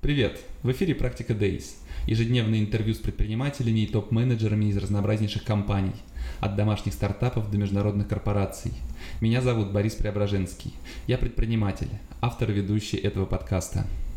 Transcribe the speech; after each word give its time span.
Привет! 0.00 0.38
В 0.62 0.70
эфире 0.70 0.94
«Практика 0.94 1.32
Days»– 1.32 1.74
ежедневное 2.06 2.60
интервью 2.60 2.94
с 2.94 2.98
предпринимателями 2.98 3.80
и 3.80 3.86
топ-менеджерами 3.88 4.66
из 4.66 4.76
разнообразнейших 4.76 5.42
компаний, 5.42 5.96
от 6.38 6.54
домашних 6.54 6.94
стартапов 6.94 7.50
до 7.50 7.58
международных 7.58 8.06
корпораций. 8.06 8.74
Меня 9.20 9.42
зовут 9.42 9.72
Борис 9.72 9.96
Преображенский. 9.96 10.72
Я 11.08 11.18
предприниматель, 11.18 11.90
автор 12.20 12.48
и 12.52 12.54
ведущий 12.54 12.96
этого 12.96 13.26
подкаста– 13.26 13.88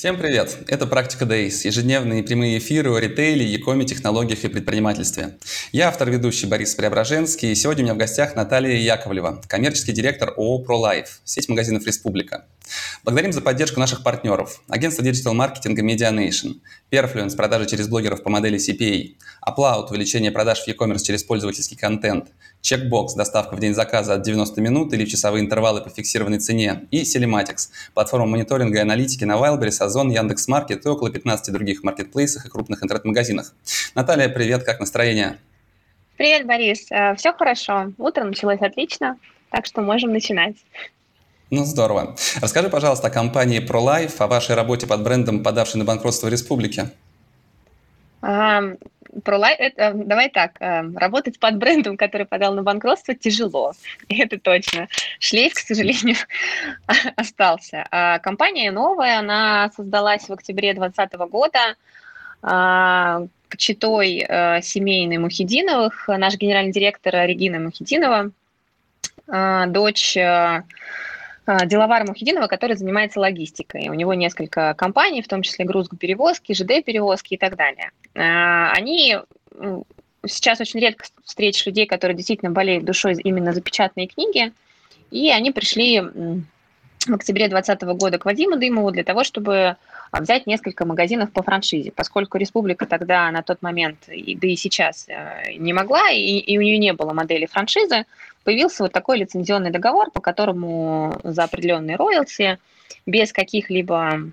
Всем 0.00 0.16
привет! 0.16 0.56
Это 0.66 0.86
«Практика 0.86 1.26
Days»– 1.26 1.60
ежедневные 1.64 2.22
прямые 2.22 2.56
эфиры 2.56 2.90
о 2.90 2.98
ритейле, 2.98 3.44
якоме, 3.44 3.84
технологиях 3.84 4.42
и 4.44 4.48
предпринимательстве. 4.48 5.36
Я 5.72 5.88
автор-ведущий 5.88 6.46
Борис 6.46 6.74
Преображенский, 6.74 7.52
и 7.52 7.54
сегодня 7.54 7.82
у 7.82 7.84
меня 7.84 7.94
в 7.94 7.98
гостях 7.98 8.34
Наталья 8.34 8.74
Яковлева, 8.78 9.42
коммерческий 9.46 9.92
директор 9.92 10.30
ООО 10.30 10.64
ProLife, 10.64 11.08
сеть 11.24 11.50
магазинов 11.50 11.84
«Республика». 11.86 12.46
Благодарим 13.04 13.34
за 13.34 13.42
поддержку 13.42 13.78
наших 13.78 14.02
партнеров. 14.02 14.62
Агентство 14.68 15.04
диджитал-маркетинга 15.04 15.82
Medianation, 15.82 16.60
Perfluence– 16.90 17.36
продажи 17.36 17.66
через 17.66 17.86
блогеров 17.86 18.22
по 18.22 18.30
модели 18.30 18.56
CPA, 18.56 19.16
Uploud– 19.46 19.88
увеличение 19.90 20.30
продаж 20.30 20.60
в 20.60 20.68
e-commerce 20.68 21.02
через 21.02 21.24
пользовательский 21.24 21.76
контент– 21.76 22.28
Checkbox– 22.62 23.08
доставка 23.16 23.56
в 23.56 23.60
день 23.60 23.74
заказа 23.74 24.14
от 24.14 24.22
90 24.22 24.60
минут 24.60 24.92
или 24.92 25.04
в 25.04 25.08
часовые 25.08 25.44
интервалы 25.44 25.80
по 25.80 25.90
фиксированной 25.90 26.38
цене. 26.38 26.86
И 26.90 27.02
Telematics– 27.02 27.70
платформа 27.94 28.26
мониторинга 28.26 28.78
и 28.78 28.80
аналитики 28.80 29.24
на 29.24 29.36
Wildberries, 29.36 29.82
Озон, 29.82 30.10
Яндекс.Маркет 30.10 30.84
и 30.84 30.88
около 30.88 31.10
15 31.10 31.52
других 31.52 31.82
маркетплейсах 31.82 32.46
и 32.46 32.50
крупных 32.50 32.82
интернет-магазинах. 32.82 33.54
Наталья, 33.94 34.28
привет, 34.28 34.64
как 34.64 34.80
настроение? 34.80 35.38
Привет, 36.16 36.46
Борис. 36.46 36.86
Э, 36.90 37.14
Все 37.16 37.32
хорошо. 37.32 37.92
Утро 37.96 38.24
началось 38.24 38.60
отлично, 38.60 39.16
так 39.50 39.64
что 39.64 39.80
можем 39.80 40.12
начинать. 40.12 40.56
Ну, 41.50 41.64
здорово. 41.64 42.14
Расскажи, 42.40 42.68
пожалуйста, 42.68 43.08
о 43.08 43.10
компании 43.10 43.60
ProLife, 43.60 44.14
о 44.18 44.26
вашей 44.28 44.54
работе 44.54 44.86
под 44.86 45.02
брендом, 45.02 45.42
подавшей 45.42 45.78
на 45.78 45.84
банкротство 45.84 46.28
республики. 46.28 46.90
ProLife, 49.24 49.56
это, 49.58 49.92
давай 49.94 50.30
так, 50.30 50.60
э, 50.60 50.82
работать 50.94 51.38
под 51.38 51.56
брендом, 51.56 51.96
который 51.96 52.26
подал 52.26 52.54
на 52.54 52.62
банкротство, 52.62 53.14
тяжело, 53.14 53.72
это 54.08 54.38
точно. 54.38 54.88
Шлейф, 55.18 55.54
к 55.54 55.58
сожалению, 55.58 56.16
остался. 57.16 57.86
А 57.90 58.18
компания 58.18 58.70
новая, 58.70 59.18
она 59.18 59.70
создалась 59.74 60.28
в 60.28 60.32
октябре 60.32 60.74
2020 60.74 61.30
года, 61.30 61.76
а, 62.42 63.26
читой 63.56 64.24
э, 64.26 64.62
семейной 64.62 65.18
Мухидиновых, 65.18 66.08
наш 66.08 66.36
генеральный 66.36 66.72
директор 66.72 67.26
Регина 67.26 67.58
Мухидинова, 67.58 68.30
а, 69.28 69.66
дочь 69.66 70.16
э, 71.50 71.66
Деловара 71.66 72.04
Мухидинова, 72.04 72.46
который 72.46 72.76
занимается 72.76 73.20
логистикой. 73.20 73.88
У 73.88 73.94
него 73.94 74.14
несколько 74.14 74.74
компаний, 74.74 75.22
в 75.22 75.28
том 75.28 75.42
числе 75.42 75.64
грузоперевозки, 75.64 76.52
ЖД-перевозки 76.52 77.34
и 77.34 77.36
так 77.36 77.56
далее. 77.56 77.90
А, 78.14 78.72
они 78.72 79.18
сейчас 80.26 80.60
очень 80.60 80.80
редко 80.80 81.04
встретишь 81.24 81.66
людей, 81.66 81.86
которые 81.86 82.16
действительно 82.16 82.50
болеют 82.50 82.84
душой 82.84 83.14
именно 83.22 83.52
за 83.52 83.60
печатные 83.60 84.06
книги, 84.06 84.52
и 85.10 85.30
они 85.30 85.50
пришли 85.50 86.00
в 86.00 87.14
октябре 87.14 87.48
2020 87.48 87.82
года 87.98 88.18
к 88.18 88.24
Вадиму 88.26 88.56
Дымову 88.56 88.90
для 88.90 89.04
того, 89.04 89.24
чтобы 89.24 89.54
а, 89.54 89.76
взять 90.12 90.46
несколько 90.46 90.84
магазинов 90.84 91.32
по 91.32 91.42
франшизе, 91.42 91.92
поскольку 91.92 92.38
республика 92.38 92.86
тогда 92.86 93.30
на 93.30 93.42
тот 93.42 93.62
момент, 93.62 93.98
да 94.06 94.48
и 94.48 94.56
сейчас, 94.56 95.06
э, 95.08 95.52
не 95.56 95.72
могла, 95.72 96.10
и, 96.10 96.38
и 96.38 96.58
у 96.58 96.62
нее 96.62 96.78
не 96.78 96.92
было 96.92 97.12
модели 97.12 97.46
франшизы, 97.46 98.06
появился 98.44 98.82
вот 98.82 98.92
такой 98.92 99.18
лицензионный 99.18 99.70
договор, 99.70 100.10
по 100.10 100.20
которому 100.20 101.18
за 101.22 101.44
определенные 101.44 101.96
роялти, 101.96 102.58
без 103.06 103.32
каких-либо 103.32 104.32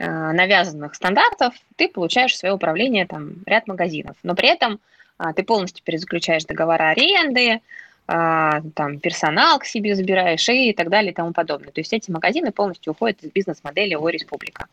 Э, 0.00 0.30
навязанных 0.30 0.94
стандартов, 0.94 1.54
ты 1.74 1.88
получаешь 1.88 2.32
в 2.32 2.36
свое 2.36 2.54
управление 2.54 3.04
там 3.04 3.42
ряд 3.46 3.66
магазинов. 3.66 4.16
Но 4.22 4.36
при 4.36 4.48
этом 4.48 4.78
а, 5.16 5.32
ты 5.32 5.42
полностью 5.42 5.84
перезаключаешь 5.84 6.44
договора 6.44 6.90
аренды, 6.90 7.54
а, 7.54 7.60
там 8.08 9.00
персонал 9.00 9.58
к 9.58 9.66
себе 9.66 9.94
забираешь 9.94 10.48
и 10.48 10.72
так 10.72 10.88
далее 10.88 11.12
и 11.12 11.14
тому 11.14 11.34
подобное. 11.34 11.70
То 11.70 11.80
есть 11.82 11.92
эти 11.92 12.10
магазины 12.10 12.52
полностью 12.52 12.94
уходят 12.94 13.22
из 13.22 13.30
бизнес-модели 13.30 13.92
ООО 13.94 14.08
«Республика». 14.08 14.66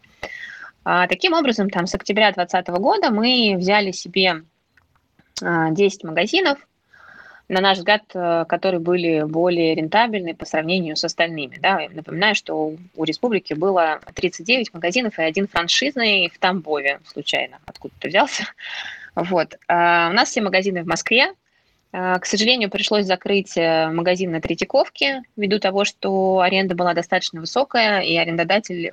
А, 0.85 1.05
таким 1.07 1.33
образом, 1.33 1.69
там 1.69 1.85
с 1.85 1.95
октября 1.95 2.31
2020 2.31 2.67
года 2.81 3.11
мы 3.11 3.55
взяли 3.57 3.91
себе 3.91 4.43
10 5.41 6.03
магазинов, 6.05 6.59
на 7.47 7.61
наш 7.61 7.77
взгляд, 7.77 8.03
э, 8.13 8.45
которые 8.47 8.79
были 8.79 9.23
более 9.23 9.75
рентабельны 9.75 10.33
по 10.33 10.45
сравнению 10.45 10.95
с 10.95 11.03
остальными. 11.03 11.57
Да? 11.59 11.81
Напоминаю, 11.91 12.33
что 12.33 12.75
у 12.95 13.03
республики 13.03 13.53
было 13.53 13.99
39 14.15 14.73
магазинов 14.73 15.19
и 15.19 15.23
один 15.23 15.47
франшизный 15.47 16.31
в 16.33 16.39
Тамбове, 16.39 16.99
случайно, 17.05 17.59
откуда 17.65 17.93
ты 17.99 18.07
взялся. 18.07 18.45
Вот. 19.15 19.55
А 19.67 20.09
у 20.09 20.13
нас 20.13 20.29
все 20.29 20.41
магазины 20.41 20.83
в 20.83 20.87
Москве. 20.87 21.33
А, 21.97 22.19
к 22.19 22.25
сожалению, 22.25 22.69
пришлось 22.69 23.05
закрыть 23.05 23.55
э, 23.55 23.89
магазин 23.89 24.31
на 24.31 24.41
Третьяковке 24.41 25.23
ввиду 25.37 25.59
того, 25.59 25.85
что 25.85 26.41
аренда 26.41 26.75
была 26.75 26.93
достаточно 26.93 27.39
высокая, 27.39 28.01
и 28.01 28.17
арендодатель 28.17 28.91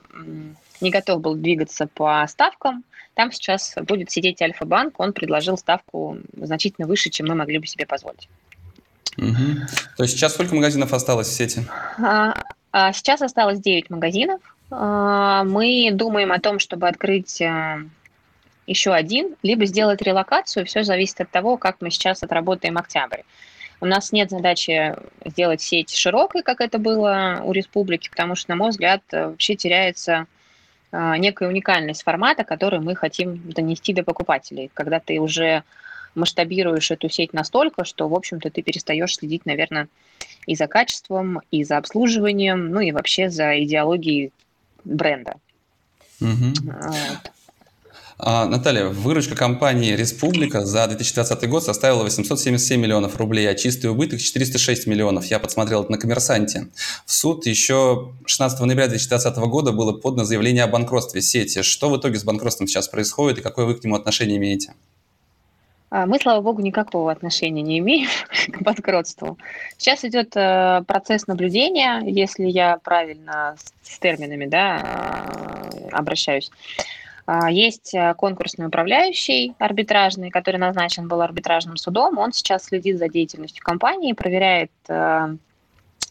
не 0.81 0.91
готов 0.91 1.21
был 1.21 1.35
двигаться 1.35 1.89
по 1.93 2.25
ставкам. 2.29 2.85
Там 3.15 3.33
сейчас 3.33 3.75
будет 3.77 4.13
сидеть 4.13 4.41
Альфа-банк, 4.41 5.01
он 5.01 5.13
предложил 5.13 5.59
ставку 5.59 6.19
значительно 6.37 6.87
выше, 6.87 7.11
чем 7.11 7.27
мы 7.27 7.35
могли 7.35 7.59
бы 7.59 7.67
себе 7.67 7.87
позволить. 7.87 8.29
Угу. 9.19 9.67
То 9.97 10.05
есть 10.05 10.15
сейчас 10.15 10.35
сколько 10.35 10.55
магазинов 10.55 10.93
осталось 10.93 11.27
в 11.27 11.33
сети? 11.33 11.67
А, 11.99 12.35
а 12.71 12.93
сейчас 12.93 13.21
осталось 13.21 13.59
9 13.59 13.91
магазинов. 13.91 14.41
А, 14.71 15.43
мы 15.43 15.91
думаем 15.93 16.31
о 16.31 16.39
том, 16.39 16.61
чтобы 16.61 16.87
открыть 16.87 17.43
а, 17.43 17.81
еще 18.67 18.93
один, 18.93 19.37
либо 19.43 19.65
сделать 19.67 20.03
релокацию. 20.03 20.67
Все 20.67 20.85
зависит 20.85 21.21
от 21.21 21.31
того, 21.31 21.57
как 21.57 21.77
мы 21.81 21.91
сейчас 21.91 22.23
отработаем 22.23 22.79
октябрь. 22.79 23.23
У 23.81 23.87
нас 23.87 24.13
нет 24.13 24.31
задачи 24.31 24.95
сделать 25.25 25.61
сеть 25.61 25.91
широкой, 25.95 26.43
как 26.43 26.61
это 26.61 26.79
было 26.79 27.41
у 27.43 27.53
республики, 27.53 28.09
потому 28.09 28.37
что, 28.37 28.51
на 28.51 28.57
мой 28.57 28.71
взгляд, 28.71 29.03
вообще 29.11 29.57
теряется 29.57 30.27
некая 30.93 31.49
уникальность 31.49 32.05
формата, 32.05 32.45
который 32.45 32.79
мы 32.79 32.95
хотим 32.95 33.41
донести 33.51 33.93
до 33.93 34.05
покупателей. 34.05 34.71
Когда 34.73 35.01
ты 35.01 35.19
уже 35.19 35.65
масштабируешь 36.15 36.91
эту 36.91 37.09
сеть 37.09 37.33
настолько, 37.33 37.85
что, 37.85 38.07
в 38.09 38.15
общем-то, 38.15 38.51
ты 38.51 38.63
перестаешь 38.63 39.17
следить, 39.17 39.47
наверное, 39.47 39.89
и 40.47 40.55
за 40.55 40.67
качеством, 40.67 41.41
и 41.51 41.65
за 41.65 41.79
обслуживанием, 41.79 42.71
ну 42.71 42.81
и 42.81 42.93
вообще 42.93 43.31
за 43.31 43.59
идеологией 43.65 44.31
бренда. 44.85 45.37
Угу. 46.21 46.53
Вот. 46.65 47.33
А, 48.19 48.47
Наталья, 48.47 48.87
выручка 48.87 49.35
компании 49.35 49.95
«Республика» 49.95 50.65
за 50.65 50.87
2020 50.87 51.49
год 51.49 51.65
составила 51.65 52.03
877 52.03 52.81
миллионов 52.81 53.17
рублей, 53.17 53.49
а 53.49 53.55
чистый 53.55 53.87
убыток 53.87 54.21
406 54.21 54.87
миллионов. 54.87 55.25
Я 55.27 55.39
подсмотрел 55.39 55.83
это 55.83 55.93
на 55.93 55.99
«Коммерсанте». 55.99 56.69
В 57.07 57.13
суд 57.13 57.47
еще 57.47 58.13
16 58.27 58.61
ноября 58.61 58.89
2020 58.89 59.37
года 59.39 59.73
было 59.73 59.93
подано 59.93 60.25
заявление 60.25 60.65
о 60.65 60.69
банкротстве 60.69 61.23
сети. 61.23 61.63
Что 61.63 61.91
в 61.91 61.97
итоге 61.97 62.19
с 62.19 62.25
банкротством 62.25 62.67
сейчас 62.67 62.89
происходит 62.89 63.39
и 63.39 63.43
какое 63.43 63.67
вы 63.67 63.75
к 63.75 63.85
нему 63.85 63.97
отношение 63.97 64.37
имеете? 64.37 64.75
А, 65.91 66.07
мы, 66.07 66.19
слава 66.19 66.41
богу, 66.41 66.63
никакого 66.63 67.13
отношения 67.13 67.63
не 67.63 67.79
имеем 67.79 68.09
к 68.49 68.63
банкротству. 68.63 69.37
Сейчас 69.77 70.05
идет 70.05 70.37
э, 70.37 70.83
процесс 70.87 71.27
наблюдения, 71.27 72.03
если 72.07 72.47
я 72.47 72.79
правильно 72.79 73.57
с 73.83 73.99
терминами 73.99 74.47
да, 74.47 74.79
э, 75.73 75.89
обращаюсь. 75.91 76.51
А, 77.27 77.51
есть 77.51 77.95
э, 77.95 78.15
конкурсный 78.15 78.67
управляющий 78.67 79.55
арбитражный, 79.59 80.31
который 80.31 80.57
назначен 80.57 81.09
был 81.09 81.23
арбитражным 81.23 81.77
судом. 81.77 82.19
Он 82.19 82.33
сейчас 82.33 82.65
следит 82.65 82.99
за 82.99 83.09
деятельностью 83.09 83.65
компании, 83.65 84.13
проверяет 84.13 84.71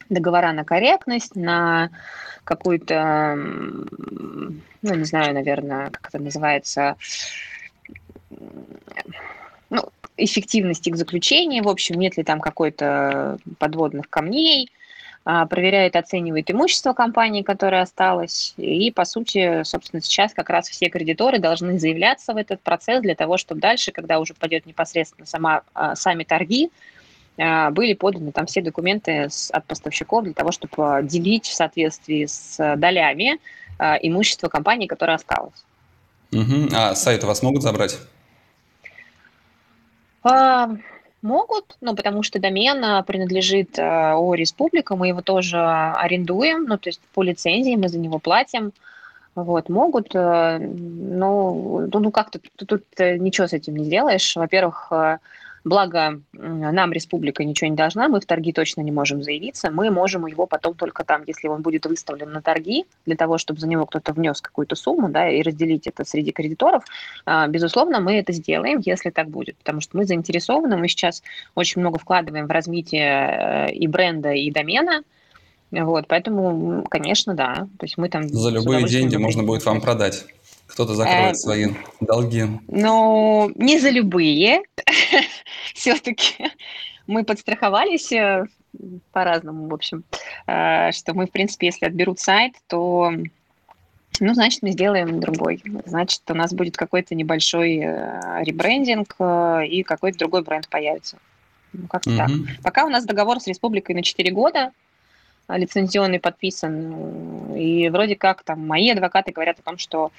договора 0.10 0.52
на 0.52 0.66
корректность, 0.66 1.36
на 1.36 1.90
какую-то, 2.44 3.36
ну, 3.36 4.96
не 4.96 5.04
знаю, 5.06 5.34
наверное, 5.34 5.90
как 5.90 6.10
это 6.10 6.20
называется, 6.20 6.98
ну, 9.70 9.90
эффективность 10.18 10.88
их 10.88 10.98
заключения, 10.98 11.62
в 11.62 11.70
общем, 11.70 11.96
нет 11.96 12.18
ли 12.18 12.24
там 12.24 12.42
какой-то 12.42 13.38
подводных 13.58 14.10
камней, 14.10 14.70
проверяет, 15.24 15.96
оценивает 15.96 16.50
имущество 16.50 16.94
компании, 16.94 17.44
которое 17.44 17.82
осталось. 17.82 18.54
И, 18.58 18.92
по 18.92 19.06
сути, 19.06 19.64
собственно, 19.64 20.02
сейчас 20.02 20.34
как 20.34 20.50
раз 20.50 20.68
все 20.68 20.90
кредиторы 20.90 21.38
должны 21.40 21.78
заявляться 21.80 22.34
в 22.34 22.38
этот 22.38 22.62
процесс 22.62 23.02
для 23.02 23.16
того, 23.16 23.38
чтобы 23.38 23.62
дальше, 23.62 23.92
когда 23.92 24.20
уже 24.20 24.34
пойдет 24.34 24.66
непосредственно 24.66 25.28
сама, 25.28 25.62
а, 25.74 25.96
сами 25.96 26.24
торги, 26.24 26.72
а, 27.38 27.70
были 27.70 27.94
поданы 27.94 28.32
там 28.32 28.48
все 28.48 28.62
документы 28.62 29.30
от 29.52 29.66
поставщиков 29.66 30.24
для 30.24 30.34
того, 30.34 30.52
чтобы 30.52 31.02
делить 31.04 31.46
в 31.46 31.54
соответствии 31.54 32.26
с 32.26 32.58
долями 32.78 33.40
имущество 33.80 34.48
компании, 34.48 34.86
которое 34.86 35.14
осталось. 35.16 35.66
Угу. 36.32 36.70
А 36.74 36.96
сайт 36.96 37.24
у 37.24 37.28
вас 37.28 37.42
могут 37.42 37.64
забрать? 37.64 37.98
Могут, 41.22 41.78
ну, 41.82 41.96
потому 41.96 42.24
что 42.24 42.40
домен 42.40 43.04
принадлежит 43.06 43.78
э, 43.78 43.82
«Республика», 44.34 44.96
мы 44.96 45.10
его 45.10 45.22
тоже 45.22 45.60
арендуем, 45.60 46.66
ну, 46.66 46.78
то 46.78 46.90
есть 46.90 47.00
по 47.14 47.22
лицензии 47.22 47.76
мы 47.76 47.90
за 47.90 48.00
него 48.00 48.18
платим. 48.18 48.72
Вот, 49.36 49.70
могут, 49.70 50.16
э, 50.16 50.58
но 50.60 51.88
ну, 51.92 52.00
ну 52.00 52.12
как 52.12 52.32
тут, 52.32 52.50
тут, 52.56 52.68
тут 52.68 52.84
ничего 53.00 53.48
с 53.48 53.54
этим 53.54 53.76
не 53.76 53.86
сделаешь. 53.86 54.36
Во-первых, 54.36 54.88
э, 54.92 55.18
Благо, 55.64 56.22
нам 56.34 56.92
республика 56.92 57.44
ничего 57.44 57.70
не 57.70 57.76
должна, 57.76 58.08
мы 58.08 58.20
в 58.20 58.26
торги 58.26 58.52
точно 58.52 58.82
не 58.82 58.92
можем 58.92 59.22
заявиться, 59.22 59.70
мы 59.70 59.92
можем 59.92 60.26
его 60.26 60.48
потом 60.48 60.74
только 60.74 61.04
там, 61.04 61.22
если 61.28 61.48
он 61.48 61.62
будет 61.62 61.86
выставлен 61.86 62.32
на 62.32 62.42
торги, 62.42 62.86
для 63.06 63.16
того, 63.16 63.38
чтобы 63.38 63.60
за 63.60 63.68
него 63.68 63.86
кто-то 63.86 64.14
внес 64.14 64.42
какую-то 64.42 64.76
сумму, 64.76 65.10
да, 65.10 65.30
и 65.30 65.44
разделить 65.44 65.86
это 65.86 66.04
среди 66.04 66.32
кредиторов, 66.32 66.84
а, 67.26 67.48
безусловно, 67.48 68.00
мы 68.00 68.18
это 68.18 68.34
сделаем, 68.34 68.82
если 68.84 69.12
так 69.12 69.30
будет, 69.30 69.56
потому 69.58 69.82
что 69.82 69.98
мы 69.98 70.06
заинтересованы, 70.06 70.78
мы 70.78 70.88
сейчас 70.88 71.22
очень 71.54 71.82
много 71.82 72.00
вкладываем 72.00 72.48
в 72.48 72.52
развитие 72.52 73.68
э, 73.70 73.74
и 73.74 73.88
бренда, 73.88 74.32
и 74.32 74.50
домена, 74.50 75.04
вот, 75.72 76.06
поэтому, 76.08 76.86
конечно, 76.90 77.34
да, 77.34 77.68
то 77.78 77.86
есть 77.86 77.98
мы 77.98 78.10
там... 78.10 78.28
За 78.28 78.50
любые 78.50 78.88
деньги 78.88 79.16
можно 79.16 79.44
будет 79.44 79.66
вам 79.66 79.80
продать. 79.80 80.26
Кто-то 80.72 80.96
закроет 80.96 81.34
э, 81.34 81.36
свои 81.36 81.68
долги. 82.00 82.46
Ну, 82.68 83.52
не 83.56 83.78
за 83.80 83.90
любые. 83.90 84.64
Все-таки 85.74 86.50
мы 87.08 87.26
подстраховались 87.26 88.12
э, 88.14 88.46
по-разному, 89.12 89.68
в 89.68 89.74
общем, 89.74 90.04
э, 90.48 90.92
что 90.94 91.14
мы, 91.14 91.28
в 91.28 91.32
принципе, 91.32 91.68
если 91.68 91.86
отберут 91.86 92.20
сайт, 92.20 92.54
то, 92.68 93.12
ну, 94.22 94.34
значит, 94.34 94.62
мы 94.62 94.72
сделаем 94.72 95.20
другой. 95.20 95.62
Значит, 95.86 96.22
у 96.30 96.34
нас 96.34 96.54
будет 96.54 96.78
какой-то 96.78 97.16
небольшой 97.16 97.80
э, 97.80 98.44
ребрендинг 98.44 99.16
и 99.70 99.84
какой-то 99.84 100.20
другой 100.20 100.44
бренд 100.44 100.70
появится. 100.70 101.18
Ну, 101.74 101.88
как-то 101.88 102.12
mm-hmm. 102.12 102.18
так. 102.18 102.64
Пока 102.64 102.86
у 102.86 102.90
нас 102.90 103.06
договор 103.06 103.42
с 103.42 103.48
республикой 103.48 103.94
на 103.94 104.04
4 104.04 104.32
года, 104.32 104.72
лицензионный 105.50 106.20
подписан, 106.20 107.56
и 107.56 107.90
вроде 107.90 108.16
как 108.16 108.44
там 108.44 108.66
мои 108.66 108.90
адвокаты 108.90 109.34
говорят 109.34 109.60
о 109.60 109.64
том, 109.64 109.78
что 109.78 110.12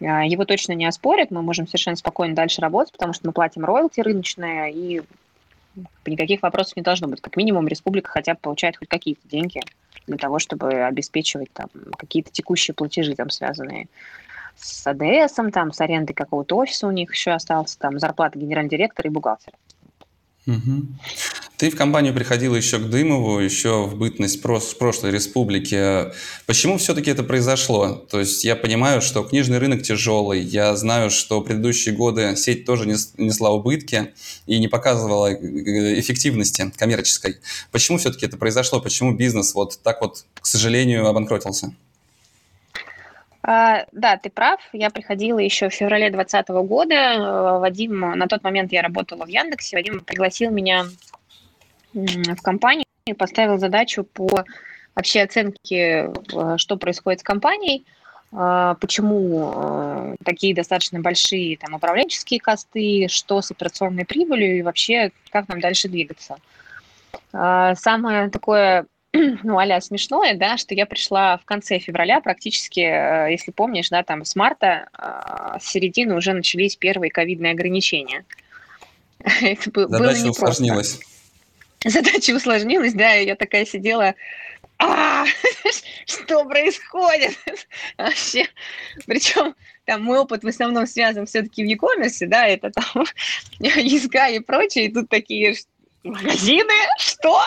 его 0.00 0.44
точно 0.44 0.72
не 0.72 0.86
оспорят, 0.86 1.30
мы 1.30 1.42
можем 1.42 1.66
совершенно 1.66 1.96
спокойно 1.96 2.34
дальше 2.34 2.60
работать, 2.60 2.92
потому 2.92 3.12
что 3.12 3.26
мы 3.26 3.32
платим 3.32 3.64
роялти 3.64 4.00
рыночные, 4.00 4.72
и 4.72 5.02
никаких 6.06 6.42
вопросов 6.42 6.76
не 6.76 6.82
должно 6.82 7.08
быть. 7.08 7.20
Как 7.20 7.36
минимум, 7.36 7.68
республика 7.68 8.10
хотя 8.10 8.34
бы 8.34 8.40
получает 8.40 8.76
хоть 8.76 8.88
какие-то 8.88 9.26
деньги 9.28 9.60
для 10.06 10.16
того, 10.16 10.38
чтобы 10.38 10.72
обеспечивать 10.72 11.52
там 11.52 11.68
какие-то 11.96 12.30
текущие 12.30 12.74
платежи, 12.74 13.14
там, 13.14 13.30
связанные 13.30 13.88
с 14.56 14.86
АДС, 14.86 15.34
там, 15.52 15.72
с 15.72 15.80
арендой 15.80 16.14
какого-то 16.14 16.56
офиса 16.56 16.86
у 16.86 16.90
них 16.90 17.12
еще 17.12 17.32
остался, 17.32 17.78
там, 17.78 17.98
зарплата 17.98 18.38
генерального 18.38 18.70
директора 18.70 19.08
и 19.08 19.12
бухгалтера. 19.12 19.56
Угу. 20.46 20.86
Ты 21.64 21.70
в 21.70 21.78
компанию 21.78 22.12
приходила 22.12 22.56
еще 22.56 22.78
к 22.78 22.90
Дымову, 22.90 23.38
еще 23.38 23.84
в 23.84 23.96
бытность 23.96 24.38
в 24.44 24.76
прошлой 24.76 25.12
республике. 25.12 26.12
Почему 26.44 26.76
все-таки 26.76 27.10
это 27.10 27.22
произошло? 27.22 27.94
То 27.94 28.20
есть 28.20 28.44
я 28.44 28.54
понимаю, 28.54 29.00
что 29.00 29.22
книжный 29.22 29.56
рынок 29.56 29.82
тяжелый, 29.82 30.40
я 30.42 30.76
знаю, 30.76 31.08
что 31.08 31.40
предыдущие 31.40 31.94
годы 31.94 32.36
сеть 32.36 32.66
тоже 32.66 32.86
несла 32.86 33.50
убытки 33.50 34.12
и 34.44 34.58
не 34.58 34.68
показывала 34.68 35.32
э, 35.32 35.98
эффективности 35.98 36.70
коммерческой. 36.76 37.38
Почему 37.72 37.96
все-таки 37.96 38.26
это 38.26 38.36
произошло? 38.36 38.78
Почему 38.78 39.14
бизнес 39.14 39.54
вот 39.54 39.80
так 39.82 40.02
вот, 40.02 40.26
к 40.34 40.44
сожалению, 40.44 41.06
обанкротился? 41.06 41.72
А, 43.42 43.86
да, 43.92 44.18
ты 44.18 44.28
прав. 44.28 44.60
Я 44.74 44.90
приходила 44.90 45.38
еще 45.38 45.70
в 45.70 45.72
феврале 45.72 46.10
2020 46.10 46.48
года. 46.68 46.94
Э, 46.94 47.58
Вадим, 47.58 48.00
на 48.00 48.26
тот 48.26 48.42
момент 48.42 48.70
я 48.70 48.82
работала 48.82 49.24
в 49.24 49.28
Яндексе. 49.28 49.78
Вадим 49.78 50.00
пригласил 50.00 50.50
меня 50.50 50.84
в 51.94 52.42
компанию, 52.42 52.84
поставил 53.16 53.58
задачу 53.58 54.04
по 54.04 54.44
вообще 54.94 55.22
оценке, 55.22 56.10
э, 56.32 56.54
что 56.56 56.76
происходит 56.76 57.20
с 57.20 57.22
компанией, 57.22 57.86
э, 58.32 58.74
почему 58.80 60.16
такие 60.24 60.54
достаточно 60.54 61.00
большие 61.00 61.56
там 61.56 61.74
управленческие 61.74 62.40
косты, 62.40 63.06
что 63.08 63.40
с 63.40 63.50
операционной 63.50 64.04
прибылью 64.04 64.58
и 64.58 64.62
вообще 64.62 65.12
как 65.30 65.48
нам 65.48 65.60
дальше 65.60 65.88
двигаться. 65.88 66.36
Самое 67.32 68.28
такое 68.30 68.86
ну, 69.44 69.58
а 69.58 69.80
смешное, 69.80 70.34
да, 70.34 70.56
что 70.56 70.74
я 70.74 70.86
пришла 70.86 71.38
в 71.38 71.44
конце 71.44 71.78
февраля, 71.78 72.20
практически, 72.20 72.80
э, 72.80 73.30
если 73.30 73.52
помнишь, 73.52 73.88
да, 73.88 74.02
там 74.02 74.24
с 74.24 74.34
марта, 74.34 74.88
э, 74.98 75.58
с 75.60 75.66
середины 75.66 76.16
уже 76.16 76.32
начались 76.32 76.76
первые 76.76 77.10
ковидные 77.10 77.52
ограничения. 77.52 78.24
Это 79.40 79.88
Задача 79.88 80.30
усложнилась. 80.30 81.00
Задача 81.88 82.32
усложнилась, 82.34 82.94
да, 82.94 83.16
и 83.16 83.26
я 83.26 83.36
такая 83.36 83.66
сидела, 83.66 84.14
а, 84.78 85.24
что 86.06 86.44
происходит? 86.46 87.38
Вообще, 87.98 88.46
причем 89.06 89.54
там 89.84 90.02
мой 90.02 90.18
опыт 90.18 90.44
в 90.44 90.48
основном 90.48 90.86
связан 90.86 91.26
все-таки 91.26 91.62
в 91.62 91.66
e-commerce, 91.66 92.26
да, 92.26 92.46
это 92.46 92.70
там 92.70 93.04
языка 93.58 94.28
и 94.28 94.40
прочее, 94.40 94.86
и 94.86 94.92
тут 94.92 95.10
такие, 95.10 95.54
магазины? 96.02 96.72
Что? 96.98 97.42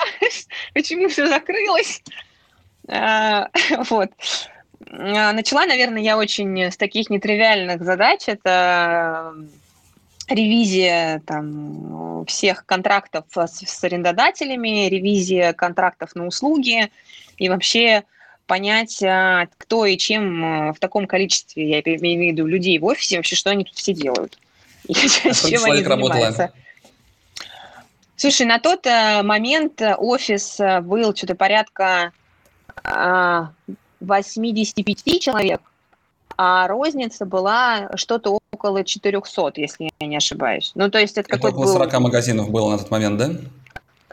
Почему 0.73 1.09
все 1.09 1.27
закрылось? 1.27 2.03
А, 2.87 3.49
вот. 3.89 4.11
А, 4.91 5.33
начала, 5.33 5.65
наверное, 5.65 6.01
я 6.01 6.17
очень 6.17 6.57
с 6.59 6.77
таких 6.77 7.09
нетривиальных 7.09 7.83
задач. 7.83 8.27
Это 8.27 9.33
ревизия 10.27 11.21
там, 11.25 12.25
всех 12.25 12.65
контрактов 12.65 13.25
с, 13.33 13.65
с 13.65 13.83
арендодателями, 13.83 14.87
ревизия 14.87 15.53
контрактов 15.53 16.15
на 16.15 16.27
услуги 16.27 16.91
и 17.37 17.49
вообще 17.49 18.03
понять, 18.45 19.01
а, 19.03 19.47
кто 19.57 19.85
и 19.85 19.97
чем 19.97 20.73
в 20.73 20.79
таком 20.79 21.07
количестве, 21.07 21.69
я 21.69 21.79
имею 21.79 22.19
в 22.19 22.23
виду 22.23 22.45
людей 22.45 22.77
в 22.79 22.85
офисе, 22.85 23.17
вообще, 23.17 23.35
что 23.35 23.49
они 23.49 23.63
тут 23.63 23.75
все 23.75 23.93
делают. 23.93 24.37
И 24.87 24.93
а 24.93 25.33
чем 25.33 25.63
они 25.65 25.83
занимаются. 25.83 25.89
Работало? 25.89 26.51
Слушай, 28.17 28.47
на 28.47 28.57
тот 28.57 28.87
э, 28.87 29.21
момент 29.21 29.79
э, 29.79 29.93
офис 29.93 30.59
э, 30.59 30.81
был 30.81 31.15
что-то 31.15 31.35
порядка 31.35 32.11
85 33.99 35.21
человек, 35.21 35.61
а 36.37 36.67
розница 36.67 37.25
была 37.25 37.89
что-то 37.95 38.39
около 38.51 38.83
400, 38.83 39.53
если 39.55 39.89
я 39.99 40.07
не 40.07 40.17
ошибаюсь. 40.17 40.71
Ну, 40.75 40.89
то 40.89 40.99
есть 40.99 41.17
это, 41.17 41.29
это 41.29 41.37
какой-то 41.37 41.57
около 41.57 41.73
40 41.73 41.91
был... 41.91 41.99
магазинов 42.01 42.49
было 42.49 42.71
на 42.71 42.77
тот 42.77 42.91
момент, 42.91 43.17
да? 43.17 43.31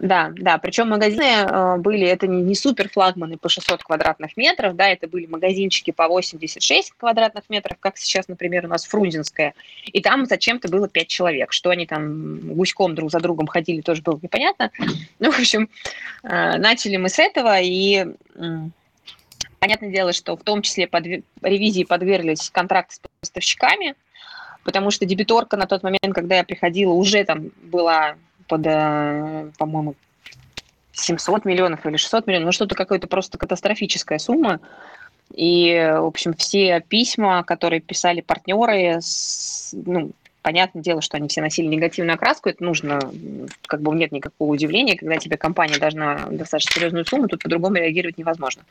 Да, 0.00 0.32
да, 0.36 0.58
причем 0.58 0.88
магазины 0.88 1.22
э, 1.22 1.76
были, 1.76 2.04
это 2.04 2.26
не, 2.26 2.42
не 2.42 2.56
супер 2.56 2.88
флагманы 2.88 3.36
по 3.36 3.48
600 3.48 3.84
квадратных 3.84 4.36
метров, 4.36 4.74
да, 4.74 4.88
это 4.88 5.06
были 5.06 5.26
магазинчики 5.26 5.92
по 5.92 6.08
86 6.08 6.94
квадратных 6.98 7.44
метров, 7.48 7.76
как 7.78 7.96
сейчас, 7.96 8.26
например, 8.26 8.64
у 8.64 8.68
нас 8.68 8.86
Фрунзенская, 8.86 9.54
и 9.86 10.02
там 10.02 10.26
зачем-то 10.26 10.68
было 10.68 10.88
5 10.88 11.06
человек, 11.06 11.52
что 11.52 11.70
они 11.70 11.86
там 11.86 12.40
гуськом 12.54 12.96
друг 12.96 13.12
за 13.12 13.20
другом 13.20 13.46
ходили, 13.46 13.82
тоже 13.82 14.02
было 14.02 14.18
непонятно. 14.20 14.72
Ну, 15.20 15.30
в 15.30 15.38
общем, 15.38 15.68
э, 16.24 16.56
начали 16.58 16.96
мы 16.96 17.08
с 17.08 17.20
этого, 17.20 17.60
и 17.60 18.04
э, 18.34 18.68
понятное 19.64 19.88
дело, 19.88 20.12
что 20.12 20.36
в 20.36 20.42
том 20.42 20.60
числе 20.60 20.86
под 20.86 21.06
ревизии 21.40 21.84
подверглись 21.84 22.50
контракты 22.50 22.96
с 22.96 23.00
поставщиками, 23.20 23.94
потому 24.62 24.90
что 24.90 25.06
дебиторка 25.06 25.56
на 25.56 25.66
тот 25.66 25.82
момент, 25.82 26.14
когда 26.14 26.36
я 26.36 26.44
приходила, 26.44 26.92
уже 26.92 27.24
там 27.24 27.50
была 27.62 28.16
под, 28.46 28.60
э, 28.66 29.50
по-моему, 29.56 29.94
700 30.92 31.46
миллионов 31.46 31.86
или 31.86 31.96
600 31.96 32.26
миллионов, 32.26 32.46
ну 32.46 32.52
что-то 32.52 32.74
какое-то 32.74 33.06
просто 33.06 33.38
катастрофическая 33.38 34.18
сумма. 34.18 34.60
И, 35.34 35.72
в 35.96 36.04
общем, 36.04 36.34
все 36.34 36.84
письма, 36.86 37.42
которые 37.42 37.80
писали 37.80 38.20
партнеры, 38.20 38.98
с, 39.00 39.70
ну, 39.72 40.10
понятное 40.42 40.82
дело, 40.82 41.00
что 41.00 41.16
они 41.16 41.28
все 41.28 41.40
носили 41.40 41.68
негативную 41.68 42.16
окраску, 42.16 42.50
это 42.50 42.62
нужно, 42.62 43.00
как 43.66 43.80
бы 43.80 43.94
нет 43.94 44.12
никакого 44.12 44.52
удивления, 44.52 44.94
когда 44.94 45.16
тебе 45.16 45.38
компания 45.38 45.78
должна 45.78 46.26
достаточно 46.30 46.72
серьезную 46.74 47.06
сумму, 47.06 47.28
тут 47.28 47.42
по-другому 47.42 47.76
реагировать 47.76 48.18
невозможно. 48.18 48.62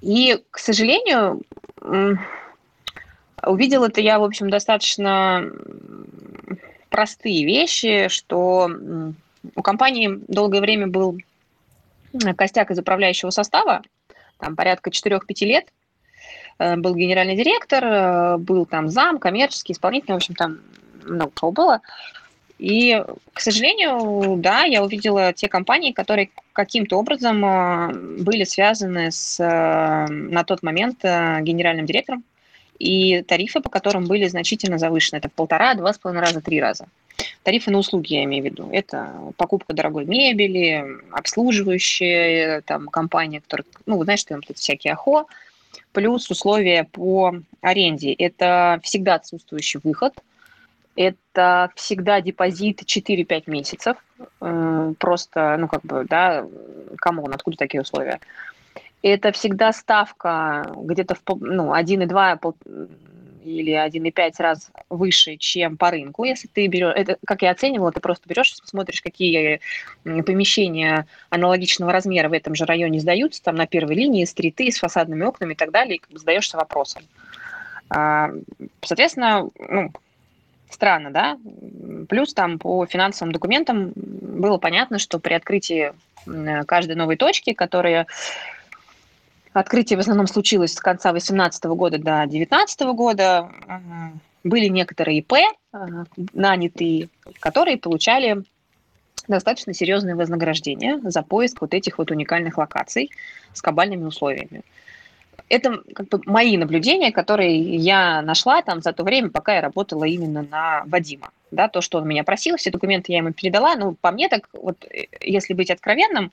И, 0.00 0.42
к 0.50 0.58
сожалению, 0.58 1.42
увидел 3.44 3.84
это 3.84 4.00
я, 4.00 4.18
в 4.18 4.24
общем, 4.24 4.50
достаточно 4.50 5.50
простые 6.90 7.44
вещи, 7.44 8.08
что 8.08 8.70
у 9.54 9.62
компании 9.62 10.20
долгое 10.28 10.60
время 10.60 10.86
был 10.86 11.18
костяк 12.36 12.70
из 12.70 12.78
управляющего 12.78 13.30
состава, 13.30 13.82
там 14.38 14.56
порядка 14.56 14.90
4-5 14.90 15.20
лет, 15.44 15.68
э, 16.58 16.76
был 16.76 16.94
генеральный 16.94 17.36
директор, 17.36 17.84
э, 17.84 18.36
был 18.38 18.66
там 18.66 18.88
зам, 18.88 19.18
коммерческий, 19.18 19.72
исполнительный, 19.72 20.14
в 20.14 20.16
общем, 20.16 20.34
там 20.34 20.58
много 21.04 21.32
кого 21.34 21.52
было. 21.52 21.80
И, 22.58 23.04
к 23.32 23.40
сожалению, 23.40 24.36
да, 24.36 24.64
я 24.64 24.82
увидела 24.82 25.32
те 25.32 25.48
компании, 25.48 25.92
которые 25.92 26.30
каким-то 26.52 26.96
образом 26.96 27.44
э, 27.44 27.92
были 28.20 28.44
связаны 28.44 29.12
с 29.12 29.38
на 29.38 30.44
тот 30.44 30.62
момент 30.62 31.02
генеральным 31.02 31.86
директором, 31.86 32.24
и 32.78 33.22
тарифы 33.22 33.60
по 33.60 33.70
которым 33.70 34.06
были 34.06 34.26
значительно 34.26 34.78
завышены. 34.78 35.18
Это 35.18 35.28
в 35.28 35.32
полтора, 35.32 35.74
два 35.74 35.92
с 35.92 35.98
половиной 35.98 36.24
раза, 36.24 36.40
три 36.40 36.60
раза. 36.60 36.86
тарифы 37.42 37.70
на 37.70 37.78
услуги, 37.78 38.14
я 38.14 38.24
имею 38.24 38.42
в 38.42 38.46
виду. 38.46 38.68
Это 38.72 39.12
покупка 39.36 39.72
дорогой 39.72 40.04
мебели, 40.04 40.84
обслуживающая 41.10 42.60
там, 42.62 42.86
компания, 42.88 43.40
которая, 43.40 43.66
ну, 43.86 44.02
знаешь, 44.04 44.24
там 44.24 44.42
тут 44.42 44.58
всякие 44.58 44.92
АХО, 44.92 45.26
плюс 45.92 46.30
условия 46.30 46.84
по 46.84 47.34
аренде. 47.60 48.12
Это 48.12 48.80
всегда 48.82 49.14
отсутствующий 49.14 49.80
выход, 49.82 50.14
это 50.98 51.70
всегда 51.76 52.20
депозит 52.20 52.82
4-5 52.82 53.44
месяцев. 53.46 53.96
Э, 54.40 54.92
просто, 54.98 55.56
ну, 55.56 55.68
как 55.68 55.82
бы, 55.82 56.04
да, 56.04 56.44
come 56.96 57.17
on, 57.17 57.32
откуда 57.32 57.56
такие 57.56 57.80
условия? 57.80 58.18
Это 59.00 59.30
всегда 59.30 59.72
ставка 59.72 60.72
где-то 60.74 61.14
в 61.14 61.20
ну, 61.40 61.72
1,2 61.72 62.88
или 63.44 63.72
1,5 63.72 64.32
раз 64.38 64.72
выше, 64.90 65.36
чем 65.36 65.76
по 65.76 65.92
рынку. 65.92 66.24
Если 66.24 66.48
ты 66.48 66.66
берешь, 66.66 66.94
это, 66.96 67.16
как 67.24 67.42
я 67.42 67.52
оценивала, 67.52 67.92
ты 67.92 68.00
просто 68.00 68.28
берешь, 68.28 68.56
смотришь, 68.64 69.00
какие 69.00 69.60
помещения 70.02 71.06
аналогичного 71.30 71.92
размера 71.92 72.28
в 72.28 72.32
этом 72.32 72.56
же 72.56 72.64
районе 72.64 72.98
сдаются, 72.98 73.40
там 73.40 73.54
на 73.54 73.68
первой 73.68 73.94
линии, 73.94 74.24
стриты 74.24 74.72
с 74.72 74.78
фасадными 74.78 75.22
окнами 75.22 75.52
и 75.52 75.56
так 75.56 75.70
далее, 75.70 75.96
и 75.96 76.00
как 76.00 76.10
бы 76.10 76.18
задаешься 76.18 76.56
вопросом. 76.56 77.04
А, 77.88 78.30
соответственно, 78.82 79.48
ну, 79.60 79.92
странно, 80.70 81.10
да? 81.10 81.38
Плюс 82.08 82.34
там 82.34 82.58
по 82.58 82.86
финансовым 82.86 83.32
документам 83.32 83.92
было 83.94 84.58
понятно, 84.58 84.98
что 84.98 85.18
при 85.18 85.34
открытии 85.34 85.92
каждой 86.66 86.94
новой 86.94 87.16
точки, 87.16 87.52
которая 87.52 88.06
Открытие 89.58 89.96
в 89.96 90.00
основном 90.00 90.26
случилось 90.26 90.74
с 90.74 90.80
конца 90.80 91.10
2018 91.10 91.64
года 91.64 91.98
до 91.98 92.26
2019 92.26 92.80
года. 92.94 93.50
Были 94.44 94.66
некоторые 94.66 95.18
ИП, 95.18 95.32
нанятые, 96.32 97.08
которые 97.40 97.76
получали 97.76 98.44
достаточно 99.26 99.74
серьезные 99.74 100.14
вознаграждения 100.14 101.00
за 101.02 101.22
поиск 101.22 101.60
вот 101.60 101.74
этих 101.74 101.98
вот 101.98 102.10
уникальных 102.10 102.56
локаций 102.56 103.10
с 103.52 103.60
кабальными 103.60 104.04
условиями. 104.04 104.62
Это 105.48 105.82
как 105.94 106.08
бы 106.08 106.20
мои 106.26 106.56
наблюдения, 106.56 107.10
которые 107.12 107.76
я 107.76 108.22
нашла 108.22 108.62
там 108.62 108.82
за 108.82 108.92
то 108.92 109.02
время, 109.02 109.30
пока 109.30 109.54
я 109.56 109.60
работала 109.60 110.04
именно 110.04 110.42
на 110.42 110.82
Вадима. 110.86 111.30
Да, 111.50 111.68
то, 111.68 111.80
что 111.80 111.98
он 111.98 112.08
меня 112.08 112.24
просил, 112.24 112.56
все 112.56 112.70
документы 112.70 113.12
я 113.12 113.18
ему 113.18 113.32
передала. 113.32 113.74
Ну, 113.74 113.94
по 113.94 114.10
мне 114.10 114.28
так, 114.28 114.48
вот, 114.52 114.84
э, 114.84 115.06
если 115.20 115.54
быть 115.54 115.70
откровенным, 115.70 116.30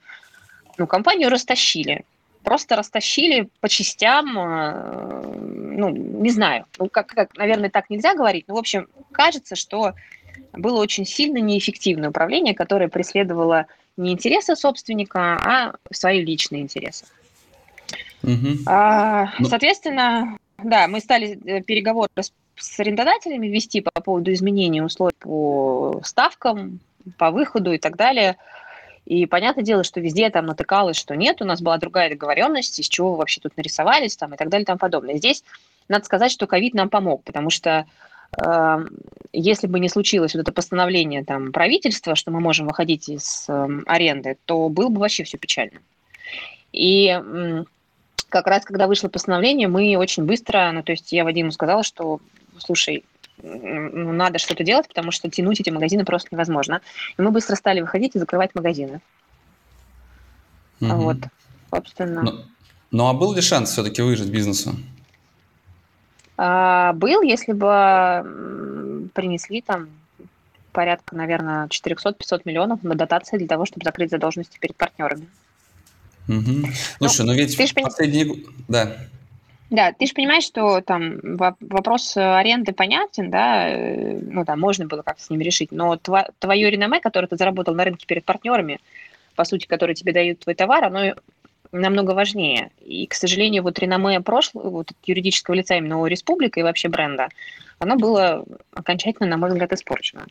ну, 0.77 0.87
компанию 0.87 1.29
растащили 1.29 2.03
просто 2.45 2.75
растащили 2.75 3.49
по 3.59 3.67
частям, 3.67 4.37
э, 4.37 5.33
ну, 5.35 5.89
не 5.89 6.29
знаю, 6.29 6.65
ну, 6.77 6.87
как, 6.87 7.07
как, 7.07 7.35
наверное, 7.37 7.69
так 7.69 7.89
нельзя 7.89 8.13
говорить, 8.13 8.45
но, 8.47 8.55
в 8.55 8.59
общем, 8.59 8.87
кажется, 9.11 9.55
что 9.55 9.93
было 10.53 10.79
очень 10.79 11.05
сильно 11.05 11.39
неэффективное 11.39 12.09
управление, 12.09 12.53
которое 12.53 12.87
преследовало 12.87 13.65
не 13.97 14.13
интересы 14.13 14.55
собственника, 14.55 15.37
а 15.43 15.73
свои 15.91 16.23
личные 16.23 16.61
интересы. 16.61 17.05
Угу. 18.23 18.63
А, 18.67 19.29
ну... 19.39 19.47
Соответственно, 19.47 20.37
да, 20.57 20.87
мы 20.87 20.99
стали 20.99 21.39
э, 21.45 21.61
переговоры 21.61 22.09
с, 22.19 22.31
с 22.55 22.79
арендодателями 22.79 23.47
вести 23.47 23.81
по 23.81 23.91
поводу 24.01 24.31
изменения 24.33 24.83
условий 24.83 25.15
по 25.19 26.01
ставкам, 26.03 26.79
по 27.17 27.31
выходу 27.31 27.71
и 27.73 27.77
так 27.77 27.95
далее– 27.95 28.37
и 29.05 29.27
понятное 29.27 29.63
дело, 29.63 29.83
что 29.83 29.99
везде 29.99 30.29
там 30.29 30.47
натыкалось, 30.47 30.97
что 30.97 31.15
нет, 31.15 31.41
у 31.41 31.45
нас 31.45 31.61
была 31.61 31.77
другая 31.77 32.09
договоренность, 32.09 32.79
из 32.79 32.89
чего 32.89 33.11
вы 33.11 33.17
вообще 33.17 33.39
тут 33.39 33.55
нарисовались 33.55 34.17
там, 34.17 34.33
и 34.33 34.37
так 34.37 34.49
далее 34.49 34.63
и 34.63 34.65
тому 34.65 34.79
подобное. 34.79 35.17
Здесь 35.17 35.43
надо 35.87 36.05
сказать, 36.05 36.31
что 36.31 36.47
ковид 36.47 36.73
нам 36.73 36.89
помог, 36.89 37.23
потому 37.23 37.51
что 37.51 37.85
э, 38.35 38.85
если 39.31 39.67
бы 39.67 39.79
не 39.79 39.89
случилось 39.89 40.33
вот 40.33 40.41
это 40.41 40.51
постановление 40.51 41.23
там, 41.23 41.51
правительства, 41.51 42.15
что 42.15 42.31
мы 42.31 42.39
можем 42.39 42.65
выходить 42.65 43.07
из 43.07 43.45
э, 43.47 43.67
аренды, 43.85 44.37
то 44.45 44.69
было 44.69 44.89
бы 44.89 44.99
вообще 44.99 45.23
все 45.23 45.37
печально. 45.37 45.79
И 46.71 47.15
как 48.29 48.47
раз, 48.47 48.65
когда 48.65 48.87
вышло 48.87 49.07
постановление, 49.07 49.67
мы 49.67 49.97
очень 49.97 50.25
быстро, 50.25 50.71
ну, 50.73 50.83
то 50.83 50.91
есть 50.91 51.11
я 51.11 51.23
Вадиму 51.23 51.51
сказала, 51.51 51.83
что, 51.83 52.19
слушай, 52.57 53.05
ну, 53.41 54.13
надо 54.13 54.39
что-то 54.39 54.63
делать, 54.63 54.87
потому 54.87 55.11
что 55.11 55.29
тянуть 55.29 55.59
эти 55.59 55.69
магазины 55.69 56.05
просто 56.05 56.29
невозможно. 56.31 56.81
И 57.17 57.21
мы 57.21 57.31
быстро 57.31 57.55
стали 57.55 57.81
выходить 57.81 58.15
и 58.15 58.19
закрывать 58.19 58.55
магазины. 58.55 59.01
Угу. 60.81 60.95
Вот, 60.95 61.17
собственно. 61.71 62.21
Ну, 62.21 62.31
ну 62.91 63.07
а 63.07 63.13
был 63.13 63.33
ли 63.33 63.41
шанс 63.41 63.71
все-таки 63.71 64.01
выжить 64.01 64.29
бизнесу? 64.29 64.75
А, 66.37 66.93
был, 66.93 67.21
если 67.21 67.53
бы 67.53 69.09
принесли 69.13 69.61
там 69.61 69.89
порядка, 70.71 71.15
наверное, 71.15 71.67
400-500 71.67 72.41
миллионов 72.43 72.83
на 72.83 72.95
дотации 72.95 73.37
для 73.37 73.47
того, 73.47 73.65
чтобы 73.65 73.85
закрыть 73.85 74.11
задолженности 74.11 74.59
перед 74.59 74.75
партнерами. 74.75 75.27
Угу. 76.27 76.67
Слушай, 76.97 77.21
ну, 77.21 77.31
ну 77.31 77.33
ведь 77.33 77.57
ты 77.57 77.81
последние... 77.81 78.43
Да. 78.67 78.97
Да, 79.69 79.91
ты 79.93 80.05
же 80.05 80.13
понимаешь, 80.13 80.43
что 80.43 80.81
там 80.81 81.19
вопрос 81.59 82.15
аренды 82.15 82.71
понятен, 82.71 83.31
да, 83.31 83.67
э, 83.67 84.19
ну 84.21 84.45
там 84.45 84.59
можно 84.59 84.85
было 84.85 85.01
как-то 85.01 85.23
с 85.23 85.29
ним 85.29 85.41
решить, 85.41 85.71
но 85.71 85.97
тво, 85.97 86.29
твое 86.39 86.69
реноме, 86.69 86.99
которое 86.99 87.27
ты 87.27 87.35
заработал 87.35 87.73
на 87.73 87.83
рынке 87.83 88.05
перед 88.05 88.23
партнерами, 88.25 88.79
по 89.35 89.43
сути, 89.43 89.65
которые 89.65 89.95
тебе 89.95 90.13
дают 90.13 90.39
твой 90.39 90.53
товар, 90.53 90.83
оно 90.85 91.15
намного 91.71 92.11
важнее. 92.11 92.71
И, 92.85 93.07
к 93.07 93.15
сожалению, 93.15 93.63
вот 93.63 93.79
реноме 93.79 94.21
прошлого, 94.21 94.69
вот 94.69 94.91
юридического 95.03 95.55
лица 95.55 95.75
именно 95.75 96.05
республика 96.05 96.59
и 96.59 96.63
вообще 96.63 96.87
бренда, 96.87 97.29
оно 97.79 97.97
было 97.97 98.45
окончательно, 98.73 99.27
на 99.27 99.37
мой 99.37 99.49
взгляд, 99.49 99.73
испорчено. 99.73 100.25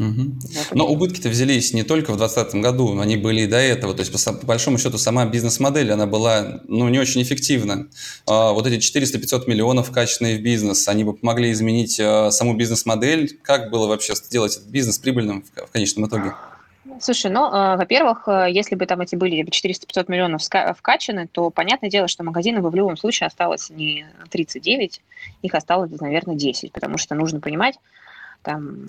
Угу. 0.00 0.32
Но 0.72 0.86
убытки-то 0.86 1.28
взялись 1.28 1.74
не 1.74 1.82
только 1.82 2.12
в 2.12 2.16
2020 2.16 2.62
году, 2.62 2.98
они 2.98 3.18
были 3.18 3.42
и 3.42 3.46
до 3.46 3.58
этого. 3.58 3.92
То 3.92 4.00
есть, 4.00 4.10
по, 4.10 4.32
по 4.32 4.46
большому 4.46 4.78
счету, 4.78 4.96
сама 4.96 5.26
бизнес-модель, 5.26 5.92
она 5.92 6.06
была 6.06 6.62
ну, 6.68 6.88
не 6.88 6.98
очень 6.98 7.22
эффективна. 7.22 7.88
А, 8.26 8.52
вот 8.52 8.66
эти 8.66 8.80
400-500 8.80 9.46
миллионов 9.46 9.90
качественные 9.90 10.38
в 10.38 10.42
бизнес, 10.42 10.88
они 10.88 11.04
бы 11.04 11.12
помогли 11.12 11.52
изменить 11.52 12.00
а, 12.00 12.30
саму 12.30 12.54
бизнес-модель. 12.54 13.38
Как 13.42 13.70
было 13.70 13.86
вообще 13.86 14.14
сделать 14.14 14.56
этот 14.56 14.68
бизнес 14.68 14.98
прибыльным 14.98 15.42
в, 15.42 15.66
в 15.66 15.70
конечном 15.70 16.06
итоге? 16.06 16.32
Слушай, 16.98 17.30
ну, 17.30 17.46
э, 17.46 17.76
во-первых, 17.76 18.26
если 18.26 18.74
бы 18.74 18.84
там 18.86 19.00
эти 19.02 19.16
были 19.16 19.44
400-500 19.44 20.06
миллионов 20.08 20.42
вкачаны, 20.78 21.28
то 21.28 21.50
понятное 21.50 21.90
дело, 21.90 22.08
что 22.08 22.24
магазинов 22.24 22.62
бы 22.62 22.70
в 22.70 22.74
любом 22.74 22.96
случае 22.96 23.26
осталось 23.26 23.70
не 23.70 24.06
39, 24.30 25.02
их 25.42 25.54
осталось, 25.54 25.90
наверное, 26.00 26.36
10, 26.36 26.72
потому 26.72 26.98
что 26.98 27.14
нужно 27.14 27.40
понимать, 27.40 27.76
там, 28.42 28.86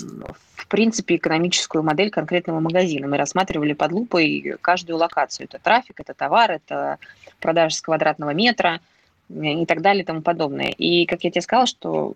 в 0.56 0.68
принципе, 0.68 1.16
экономическую 1.16 1.84
модель 1.84 2.10
конкретного 2.10 2.60
магазина. 2.60 3.08
Мы 3.08 3.18
рассматривали 3.18 3.74
под 3.74 3.92
лупой 3.92 4.56
каждую 4.62 4.98
локацию. 4.98 5.46
Это 5.46 5.60
трафик, 5.60 6.00
это 6.00 6.14
товар, 6.14 6.52
это 6.52 6.98
продажа 7.40 7.76
с 7.76 7.82
квадратного 7.82 8.32
метра 8.32 8.80
и 9.30 9.66
так 9.66 9.82
далее 9.82 10.04
и 10.04 10.06
тому 10.06 10.22
подобное. 10.22 10.70
И, 10.70 11.06
как 11.06 11.24
я 11.24 11.32
тебе 11.32 11.42
сказала, 11.42 11.68
что 11.68 12.14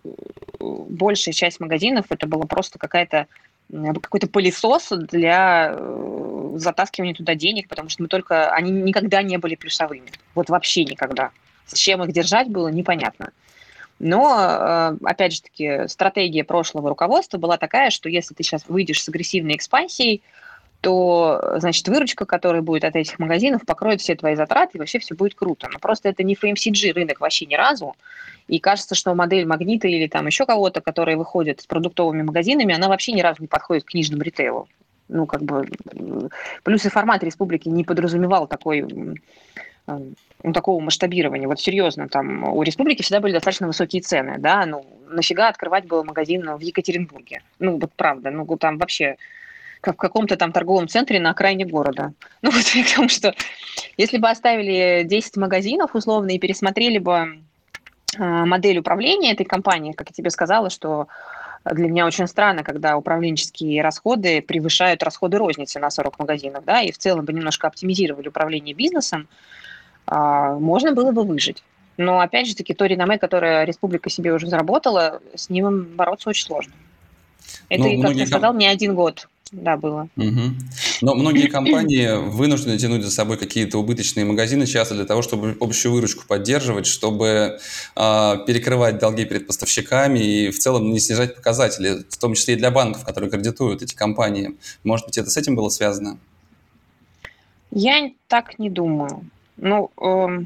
большая 0.58 1.34
часть 1.34 1.60
магазинов 1.60 2.06
это 2.10 2.26
было 2.26 2.42
просто 2.42 2.78
какая-то 2.78 3.26
какой-то 3.70 4.28
пылесос 4.28 4.90
для 4.90 5.74
э, 5.76 6.52
затаскивания 6.56 7.14
туда 7.14 7.34
денег, 7.34 7.68
потому 7.68 7.88
что 7.88 8.02
мы 8.02 8.08
только, 8.08 8.50
они 8.52 8.70
никогда 8.70 9.22
не 9.22 9.38
были 9.38 9.56
плюсовыми. 9.56 10.08
Вот 10.36 10.48
вообще 10.50 10.84
никогда. 10.84 11.30
С 11.66 11.74
чем 11.76 12.02
их 12.04 12.12
держать 12.12 12.48
было 12.48 12.68
непонятно. 12.68 13.32
Но, 13.98 14.36
э, 14.38 14.96
опять 15.04 15.34
же 15.34 15.42
таки, 15.42 15.88
стратегия 15.88 16.44
прошлого 16.44 16.90
руководства 16.90 17.38
была 17.38 17.56
такая, 17.56 17.90
что 17.90 18.08
если 18.08 18.34
ты 18.34 18.42
сейчас 18.42 18.64
выйдешь 18.68 19.02
с 19.02 19.08
агрессивной 19.08 19.56
экспансией, 19.56 20.22
то, 20.82 21.56
значит, 21.56 21.88
выручка, 21.88 22.26
которая 22.26 22.62
будет 22.62 22.84
от 22.84 22.94
этих 22.94 23.18
магазинов, 23.18 23.64
покроет 23.64 24.00
все 24.00 24.14
твои 24.14 24.36
затраты, 24.36 24.72
и 24.74 24.78
вообще 24.78 24.98
все 24.98 25.14
будет 25.14 25.34
круто. 25.34 25.68
Но 25.72 25.78
просто 25.78 26.08
это 26.08 26.22
не 26.22 26.34
FMCG 26.34 26.92
рынок 26.92 27.20
вообще 27.20 27.46
ни 27.46 27.54
разу. 27.54 27.96
И 28.46 28.60
кажется, 28.60 28.94
что 28.94 29.14
модель 29.14 29.46
Магнита 29.46 29.88
или 29.88 30.06
там 30.06 30.26
еще 30.26 30.46
кого-то, 30.46 30.80
которые 30.80 31.16
выходят 31.16 31.60
с 31.60 31.66
продуктовыми 31.66 32.22
магазинами, 32.22 32.74
она 32.74 32.88
вообще 32.88 33.12
ни 33.12 33.20
разу 33.20 33.40
не 33.40 33.48
подходит 33.48 33.84
к 33.84 33.90
книжному 33.90 34.22
ритейлу. 34.22 34.68
Ну, 35.08 35.26
как 35.26 35.42
бы, 35.42 35.68
плюс 36.62 36.84
и 36.84 36.88
формат 36.88 37.24
республики 37.24 37.68
не 37.68 37.84
подразумевал 37.84 38.46
такой 38.46 38.84
ну, 39.86 40.52
такого 40.52 40.80
масштабирования. 40.80 41.48
Вот 41.48 41.60
серьезно, 41.60 42.08
там 42.08 42.44
у 42.44 42.62
республики 42.62 43.02
всегда 43.02 43.20
были 43.20 43.32
достаточно 43.32 43.66
высокие 43.66 44.02
цены, 44.02 44.36
да, 44.38 44.66
ну, 44.66 44.84
нафига 45.08 45.48
открывать 45.48 45.86
был 45.86 46.04
магазин 46.04 46.56
в 46.56 46.60
Екатеринбурге? 46.60 47.42
Ну, 47.58 47.78
вот 47.78 47.92
правда, 47.94 48.30
ну, 48.30 48.44
там 48.56 48.78
вообще 48.78 49.16
как 49.80 49.94
в 49.94 49.98
каком-то 49.98 50.36
там 50.36 50.52
торговом 50.52 50.88
центре 50.88 51.20
на 51.20 51.30
окраине 51.30 51.64
города. 51.64 52.12
Ну, 52.42 52.50
вот 52.50 52.64
я 52.74 52.84
к 52.84 52.94
тому, 52.94 53.08
что 53.08 53.34
если 53.96 54.18
бы 54.18 54.28
оставили 54.28 55.04
10 55.04 55.36
магазинов 55.36 55.94
условно 55.94 56.30
и 56.30 56.38
пересмотрели 56.38 56.98
бы 56.98 57.40
а, 58.18 58.46
модель 58.46 58.78
управления 58.78 59.32
этой 59.32 59.44
компании, 59.44 59.92
как 59.92 60.10
я 60.10 60.14
тебе 60.14 60.30
сказала, 60.30 60.70
что 60.70 61.08
для 61.64 61.88
меня 61.88 62.06
очень 62.06 62.26
странно, 62.26 62.62
когда 62.62 62.96
управленческие 62.96 63.82
расходы 63.82 64.42
превышают 64.42 65.02
расходы 65.02 65.38
розницы 65.38 65.80
на 65.80 65.90
40 65.90 66.18
магазинов, 66.20 66.64
да, 66.64 66.82
и 66.82 66.92
в 66.92 66.98
целом 66.98 67.24
бы 67.24 67.32
немножко 67.32 67.66
оптимизировали 67.66 68.28
управление 68.28 68.74
бизнесом, 68.74 69.28
можно 70.08 70.92
было 70.92 71.12
бы 71.12 71.24
выжить. 71.24 71.62
Но, 71.96 72.20
опять 72.20 72.46
же 72.46 72.54
таки, 72.54 72.74
то 72.74 72.84
реноме, 72.84 73.18
которое 73.18 73.64
республика 73.64 74.10
себе 74.10 74.32
уже 74.32 74.48
заработала, 74.48 75.20
с 75.34 75.48
ним 75.48 75.84
бороться 75.96 76.28
очень 76.28 76.46
сложно. 76.46 76.72
Это, 77.68 77.84
ну, 77.84 78.02
как 78.02 78.14
я 78.14 78.26
сказал, 78.26 78.54
не 78.54 78.66
один 78.66 78.94
год 78.94 79.28
да, 79.52 79.76
было. 79.76 80.08
Угу. 80.16 80.40
Но 81.02 81.14
многие 81.14 81.48
компании 81.48 82.08
вынуждены 82.30 82.78
тянуть 82.78 83.02
за 83.02 83.10
собой 83.10 83.36
какие-то 83.38 83.78
убыточные 83.78 84.24
магазины 84.24 84.66
часто 84.66 84.94
для 84.94 85.04
того, 85.04 85.22
чтобы 85.22 85.56
общую 85.60 85.92
выручку 85.92 86.24
поддерживать, 86.26 86.86
чтобы 86.86 87.58
э, 87.94 88.34
перекрывать 88.46 88.98
долги 88.98 89.24
перед 89.24 89.46
поставщиками 89.46 90.18
и 90.18 90.50
в 90.50 90.58
целом 90.58 90.90
не 90.90 90.98
снижать 90.98 91.36
показатели, 91.36 92.04
в 92.08 92.18
том 92.18 92.34
числе 92.34 92.54
и 92.54 92.56
для 92.56 92.70
банков, 92.70 93.04
которые 93.04 93.30
кредитуют 93.30 93.82
эти 93.82 93.94
компании. 93.94 94.56
Может 94.82 95.06
быть, 95.06 95.18
это 95.18 95.30
с 95.30 95.36
этим 95.36 95.54
было 95.54 95.68
связано? 95.68 96.18
Я 97.70 98.10
так 98.28 98.58
не 98.58 98.70
думаю. 98.70 99.24
Ну, 99.56 99.90
э, 100.00 100.44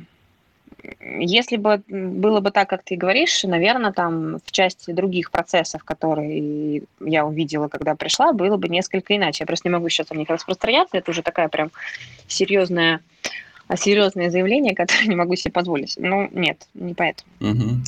если 1.18 1.56
бы 1.56 1.82
было 1.88 2.40
бы 2.40 2.50
так, 2.50 2.68
как 2.68 2.82
ты 2.82 2.96
говоришь, 2.96 3.42
наверное, 3.44 3.92
там 3.92 4.38
в 4.44 4.50
части 4.50 4.92
других 4.92 5.30
процессов, 5.30 5.84
которые 5.84 6.82
я 7.00 7.26
увидела, 7.26 7.68
когда 7.68 7.94
пришла, 7.94 8.32
было 8.32 8.56
бы 8.56 8.68
несколько 8.68 9.16
иначе. 9.16 9.42
Я 9.42 9.46
просто 9.46 9.68
не 9.68 9.72
могу 9.72 9.88
сейчас 9.88 10.10
о 10.10 10.14
них 10.14 10.28
распространяться. 10.28 10.96
Это 10.96 11.10
уже 11.10 11.22
такая 11.22 11.48
прям 11.48 11.70
серьезная 12.28 13.00
серьезное 13.76 14.30
заявление, 14.30 14.74
которое 14.76 15.06
не 15.06 15.16
могу 15.16 15.36
себе 15.36 15.52
позволить. 15.52 15.94
Ну, 15.98 16.28
нет, 16.32 16.66
не 16.74 16.94
поэтому. 16.94 17.28
Угу. 17.40 17.80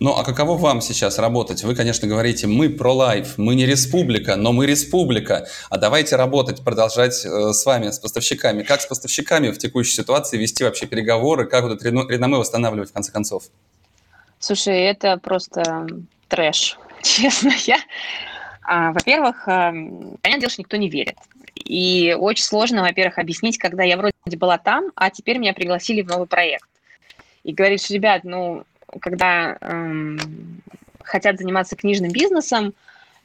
Ну, 0.00 0.14
а 0.16 0.24
каково 0.24 0.56
вам 0.56 0.80
сейчас 0.80 1.18
работать? 1.18 1.62
Вы, 1.62 1.74
конечно, 1.74 2.08
говорите, 2.08 2.46
мы 2.46 2.70
про 2.70 2.90
лайф, 2.90 3.36
мы 3.36 3.54
не 3.54 3.66
республика, 3.66 4.36
но 4.36 4.50
мы 4.50 4.64
республика. 4.64 5.46
А 5.68 5.76
давайте 5.76 6.16
работать, 6.16 6.64
продолжать 6.64 7.22
э, 7.26 7.52
с 7.52 7.66
вами, 7.66 7.90
с 7.90 7.98
поставщиками. 7.98 8.62
Как 8.62 8.80
с 8.80 8.86
поставщиками 8.86 9.50
в 9.50 9.58
текущей 9.58 9.92
ситуации 9.92 10.38
вести 10.38 10.64
вообще 10.64 10.86
переговоры, 10.86 11.44
как 11.44 11.64
вот 11.64 11.72
это 11.72 11.86
реноме 11.86 12.38
восстанавливать 12.38 12.88
в 12.88 12.94
конце 12.94 13.12
концов? 13.12 13.42
Слушай, 14.38 14.84
это 14.84 15.18
просто 15.18 15.86
трэш, 16.28 16.78
честно. 17.02 17.52
Я, 17.66 17.76
а, 18.62 18.92
во-первых, 18.92 19.46
а, 19.48 19.70
понятное 19.70 20.40
дело, 20.40 20.50
что 20.50 20.62
никто 20.62 20.78
не 20.78 20.88
верит. 20.88 21.16
И 21.56 22.16
очень 22.18 22.44
сложно, 22.44 22.80
во-первых, 22.80 23.18
объяснить, 23.18 23.58
когда 23.58 23.84
я 23.84 23.98
вроде 23.98 24.14
была 24.38 24.56
там, 24.56 24.92
а 24.94 25.10
теперь 25.10 25.36
меня 25.36 25.52
пригласили 25.52 26.00
в 26.00 26.08
новый 26.08 26.26
проект. 26.26 26.64
И 27.44 27.52
говоришь, 27.52 27.90
ребят, 27.90 28.24
ну, 28.24 28.64
когда 29.00 29.56
эм, 29.60 30.18
хотят 31.02 31.38
заниматься 31.38 31.76
книжным 31.76 32.10
бизнесом, 32.10 32.74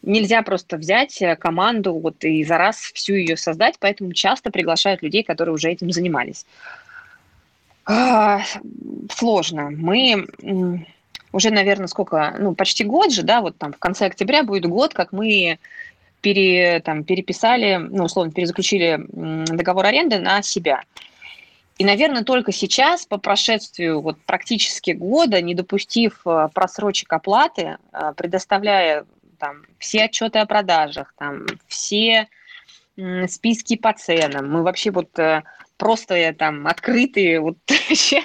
нельзя 0.01 0.41
просто 0.41 0.77
взять 0.77 1.22
э, 1.22 1.36
команду 1.36 1.93
вот 1.93 2.24
и 2.24 2.43
за 2.43 2.57
раз 2.57 2.77
всю 2.77 3.15
ее 3.15 3.38
создать, 3.38 3.75
поэтому 3.79 4.13
часто 4.13 4.51
приглашают 4.51 5.01
людей, 5.01 5.24
которые 5.24 5.53
уже 5.53 5.69
этим 5.69 5.91
занимались. 5.91 6.45
А, 7.86 8.41
сложно. 9.12 9.69
Мы 9.72 10.27
уже, 11.31 11.51
наверное, 11.51 11.88
сколько, 11.88 12.36
ну, 12.39 12.55
почти 12.55 12.84
год 12.84 13.12
же, 13.12 13.24
да, 13.24 13.41
вот 13.41 13.57
там 13.57 13.74
в 13.74 13.77
конце 13.77 14.05
октября 14.05 14.43
будет 14.43 14.65
год, 14.65 14.93
как 14.93 15.12
мы 15.12 15.60
пере, 16.22 16.79
там, 16.79 17.03
переписали, 17.03 17.75
ну, 17.75 18.05
условно, 18.05 18.31
перезаключили 18.31 19.05
договор 19.53 19.86
аренды 19.86 20.17
на 20.17 20.41
себя. 20.41 20.81
И, 21.77 21.84
наверное, 21.84 22.24
только 22.24 22.53
сейчас, 22.53 23.05
по 23.05 23.17
прошествию 23.17 24.00
вот 24.01 24.17
практически 24.25 24.91
года, 24.91 25.41
не 25.41 25.53
допустив 25.55 26.22
э, 26.25 26.48
просрочек 26.53 27.12
оплаты, 27.12 27.77
э, 27.91 28.13
предоставляя 28.15 29.05
там, 29.39 29.63
все 29.77 30.05
отчеты 30.05 30.39
о 30.39 30.46
продажах, 30.46 31.13
там, 31.17 31.46
все 31.67 32.27
списки 33.27 33.75
по 33.75 33.91
ценам, 33.91 34.50
мы 34.50 34.63
вообще 34.63 34.89
вот 34.89 35.20
э, 35.20 35.44
просто 35.75 36.34
там 36.39 36.65
открытые, 36.65 37.41
вот 37.41 37.58
вообще 37.67 38.24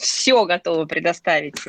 все 0.00 0.44
готовы 0.44 0.86
предоставить 0.86 1.62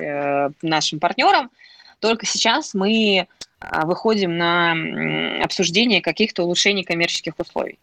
нашим 0.64 1.00
партнерам. 1.00 1.52
Только 2.00 2.26
сейчас 2.26 2.74
мы 2.74 3.28
выходим 3.60 4.36
на 4.36 5.44
обсуждение 5.44 6.02
каких-то 6.02 6.42
улучшений 6.42 6.84
коммерческих 6.84 7.34
условий. 7.38 7.78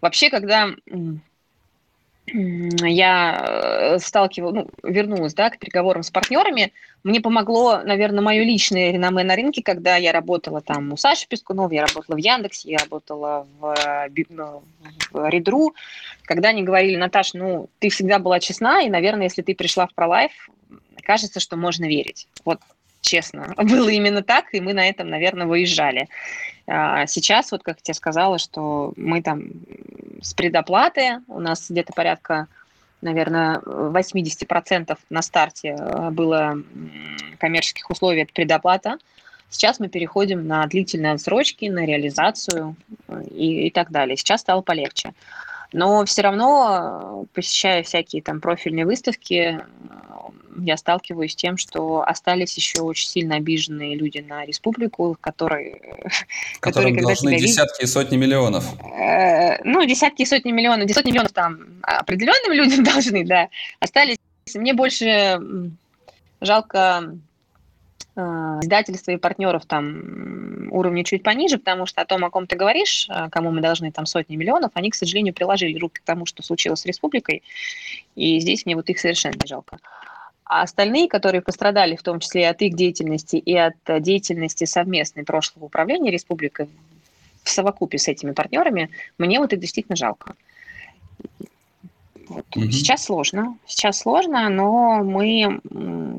Вообще, 0.00 0.28
когда 0.28 0.70
я 2.32 3.44
э, 3.46 3.98
сталкивалась, 3.98 4.54
ну, 4.54 4.70
вернулась, 4.88 5.34
да, 5.34 5.50
к 5.50 5.58
переговорам 5.58 6.02
с 6.02 6.10
партнерами, 6.10 6.72
мне 7.02 7.20
помогло, 7.20 7.80
наверное, 7.82 8.22
мое 8.22 8.42
личное 8.42 8.92
реноме 8.92 9.24
на 9.24 9.34
рынке, 9.34 9.62
когда 9.62 9.96
я 9.96 10.12
работала 10.12 10.60
там 10.60 10.92
у 10.92 10.96
Саши 10.96 11.26
Пескунова, 11.28 11.72
я 11.72 11.86
работала 11.86 12.16
в 12.16 12.18
Яндексе, 12.18 12.70
я 12.72 12.78
работала 12.78 13.46
в, 13.58 13.74
э, 13.74 14.24
ну, 14.28 14.62
в 15.12 15.28
Редру, 15.28 15.74
когда 16.24 16.50
они 16.50 16.62
говорили, 16.62 16.96
Наташ, 16.96 17.34
ну, 17.34 17.68
ты 17.78 17.88
всегда 17.88 18.18
была 18.18 18.38
честна, 18.40 18.82
и, 18.82 18.90
наверное, 18.90 19.24
если 19.24 19.42
ты 19.42 19.54
пришла 19.54 19.86
в 19.86 19.98
ProLife, 19.98 20.30
кажется, 21.02 21.40
что 21.40 21.56
можно 21.56 21.86
верить. 21.86 22.28
Вот 22.44 22.60
честно. 23.00 23.54
Было 23.56 23.88
именно 23.88 24.22
так, 24.22 24.52
и 24.52 24.60
мы 24.60 24.72
на 24.72 24.88
этом, 24.88 25.08
наверное, 25.08 25.46
выезжали. 25.46 26.08
А 26.72 27.06
сейчас, 27.08 27.50
вот 27.50 27.64
как 27.64 27.78
я 27.78 27.82
тебе 27.82 27.94
сказала, 27.94 28.38
что 28.38 28.92
мы 28.96 29.22
там 29.22 29.42
с 30.22 30.34
предоплаты, 30.34 31.18
у 31.26 31.40
нас 31.40 31.68
где-то 31.68 31.92
порядка, 31.92 32.46
наверное, 33.00 33.58
80% 33.58 34.96
на 35.10 35.22
старте 35.22 35.76
э, 35.76 36.10
было 36.10 36.62
коммерческих 37.38 37.90
условий 37.90 38.22
от 38.22 38.32
предоплата. 38.32 38.98
Сейчас 39.48 39.80
мы 39.80 39.88
переходим 39.88 40.46
на 40.46 40.64
длительные 40.66 41.14
отсрочки, 41.14 41.64
на 41.64 41.84
реализацию 41.84 42.76
э, 43.08 43.24
и, 43.32 43.66
и 43.66 43.70
так 43.70 43.90
далее. 43.90 44.16
Сейчас 44.16 44.42
стало 44.42 44.60
полегче. 44.60 45.12
Но 45.72 46.04
все 46.04 46.22
равно, 46.22 47.26
посещая 47.34 47.82
всякие 47.82 48.22
там 48.22 48.40
профильные 48.40 48.86
выставки, 48.86 49.60
я 50.58 50.76
сталкиваюсь 50.76 51.32
с 51.32 51.36
тем, 51.36 51.56
что 51.56 52.02
остались 52.06 52.56
еще 52.56 52.80
очень 52.82 53.08
сильно 53.08 53.36
обиженные 53.36 53.96
люди 53.96 54.18
на 54.18 54.44
республику, 54.44 55.16
которые... 55.20 55.80
Которым 56.60 56.94
которые, 56.94 57.02
должны 57.02 57.38
десятки 57.38 57.82
и 57.82 57.86
сотни 57.86 58.16
миллионов. 58.16 58.64
Э, 58.82 59.62
ну, 59.64 59.84
десятки 59.84 60.22
и 60.22 60.26
сотни 60.26 60.52
миллионов. 60.52 60.90
Сотни 60.90 61.10
миллионов 61.10 61.32
там 61.32 61.60
определенным 61.82 62.52
людям 62.52 62.84
должны, 62.84 63.24
да. 63.24 63.48
Остались... 63.80 64.16
Мне 64.54 64.74
больше 64.74 65.38
жалко 66.40 67.16
э, 68.16 68.20
издательства 68.62 69.12
и 69.12 69.16
партнеров 69.16 69.64
там 69.66 70.68
уровня 70.72 71.04
чуть 71.04 71.22
пониже, 71.22 71.58
потому 71.58 71.86
что 71.86 72.00
о 72.00 72.04
том, 72.04 72.24
о 72.24 72.30
ком 72.30 72.46
ты 72.46 72.56
говоришь, 72.56 73.06
э, 73.08 73.28
кому 73.30 73.50
мы 73.50 73.60
должны 73.60 73.92
там 73.92 74.06
сотни 74.06 74.36
миллионов, 74.36 74.72
они, 74.74 74.90
к 74.90 74.94
сожалению, 74.94 75.34
приложили 75.34 75.78
руки 75.78 76.00
к 76.00 76.04
тому, 76.04 76.26
что 76.26 76.42
случилось 76.42 76.80
с 76.80 76.86
республикой, 76.86 77.42
и 78.16 78.40
здесь 78.40 78.66
мне 78.66 78.76
вот 78.76 78.88
их 78.88 78.98
совершенно 78.98 79.34
не 79.34 79.46
жалко. 79.46 79.78
А 80.50 80.62
остальные, 80.62 81.06
которые 81.06 81.42
пострадали 81.42 81.94
в 81.94 82.02
том 82.02 82.18
числе 82.18 82.42
и 82.42 82.44
от 82.44 82.60
их 82.60 82.74
деятельности, 82.74 83.36
и 83.36 83.54
от 83.54 83.76
э, 83.86 84.00
деятельности 84.00 84.64
совместной 84.64 85.22
прошлого 85.22 85.66
управления 85.66 86.10
республикой 86.10 86.68
в 87.44 87.50
совокупе 87.50 87.98
с 87.98 88.08
этими 88.08 88.32
партнерами, 88.32 88.90
мне 89.16 89.38
вот 89.38 89.52
их 89.52 89.60
действительно 89.60 89.94
жалко. 89.94 90.34
Вот. 92.26 92.44
Mm-hmm. 92.56 92.70
Сейчас 92.72 93.04
сложно, 93.04 93.58
сейчас 93.64 94.00
сложно, 94.00 94.48
но 94.48 95.04
мы 95.04 95.60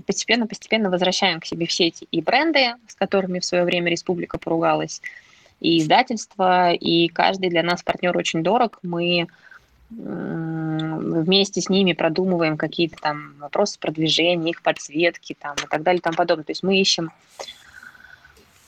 постепенно-постепенно 0.08 0.90
возвращаем 0.90 1.42
к 1.42 1.46
себе 1.46 1.66
все 1.66 1.88
эти 1.88 2.08
и 2.10 2.22
бренды, 2.22 2.76
с 2.88 2.96
которыми 2.96 3.40
в 3.40 3.46
свое 3.46 3.66
время 3.66 3.92
республика 3.92 4.38
поругалась, 4.38 5.02
и 5.60 5.78
издательства, 5.78 6.72
и 6.72 7.10
каждый 7.10 7.50
для 7.50 7.64
нас 7.64 7.84
партнер 7.84 8.16
очень 8.16 8.44
дорог. 8.44 8.80
Мы 8.82 9.28
вместе 11.02 11.62
с 11.62 11.70
ними 11.70 11.94
продумываем 11.94 12.58
какие-то 12.58 12.98
там 12.98 13.36
вопросы 13.40 13.80
продвижения, 13.80 14.52
их 14.52 14.62
подсветки 14.62 15.36
там, 15.40 15.56
и 15.56 15.68
так 15.70 15.84
далее 15.84 16.00
и 16.00 16.02
тому 16.02 16.16
подобное. 16.16 16.46
То 16.46 16.52
есть 16.52 16.64
мы 16.64 16.80
ищем... 16.80 17.12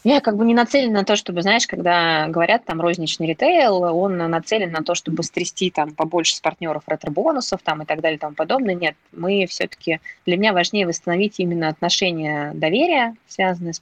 Я 0.06 0.20
как 0.20 0.36
бы 0.36 0.44
не 0.44 0.54
нацелен 0.54 0.92
на 0.92 1.06
то, 1.06 1.16
чтобы, 1.16 1.44
знаешь, 1.44 1.66
когда 1.66 2.28
говорят 2.28 2.66
там 2.66 2.82
розничный 2.82 3.26
ритейл, 3.26 3.84
он 3.84 4.18
нацелен 4.18 4.70
на 4.70 4.84
то, 4.84 4.96
чтобы 4.96 5.24
стрясти 5.24 5.72
там 5.72 5.94
побольше 5.94 6.36
с 6.36 6.42
партнеров 6.42 6.84
ретро-бонусов 6.88 7.62
там 7.64 7.84
и 7.84 7.86
так 7.86 8.02
далее 8.02 8.18
и 8.18 8.20
тому 8.20 8.36
подобное. 8.36 8.76
Нет, 8.76 8.96
мы 9.14 9.46
все-таки... 9.48 10.02
Для 10.26 10.36
меня 10.36 10.52
важнее 10.52 10.86
восстановить 10.86 11.40
именно 11.40 11.70
отношения 11.70 12.52
доверия, 12.54 13.16
связанные 13.28 13.74
с 13.74 13.82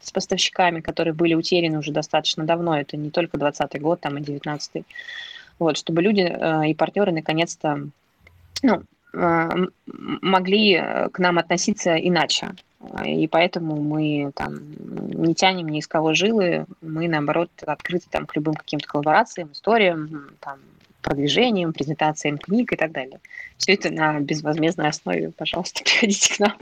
с 0.00 0.10
поставщиками, 0.10 0.80
которые 0.80 1.14
были 1.14 1.34
утеряны 1.34 1.78
уже 1.78 1.92
достаточно 1.92 2.44
давно. 2.44 2.78
Это 2.78 2.96
не 2.96 3.10
только 3.10 3.38
2020 3.38 3.80
год, 3.80 4.00
там 4.00 4.18
и 4.18 4.22
19 4.22 4.84
вот, 5.60 5.76
чтобы 5.76 6.02
люди 6.02 6.22
э, 6.22 6.70
и 6.70 6.74
партнеры 6.74 7.12
наконец-то 7.12 7.86
ну, 8.62 8.82
э, 9.12 9.66
могли 9.86 10.74
э, 10.74 11.08
к 11.10 11.18
нам 11.18 11.38
относиться 11.38 11.96
иначе. 11.96 12.50
И 13.04 13.28
поэтому 13.28 13.76
мы 13.76 14.32
там 14.34 14.58
не 14.78 15.34
тянем 15.34 15.68
ни 15.68 15.80
из 15.80 15.86
кого 15.86 16.14
жилы, 16.14 16.64
мы, 16.80 17.08
наоборот, 17.08 17.50
открыты 17.66 18.06
там, 18.10 18.24
к 18.24 18.34
любым 18.34 18.54
каким-то 18.54 18.88
коллаборациям, 18.88 19.52
историям, 19.52 20.30
там, 20.40 20.58
продвижением, 21.02 21.74
презентациям 21.74 22.38
книг 22.38 22.72
и 22.72 22.76
так 22.76 22.92
далее. 22.92 23.20
Все 23.58 23.74
это 23.74 23.90
на 23.90 24.18
безвозмездной 24.20 24.88
основе. 24.88 25.30
Пожалуйста, 25.36 25.82
приходите 25.84 26.34
к 26.34 26.38
нам. 26.38 26.56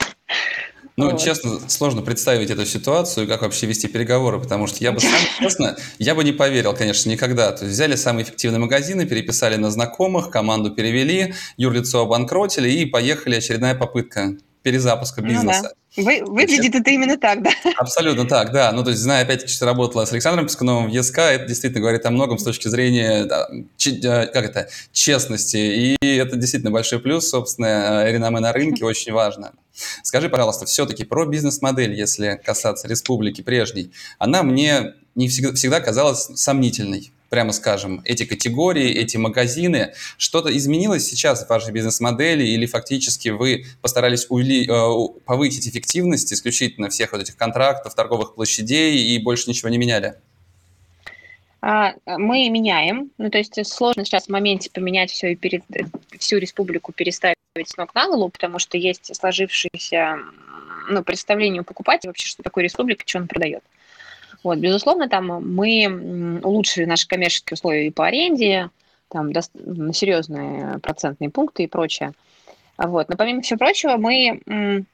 Ну, 0.98 1.12
вот. 1.12 1.20
честно, 1.20 1.60
сложно 1.68 2.02
представить 2.02 2.50
эту 2.50 2.66
ситуацию, 2.66 3.28
как 3.28 3.42
вообще 3.42 3.66
вести 3.66 3.86
переговоры, 3.86 4.40
потому 4.40 4.66
что 4.66 4.82
я 4.82 4.90
бы 4.90 4.98
сам, 4.98 5.12
честно, 5.38 5.76
я 6.00 6.16
бы 6.16 6.24
не 6.24 6.32
поверил, 6.32 6.74
конечно, 6.74 7.08
никогда. 7.08 7.52
То 7.52 7.66
есть 7.66 7.76
взяли 7.76 7.94
самые 7.94 8.24
эффективные 8.24 8.58
магазины, 8.58 9.06
переписали 9.06 9.54
на 9.54 9.70
знакомых, 9.70 10.30
команду 10.30 10.72
перевели, 10.72 11.34
юрлицо 11.56 12.00
обанкротили 12.00 12.68
и 12.68 12.84
поехали 12.84 13.36
очередная 13.36 13.76
попытка 13.76 14.38
перезапуска 14.62 15.22
бизнеса. 15.22 15.72
Ну, 15.96 16.02
да. 16.02 16.02
Вы, 16.02 16.24
выглядит 16.24 16.74
это 16.74 16.90
именно 16.90 17.16
так, 17.16 17.44
да? 17.44 17.50
Абсолютно 17.76 18.26
так, 18.26 18.52
да. 18.52 18.72
Ну, 18.72 18.82
то 18.82 18.90
есть, 18.90 19.00
зная, 19.00 19.22
опять-таки, 19.22 19.52
что 19.52 19.66
работала 19.66 20.04
с 20.04 20.12
Александром 20.12 20.46
Пискуновым 20.46 20.86
в 20.86 20.88
ЕСК, 20.88 21.18
это 21.18 21.46
действительно 21.46 21.80
говорит 21.80 22.04
о 22.06 22.10
многом 22.10 22.38
с 22.38 22.44
точки 22.44 22.66
зрения, 22.66 23.24
да, 23.24 23.48
ч, 23.76 24.00
как 24.00 24.44
это, 24.44 24.68
честности. 24.92 25.56
И 25.56 26.16
это 26.16 26.36
действительно 26.36 26.72
большой 26.72 26.98
плюс, 26.98 27.28
собственно, 27.28 28.02
э, 28.04 28.12
реноме 28.12 28.40
на 28.40 28.52
рынке 28.52 28.84
очень 28.84 29.12
важно. 29.12 29.52
Скажи, 30.02 30.28
пожалуйста, 30.28 30.66
все-таки 30.66 31.04
про 31.04 31.24
бизнес-модель, 31.26 31.94
если 31.94 32.40
касаться 32.44 32.88
республики 32.88 33.42
прежней, 33.42 33.92
она 34.18 34.42
мне 34.42 34.94
не 35.14 35.28
всегда, 35.28 35.52
всегда 35.54 35.80
казалась 35.80 36.30
сомнительной 36.34 37.12
прямо 37.28 37.52
скажем, 37.52 38.00
эти 38.04 38.24
категории, 38.24 38.90
эти 38.90 39.16
магазины. 39.16 39.92
Что-то 40.16 40.56
изменилось 40.56 41.06
сейчас 41.06 41.44
в 41.44 41.48
вашей 41.48 41.72
бизнес-модели 41.72 42.44
или 42.44 42.66
фактически 42.66 43.28
вы 43.28 43.66
постарались 43.82 44.26
ули, 44.28 44.66
э, 44.66 45.20
повысить 45.24 45.68
эффективность 45.68 46.32
исключительно 46.32 46.88
всех 46.88 47.12
вот 47.12 47.20
этих 47.20 47.36
контрактов, 47.36 47.94
торговых 47.94 48.34
площадей 48.34 49.14
и 49.14 49.18
больше 49.18 49.50
ничего 49.50 49.68
не 49.68 49.78
меняли? 49.78 50.14
А, 51.60 51.94
мы 52.06 52.48
меняем, 52.50 53.10
ну 53.18 53.30
то 53.30 53.38
есть 53.38 53.66
сложно 53.66 54.04
сейчас 54.04 54.26
в 54.26 54.28
моменте 54.28 54.70
поменять 54.70 55.10
все 55.10 55.32
и 55.32 55.36
перед, 55.36 55.64
всю 56.18 56.38
республику 56.38 56.92
переставить 56.92 57.36
с 57.64 57.76
ног 57.76 57.94
на 57.94 58.06
голову, 58.06 58.28
потому 58.28 58.60
что 58.60 58.78
есть 58.78 59.14
сложившееся 59.16 60.18
ну, 60.88 61.02
представление 61.02 61.62
у 61.62 61.64
покупателя 61.64 62.10
вообще, 62.10 62.28
что 62.28 62.42
такое 62.42 62.64
республика, 62.64 63.02
что 63.04 63.18
он 63.18 63.26
продает. 63.26 63.64
Вот, 64.44 64.58
безусловно, 64.58 65.08
там 65.08 65.26
мы 65.26 66.40
улучшили 66.44 66.84
наши 66.84 67.08
коммерческие 67.08 67.56
условия 67.56 67.88
и 67.88 67.90
по 67.90 68.06
аренде, 68.06 68.70
там 69.08 69.32
серьезные 69.34 70.78
процентные 70.78 71.30
пункты 71.30 71.64
и 71.64 71.66
прочее. 71.66 72.12
Вот. 72.76 73.08
Но 73.08 73.16
помимо 73.16 73.42
всего 73.42 73.58
прочего, 73.58 73.96
мы 73.96 74.84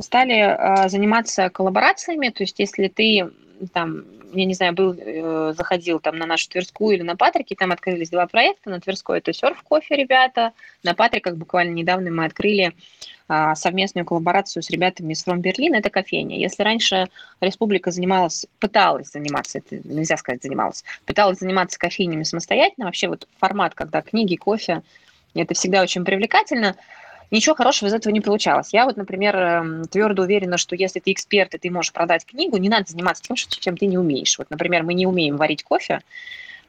стали 0.00 0.40
а, 0.40 0.88
заниматься 0.88 1.50
коллаборациями, 1.50 2.30
то 2.30 2.42
есть 2.42 2.58
если 2.58 2.88
ты 2.88 3.30
там, 3.72 4.04
я 4.32 4.44
не 4.44 4.54
знаю, 4.54 4.72
был, 4.74 4.94
э, 4.98 5.54
заходил 5.56 6.00
там 6.00 6.16
на 6.16 6.26
нашу 6.26 6.48
Тверскую 6.48 6.96
или 6.96 7.02
на 7.02 7.16
Патрике, 7.16 7.54
там 7.54 7.72
открылись 7.72 8.10
два 8.10 8.26
проекта, 8.26 8.70
на 8.70 8.80
Тверской. 8.80 9.18
Это 9.18 9.32
серф 9.32 9.62
кофе, 9.62 9.96
ребята, 9.96 10.52
на 10.82 10.94
Патриках 10.94 11.36
буквально 11.36 11.72
недавно 11.72 12.10
мы 12.10 12.24
открыли 12.24 12.74
а, 13.26 13.54
совместную 13.54 14.04
коллаборацию 14.04 14.62
с 14.62 14.68
ребятами 14.68 15.14
из 15.14 15.26
From 15.26 15.40
Berlin, 15.40 15.74
это 15.74 15.88
кофейня. 15.88 16.38
Если 16.38 16.62
раньше 16.62 17.08
республика 17.40 17.90
занималась, 17.90 18.46
пыталась 18.60 19.12
заниматься, 19.12 19.58
это 19.58 19.80
нельзя 19.88 20.18
сказать 20.18 20.42
занималась, 20.42 20.84
пыталась 21.06 21.38
заниматься 21.38 21.78
кофейнями 21.78 22.24
самостоятельно, 22.24 22.84
вообще 22.84 23.08
вот 23.08 23.26
формат, 23.38 23.74
когда 23.74 24.02
книги, 24.02 24.36
кофе, 24.36 24.82
это 25.34 25.54
всегда 25.54 25.82
очень 25.82 26.04
привлекательно, 26.04 26.76
ничего 27.30 27.54
хорошего 27.54 27.88
из 27.88 27.94
этого 27.94 28.12
не 28.12 28.20
получалось. 28.20 28.70
Я 28.72 28.84
вот, 28.84 28.96
например, 28.96 29.36
эм, 29.36 29.84
твердо 29.84 30.22
уверена, 30.22 30.58
что 30.58 30.76
если 30.76 31.00
ты 31.00 31.12
эксперт 31.12 31.54
и 31.54 31.58
ты 31.58 31.70
можешь 31.70 31.92
продать 31.92 32.24
книгу, 32.24 32.56
не 32.56 32.68
надо 32.68 32.90
заниматься 32.90 33.22
тем, 33.22 33.36
чем 33.36 33.76
ты 33.76 33.86
не 33.86 33.98
умеешь. 33.98 34.38
Вот, 34.38 34.50
например, 34.50 34.82
мы 34.82 34.94
не 34.94 35.06
умеем 35.06 35.36
варить 35.36 35.62
кофе, 35.62 36.00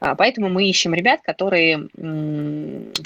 а, 0.00 0.14
поэтому 0.14 0.48
мы 0.48 0.68
ищем 0.68 0.94
ребят, 0.94 1.20
которые 1.22 1.88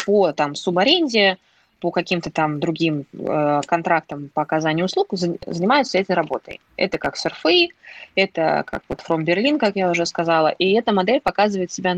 по 0.05 0.33
там 0.33 0.55
субаренде, 0.55 1.39
по 1.81 1.91
каким-то 1.91 2.31
там 2.31 2.61
другим 2.61 3.07
э, 3.13 3.61
контрактам 3.67 4.31
по 4.35 4.43
оказанию 4.43 4.85
услуг 4.85 5.09
занимаются 5.13 5.99
этой 5.99 6.15
работой. 6.15 6.61
Это 6.77 6.99
как 6.99 7.17
серфы, 7.17 7.71
это 8.15 8.65
как 8.67 8.83
вот 8.89 9.01
From 9.01 9.25
Berlin, 9.25 9.59
как 9.59 9.77
я 9.77 9.91
уже 9.91 10.05
сказала, 10.07 10.49
и 10.49 10.73
эта 10.73 10.93
модель 10.93 11.21
показывает 11.21 11.73
себя 11.73 11.97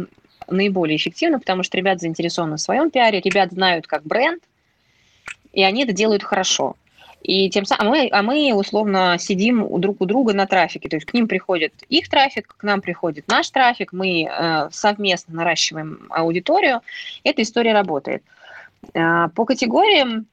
наиболее 0.49 0.97
эффективно, 0.97 1.38
потому 1.38 1.62
что 1.62 1.77
ребят 1.77 2.01
заинтересованы 2.01 2.57
в 2.57 2.61
своем 2.61 2.91
пиаре, 2.91 3.21
ребят 3.21 3.51
знают 3.53 3.87
как 3.87 4.05
бренд, 4.05 4.43
и 5.53 5.62
они 5.62 5.85
это 5.85 5.93
делают 5.93 6.23
хорошо. 6.23 6.77
И 7.23 7.49
тем 7.51 7.65
самым, 7.65 7.87
а 7.87 7.91
мы, 7.91 8.09
а 8.11 8.23
мы 8.23 8.53
условно 8.55 9.17
сидим 9.19 9.81
друг 9.81 10.01
у 10.01 10.07
друга 10.07 10.33
на 10.33 10.47
трафике, 10.47 10.88
то 10.88 10.97
есть 10.97 11.07
к 11.07 11.15
ним 11.15 11.29
приходит 11.29 11.73
их 11.88 12.09
трафик, 12.09 12.55
к 12.57 12.62
нам 12.65 12.81
приходит 12.81 13.29
наш 13.29 13.49
трафик, 13.51 13.93
мы 13.93 14.29
э, 14.29 14.69
совместно 14.73 15.37
наращиваем 15.37 16.07
аудиторию, 16.11 16.81
эта 17.23 17.43
история 17.43 17.75
работает. 17.75 18.25
Э, 18.93 19.29
по 19.37 19.45
категориям, 19.45 20.27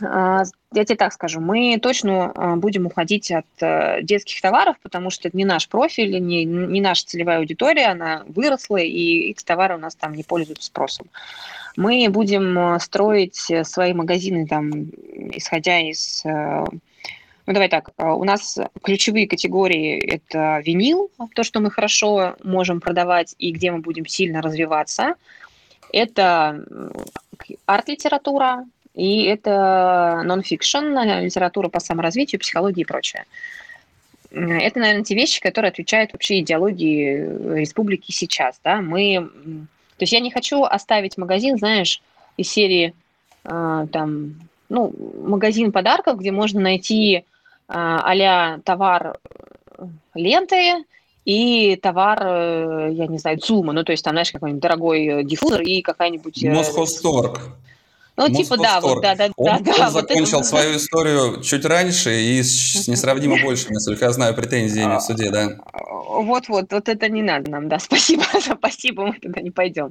я 0.00 0.84
тебе 0.84 0.96
так 0.96 1.12
скажу, 1.12 1.40
мы 1.40 1.78
точно 1.80 2.32
э, 2.34 2.56
будем 2.56 2.86
уходить 2.86 3.30
от 3.30 3.46
э, 3.60 4.02
детских 4.02 4.40
товаров, 4.40 4.76
потому 4.82 5.10
что 5.10 5.28
это 5.28 5.36
не 5.36 5.44
наш 5.44 5.68
профиль, 5.68 6.18
не, 6.20 6.44
не 6.44 6.80
наша 6.80 7.06
целевая 7.06 7.38
аудитория, 7.38 7.86
она 7.86 8.24
выросла, 8.26 8.78
и 8.78 9.30
эти 9.30 9.44
товары 9.44 9.76
у 9.76 9.78
нас 9.78 9.94
там 9.94 10.14
не 10.14 10.24
пользуются 10.24 10.66
спросом. 10.66 11.06
Мы 11.76 12.08
будем 12.10 12.58
э, 12.58 12.80
строить 12.80 13.48
э, 13.50 13.62
свои 13.62 13.92
магазины, 13.92 14.46
там, 14.46 14.90
исходя 15.32 15.78
из... 15.78 16.22
Ну, 17.46 17.52
давай 17.52 17.68
так, 17.68 17.90
у 17.98 18.24
нас 18.24 18.58
ключевые 18.82 19.28
категории– 19.28 19.98
это 20.14 20.62
винил, 20.64 21.10
то, 21.34 21.42
что 21.42 21.60
мы 21.60 21.70
хорошо 21.70 22.36
можем 22.42 22.80
продавать 22.80 23.34
и 23.38 23.52
где 23.52 23.70
мы 23.70 23.80
будем 23.80 24.06
сильно 24.06 24.40
развиваться. 24.40 25.16
Это 25.92 26.64
арт-литература, 27.66 28.64
и 28.94 29.24
это 29.24 30.22
нон-фикшн, 30.24 30.96
литература 31.22 31.68
по 31.68 31.80
саморазвитию, 31.80 32.40
психологии 32.40 32.82
и 32.82 32.84
прочее. 32.84 33.24
Это, 34.30 34.80
наверное, 34.80 35.04
те 35.04 35.14
вещи, 35.14 35.40
которые 35.40 35.70
отвечают 35.70 36.12
вообще 36.12 36.40
идеологии 36.40 37.58
республики 37.60 38.10
сейчас. 38.10 38.60
Да? 38.64 38.80
Мы 38.80 39.30
то 39.96 40.02
есть 40.02 40.12
я 40.12 40.20
не 40.20 40.30
хочу 40.30 40.64
оставить 40.64 41.16
магазин, 41.16 41.56
знаешь, 41.56 42.02
из 42.36 42.50
серии 42.50 42.94
э, 43.44 43.86
там, 43.92 44.34
ну, 44.68 44.92
магазин 45.22 45.70
подарков, 45.70 46.18
где 46.18 46.32
можно 46.32 46.60
найти 46.60 47.16
э, 47.16 47.22
а 47.68 48.58
товар 48.64 49.18
э, 49.78 49.86
ленты 50.14 50.84
и 51.24 51.76
товар, 51.76 52.22
э, 52.26 52.90
я 52.92 53.06
не 53.06 53.18
знаю, 53.18 53.38
ЦУМа, 53.38 53.72
ну, 53.72 53.84
то 53.84 53.92
есть 53.92 54.04
там, 54.04 54.14
знаешь, 54.14 54.32
какой-нибудь 54.32 54.62
дорогой 54.62 55.06
э, 55.06 55.24
диффузор 55.24 55.62
и 55.62 55.80
какая-нибудь... 55.80 56.42
Э, 56.42 56.52
Ну, 58.16 58.28
типа, 58.28 58.56
да, 58.56 58.80
вот, 58.80 59.02
да, 59.02 59.16
да, 59.16 59.28
он, 59.36 59.46
да. 59.46 59.56
Он 59.56 59.62
да, 59.64 59.90
закончил 59.90 60.38
вот 60.38 60.46
свою 60.46 60.76
историю 60.76 61.42
чуть 61.42 61.64
раньше 61.64 62.14
и 62.14 62.42
с 62.42 62.86
несравнимо 62.86 63.38
больше, 63.42 63.72
насколько 63.72 64.04
я 64.04 64.12
знаю, 64.12 64.34
претензиями 64.34 64.96
в 64.98 65.00
суде, 65.00 65.30
да. 65.30 65.58
Вот-вот, 65.72 66.72
вот 66.72 66.88
это 66.88 67.08
не 67.08 67.22
надо 67.22 67.50
нам, 67.50 67.68
да, 67.68 67.78
спасибо, 67.80 68.22
спасибо, 68.40 69.06
мы 69.06 69.14
туда 69.14 69.40
не 69.40 69.50
пойдем. 69.50 69.90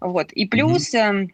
Вот, 0.00 0.32
и 0.32 0.46
плюс, 0.46 0.94
mm-hmm. 0.94 1.30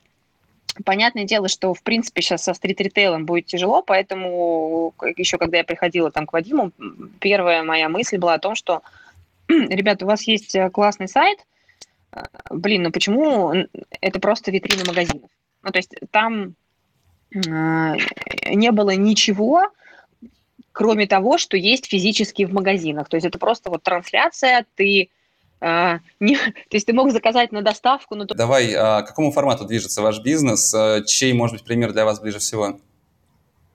понятное 0.84 1.24
дело, 1.24 1.48
что, 1.48 1.74
в 1.74 1.82
принципе, 1.82 2.22
сейчас 2.22 2.44
со 2.44 2.54
стрит-ритейлом 2.54 3.26
будет 3.26 3.46
тяжело, 3.46 3.82
поэтому 3.82 4.94
еще 5.16 5.36
когда 5.36 5.58
я 5.58 5.64
приходила 5.64 6.10
там 6.10 6.26
к 6.26 6.32
Вадиму, 6.32 6.72
первая 7.18 7.62
моя 7.62 7.90
мысль 7.90 8.16
была 8.16 8.34
о 8.34 8.38
том, 8.38 8.54
что, 8.54 8.80
ребята, 9.48 10.06
у 10.06 10.08
вас 10.08 10.22
есть 10.22 10.54
э, 10.54 10.70
классный 10.70 11.08
сайт, 11.08 11.40
э, 12.12 12.22
блин, 12.48 12.84
ну 12.84 12.90
почему 12.90 13.52
это 14.00 14.18
просто 14.18 14.50
витрина 14.50 14.84
магазинов? 14.86 15.28
Ну, 15.62 15.70
то 15.70 15.78
есть 15.78 15.94
там 16.10 16.54
э, 17.34 17.38
не 18.54 18.72
было 18.72 18.90
ничего, 18.90 19.64
кроме 20.72 21.06
того, 21.06 21.38
что 21.38 21.56
есть 21.56 21.86
физически 21.86 22.44
в 22.44 22.52
магазинах. 22.52 23.08
То 23.08 23.16
есть 23.16 23.26
это 23.26 23.38
просто 23.38 23.70
вот 23.70 23.82
трансляция, 23.82 24.66
ты 24.74 25.10
а, 25.60 26.00
не, 26.20 26.36
то 26.36 26.52
есть 26.72 26.86
ты 26.86 26.92
мог 26.92 27.12
заказать 27.12 27.52
на 27.52 27.62
доставку, 27.62 28.14
но... 28.14 28.24
Давай, 28.24 28.72
а, 28.74 29.02
к 29.02 29.08
какому 29.08 29.30
формату 29.30 29.64
движется 29.66 30.02
ваш 30.02 30.20
бизнес? 30.20 30.72
А, 30.74 31.02
чей, 31.02 31.32
может 31.32 31.56
быть, 31.56 31.64
пример 31.64 31.92
для 31.92 32.04
вас 32.04 32.20
ближе 32.20 32.38
всего? 32.38 32.80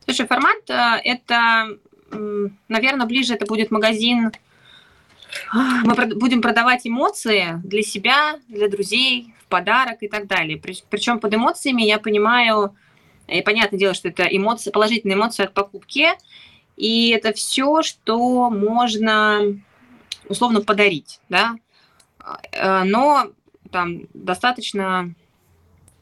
Слушай, 0.05 0.27
формат 0.27 0.69
а, 0.69 0.99
это, 1.03 1.77
наверное, 2.67 3.05
ближе 3.05 3.35
это 3.35 3.45
будет 3.45 3.71
магазин. 3.71 4.31
Мы 5.53 5.95
будем 6.15 6.41
продавать 6.41 6.87
эмоции 6.87 7.59
для 7.63 7.83
себя, 7.83 8.39
для 8.47 8.69
друзей, 8.69 9.34
подарок 9.49 10.01
и 10.01 10.07
так 10.07 10.27
далее. 10.27 10.61
Причем 10.89 11.19
под 11.19 11.33
эмоциями 11.33 11.83
я 11.83 11.99
понимаю, 11.99 12.75
и 13.27 13.41
понятное 13.41 13.79
дело, 13.79 13.93
что 13.93 14.09
это 14.09 14.23
эмоции, 14.23 14.71
положительные 14.71 15.15
эмоции 15.15 15.43
от 15.43 15.53
покупки, 15.53 16.07
и 16.77 17.09
это 17.09 17.33
все, 17.33 17.81
что 17.81 18.49
можно 18.49 19.41
условно 20.27 20.61
подарить, 20.61 21.19
да, 21.29 21.55
э, 22.51 22.83
но 22.83 23.27
там 23.71 24.01
достаточно 24.13 25.13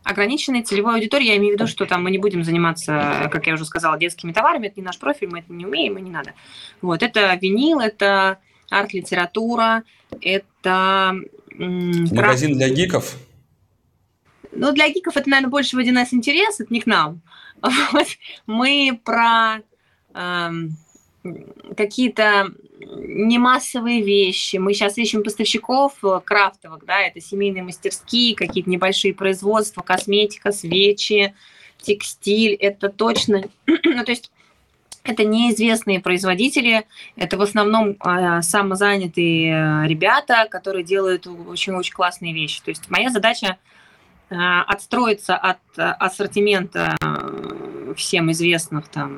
ограниченной 0.04 0.64
целевой 0.64 0.96
аудитории, 0.96 1.28
я 1.28 1.38
имею 1.38 1.54
в 1.56 1.60
виду, 1.60 1.68
что 1.68 1.86
там 1.86 2.04
мы 2.04 2.12
не 2.12 2.18
будем 2.18 2.44
заниматься, 2.44 3.30
как 3.32 3.48
я 3.48 3.54
уже 3.54 3.66
сказала, 3.66 3.98
детскими 3.98 4.34
товарами, 4.34 4.68
это 4.68 4.80
не 4.80 4.86
наш 4.86 5.00
профиль, 5.00 5.30
мы 5.30 5.40
это 5.40 5.54
не 5.54 5.66
умеем 5.66 5.98
и 5.98 6.02
не 6.02 6.12
надо. 6.12 6.34
Вот, 6.82 7.04
это 7.04 7.34
винил, 7.42 7.80
это 7.80 8.40
арт-литература, 8.70 9.84
это... 10.22 11.16
Магазин 11.56 12.58
для 12.58 12.70
гиков? 12.70 13.16
Ну, 14.56 14.72
для 14.72 14.90
гиков 14.90 15.18
это, 15.18 15.30
наверное, 15.30 15.50
больше 15.50 15.76
в 15.76 15.80
1С 15.80 16.10
интерес, 16.12 16.60
это 16.60 16.74
не 16.74 16.82
к 16.82 16.86
нам. 16.86 17.22
Вот. 17.92 18.08
Мы 18.46 19.00
про 19.04 19.62
эм, 20.14 20.76
какие-то 21.78 22.52
немассовые 22.80 24.02
вещи. 24.02 24.58
Мы 24.58 24.74
сейчас 24.74 24.98
ищем 24.98 25.24
поставщиков 25.24 25.94
э, 26.04 26.20
крафтовых, 26.24 26.86
да, 26.86 27.00
это 27.00 27.22
семейные 27.22 27.64
мастерские, 27.64 28.36
какие-то 28.36 28.70
небольшие 28.70 29.14
производства, 29.14 29.82
косметика, 29.82 30.52
свечи, 30.52 31.34
текстиль, 31.82 32.54
это 32.56 32.90
точно, 32.90 33.44
ну, 33.68 34.04
то 34.04 34.12
есть 34.12 34.32
это 35.04 35.26
неизвестные 35.26 36.00
производители, 36.00 36.86
это 37.16 37.38
в 37.38 37.42
основном 37.42 37.98
э, 38.04 38.42
самозанятые 38.42 39.52
э, 39.52 39.88
ребята, 39.88 40.48
которые 40.50 40.84
делают 40.84 41.28
очень-очень 41.28 41.94
классные 41.94 42.34
вещи. 42.34 42.62
То 42.64 42.70
есть 42.72 42.90
моя 42.90 43.10
задача 43.10 43.48
э, 43.48 43.56
отстроиться 44.30 45.36
от 45.36 45.60
э, 45.78 45.82
ассортимента 45.82 46.96
э, 47.02 47.94
всем 47.96 48.32
известных 48.32 48.88
там 48.88 49.18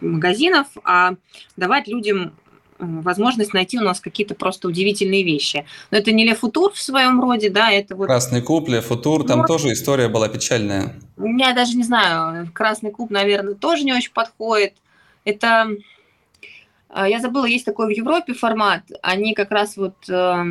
магазинов, 0.00 0.66
а 0.84 1.14
давать 1.56 1.88
людям 1.88 2.34
возможность 2.78 3.54
найти 3.54 3.78
у 3.78 3.82
нас 3.82 4.00
какие-то 4.00 4.34
просто 4.34 4.68
удивительные 4.68 5.22
вещи. 5.22 5.64
Но 5.90 5.98
это 5.98 6.12
не 6.12 6.24
Ле 6.24 6.34
Футур 6.34 6.72
в 6.72 6.80
своем 6.80 7.20
роде, 7.20 7.48
да, 7.48 7.70
это 7.70 7.96
вот... 7.96 8.06
Красный 8.06 8.42
куб, 8.42 8.68
Ле 8.68 8.80
Футур, 8.80 9.24
там 9.24 9.40
ну, 9.40 9.46
тоже 9.46 9.72
история 9.72 10.08
была 10.08 10.28
печальная. 10.28 10.94
Я 11.16 11.54
даже 11.54 11.76
не 11.76 11.84
знаю, 11.84 12.50
Красный 12.52 12.90
куб, 12.90 13.10
наверное, 13.10 13.54
тоже 13.54 13.84
не 13.84 13.92
очень 13.92 14.12
подходит. 14.12 14.74
Это... 15.24 15.68
Я 16.94 17.20
забыла, 17.20 17.46
есть 17.46 17.64
такой 17.64 17.86
в 17.86 17.90
Европе 17.90 18.34
формат. 18.34 18.82
Они 19.02 19.34
как 19.34 19.50
раз 19.50 19.76
вот 19.76 19.96
э, 20.08 20.44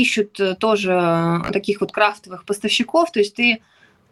ищут 0.00 0.40
тоже 0.58 1.42
таких 1.52 1.80
вот 1.80 1.92
крафтовых 1.92 2.44
поставщиков. 2.44 3.12
То 3.12 3.20
есть 3.20 3.36
ты, 3.36 3.62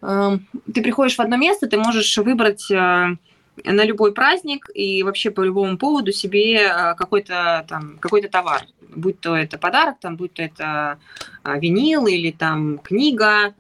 э, 0.03 0.39
ты 0.73 0.83
приходишь 0.83 1.17
в 1.17 1.21
одно 1.21 1.37
место, 1.37 1.67
ты 1.67 1.77
можешь 1.79 2.17
выбрать... 2.19 2.71
Э, 2.71 3.17
на 3.63 3.85
любой 3.85 4.15
праздник 4.15 4.71
и 4.73 5.03
вообще 5.03 5.31
по 5.31 5.43
любому 5.43 5.77
поводу 5.77 6.13
себе 6.13 6.95
какой-то 6.97 7.67
там 7.69 7.99
какой-то 8.01 8.31
товар, 8.31 8.63
будь 8.81 9.21
то 9.21 9.37
это 9.37 9.59
подарок, 9.59 9.97
там, 10.01 10.17
будь 10.17 10.33
то 10.33 10.43
это 10.43 10.99
винил 11.45 12.07
или 12.07 12.31
там 12.31 12.79
книга 12.79 13.53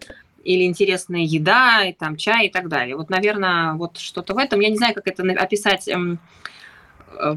или 0.44 0.64
интересная 0.64 1.20
еда, 1.20 1.84
и 1.84 1.92
там 1.92 2.16
чай 2.16 2.46
и 2.46 2.50
так 2.50 2.68
далее. 2.68 2.96
Вот, 2.96 3.10
наверное, 3.10 3.74
вот 3.74 3.98
что-то 3.98 4.34
в 4.34 4.38
этом. 4.38 4.60
Я 4.60 4.70
не 4.70 4.76
знаю, 4.76 4.94
как 4.94 5.06
это 5.06 5.22
описать, 5.32 5.86
эм, 5.88 6.18
э, 7.12 7.36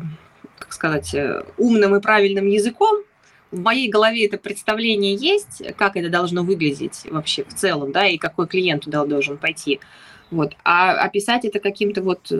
как 0.58 0.74
сказать, 0.74 1.13
э, 1.13 1.43
умным 1.58 1.96
и 1.96 2.02
правильным 2.02 2.48
языком. 2.48 3.04
В 3.54 3.62
моей 3.62 3.88
голове 3.88 4.26
это 4.26 4.39
представление 4.39 5.13
есть, 5.13 5.62
как 5.78 5.96
это 5.96 6.10
должно 6.10 6.44
выглядеть 6.44 7.02
вообще 7.06 7.44
в 7.44 7.54
целом, 7.54 7.92
да, 7.92 8.08
и 8.08 8.18
какой 8.18 8.48
клиент 8.48 8.86
туда 8.86 9.06
должен 9.06 9.38
пойти. 9.38 9.80
Вот. 10.32 10.54
А 10.66 10.94
описать 10.94 11.46
это 11.46 11.60
каким-то 11.60 12.02
вот 12.02 12.32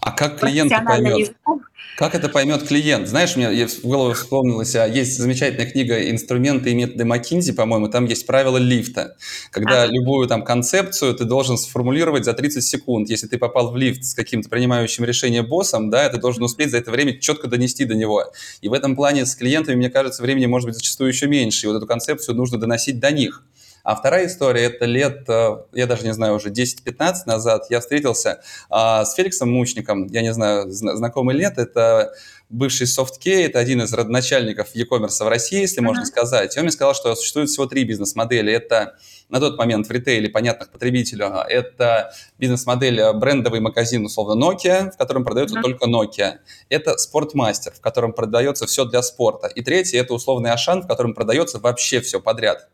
а 0.00 0.12
как 0.12 0.40
клиент 0.40 0.72
поймет? 0.84 1.18
Языком? 1.18 1.62
Как 1.98 2.14
это 2.14 2.28
поймет 2.28 2.62
клиент? 2.62 3.08
Знаешь, 3.08 3.34
у 3.34 3.40
меня 3.40 3.66
в 3.66 3.80
голову 3.82 4.12
вспомнилось, 4.12 4.76
а 4.76 4.86
есть 4.86 5.18
замечательная 5.18 5.68
книга 5.68 6.08
«Инструменты 6.08 6.70
и 6.70 6.74
методы 6.76 7.04
Маккинзи», 7.04 7.54
по-моему, 7.54 7.88
там 7.88 8.04
есть 8.04 8.24
правило 8.24 8.56
лифта, 8.56 9.16
когда 9.50 9.82
а. 9.82 9.86
любую 9.86 10.28
там 10.28 10.44
концепцию 10.44 11.14
ты 11.14 11.24
должен 11.24 11.58
сформулировать 11.58 12.24
за 12.24 12.34
30 12.34 12.62
секунд. 12.62 13.10
Если 13.10 13.26
ты 13.26 13.36
попал 13.36 13.72
в 13.72 13.76
лифт 13.76 14.04
с 14.04 14.14
каким-то 14.14 14.48
принимающим 14.48 15.04
решение 15.04 15.42
боссом, 15.42 15.90
да, 15.90 16.08
ты 16.08 16.18
должен 16.18 16.44
успеть 16.44 16.70
за 16.70 16.78
это 16.78 16.92
время 16.92 17.18
четко 17.18 17.48
донести 17.48 17.84
до 17.84 17.96
него. 17.96 18.26
И 18.60 18.68
в 18.68 18.74
этом 18.74 18.94
плане 18.94 19.26
с 19.26 19.34
клиентами, 19.34 19.74
мне 19.74 19.90
кажется, 19.90 20.22
времени 20.22 20.46
может 20.46 20.68
быть 20.68 20.76
зачастую 20.76 21.08
еще 21.08 21.26
меньше, 21.26 21.66
и 21.66 21.68
вот 21.68 21.78
эту 21.78 21.88
концепцию 21.88 22.36
нужно 22.36 22.58
доносить 22.58 23.00
до 23.00 23.10
них. 23.10 23.42
А 23.88 23.94
вторая 23.96 24.26
история, 24.26 24.64
это 24.64 24.84
лет, 24.84 25.26
э, 25.30 25.56
я 25.72 25.86
даже 25.86 26.04
не 26.04 26.12
знаю, 26.12 26.34
уже 26.34 26.50
10-15 26.50 27.22
назад 27.24 27.68
я 27.70 27.80
встретился 27.80 28.42
а, 28.68 29.06
с 29.06 29.14
Феликсом 29.14 29.50
Мучником, 29.50 30.08
я 30.08 30.20
не 30.20 30.34
знаю, 30.34 30.70
знакомый 30.70 31.34
лет, 31.34 31.56
это 31.56 32.12
бывший 32.50 32.86
SoftKey, 32.86 33.46
это 33.46 33.58
один 33.58 33.80
из 33.80 33.90
родоначальников 33.94 34.74
e-commerce 34.74 35.24
в 35.24 35.28
России, 35.28 35.60
если 35.60 35.80
uh-huh. 35.80 35.86
можно 35.86 36.04
сказать. 36.04 36.54
И 36.54 36.58
он 36.58 36.64
мне 36.64 36.70
сказал, 36.70 36.94
что 36.94 37.14
существует 37.14 37.48
всего 37.48 37.64
три 37.64 37.84
бизнес-модели. 37.84 38.52
Это 38.52 38.98
на 39.30 39.40
тот 39.40 39.56
момент 39.56 39.86
в 39.86 39.90
ритейле 39.90 40.28
понятных 40.28 40.68
потребителю. 40.68 41.26
Это 41.48 42.12
бизнес-модель 42.38 43.00
э, 43.00 43.14
брендовый 43.14 43.60
магазин, 43.60 44.04
условно, 44.04 44.38
Nokia, 44.38 44.90
в 44.90 44.98
котором 44.98 45.24
продается 45.24 45.56
uh-huh. 45.56 45.62
только 45.62 45.88
Nokia. 45.88 46.40
Это 46.68 46.98
спортмастер, 46.98 47.72
в 47.72 47.80
котором 47.80 48.12
продается 48.12 48.66
все 48.66 48.84
для 48.84 49.00
спорта. 49.00 49.46
И 49.46 49.62
третий– 49.62 49.96
это 49.98 50.12
условный 50.12 50.50
Ашан, 50.50 50.82
в 50.82 50.86
котором 50.86 51.14
продается 51.14 51.58
вообще 51.58 52.02
все 52.02 52.20
подряд. 52.20 52.68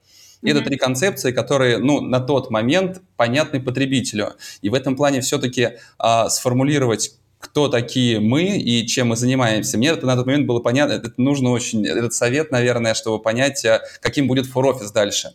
И 0.44 0.50
это 0.50 0.60
три 0.60 0.76
концепции, 0.76 1.32
которые, 1.32 1.78
ну, 1.78 2.00
на 2.00 2.20
тот 2.20 2.50
момент 2.50 3.00
понятны 3.16 3.60
потребителю. 3.60 4.34
И 4.60 4.68
в 4.68 4.74
этом 4.74 4.94
плане 4.94 5.20
все-таки 5.20 5.78
а, 5.98 6.28
сформулировать 6.28 7.16
кто 7.38 7.68
такие 7.68 8.20
мы 8.20 8.56
и 8.56 8.86
чем 8.86 9.08
мы 9.08 9.16
занимаемся. 9.16 9.76
Мне 9.76 9.88
это 9.88 10.06
на 10.06 10.16
тот 10.16 10.24
момент 10.24 10.46
было 10.46 10.60
понятно, 10.60 10.94
это 10.94 11.12
нужно 11.18 11.50
очень, 11.50 11.86
этот 11.86 12.14
совет, 12.14 12.50
наверное, 12.50 12.94
чтобы 12.94 13.22
понять, 13.22 13.64
а, 13.66 13.82
каким 14.00 14.28
будет 14.28 14.46
фор-офис 14.46 14.90
дальше. 14.92 15.34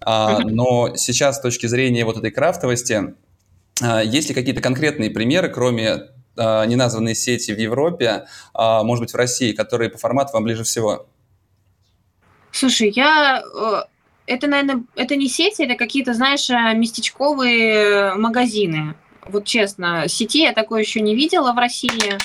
А, 0.00 0.40
но 0.40 0.94
сейчас 0.96 1.38
с 1.38 1.40
точки 1.40 1.66
зрения 1.66 2.04
вот 2.04 2.16
этой 2.16 2.30
крафтовости, 2.30 3.14
а, 3.82 4.02
есть 4.02 4.28
ли 4.28 4.34
какие-то 4.34 4.60
конкретные 4.60 5.10
примеры, 5.10 5.48
кроме 5.48 6.08
а, 6.36 6.64
неназванной 6.64 7.14
сети 7.14 7.52
в 7.52 7.58
Европе, 7.58 8.26
а, 8.54 8.84
может 8.84 9.02
быть, 9.02 9.12
в 9.12 9.16
России, 9.16 9.52
которые 9.52 9.90
по 9.90 9.98
формату 9.98 10.30
вам 10.34 10.44
ближе 10.44 10.62
всего? 10.62 11.06
Слушай, 12.52 12.90
я 12.94 13.42
э, 13.42 13.82
это, 14.28 14.46
наверное, 14.46 14.84
это 14.94 15.16
не 15.16 15.28
сети, 15.28 15.62
это 15.62 15.74
какие-то, 15.74 16.12
знаешь, 16.12 16.48
э, 16.50 16.74
местечковые 16.74 18.14
магазины. 18.14 18.94
Вот 19.24 19.44
честно, 19.44 20.06
сети 20.06 20.42
я 20.42 20.52
такое 20.52 20.82
еще 20.82 21.00
не 21.00 21.14
видела 21.14 21.52
в 21.52 21.58
России. 21.58 22.18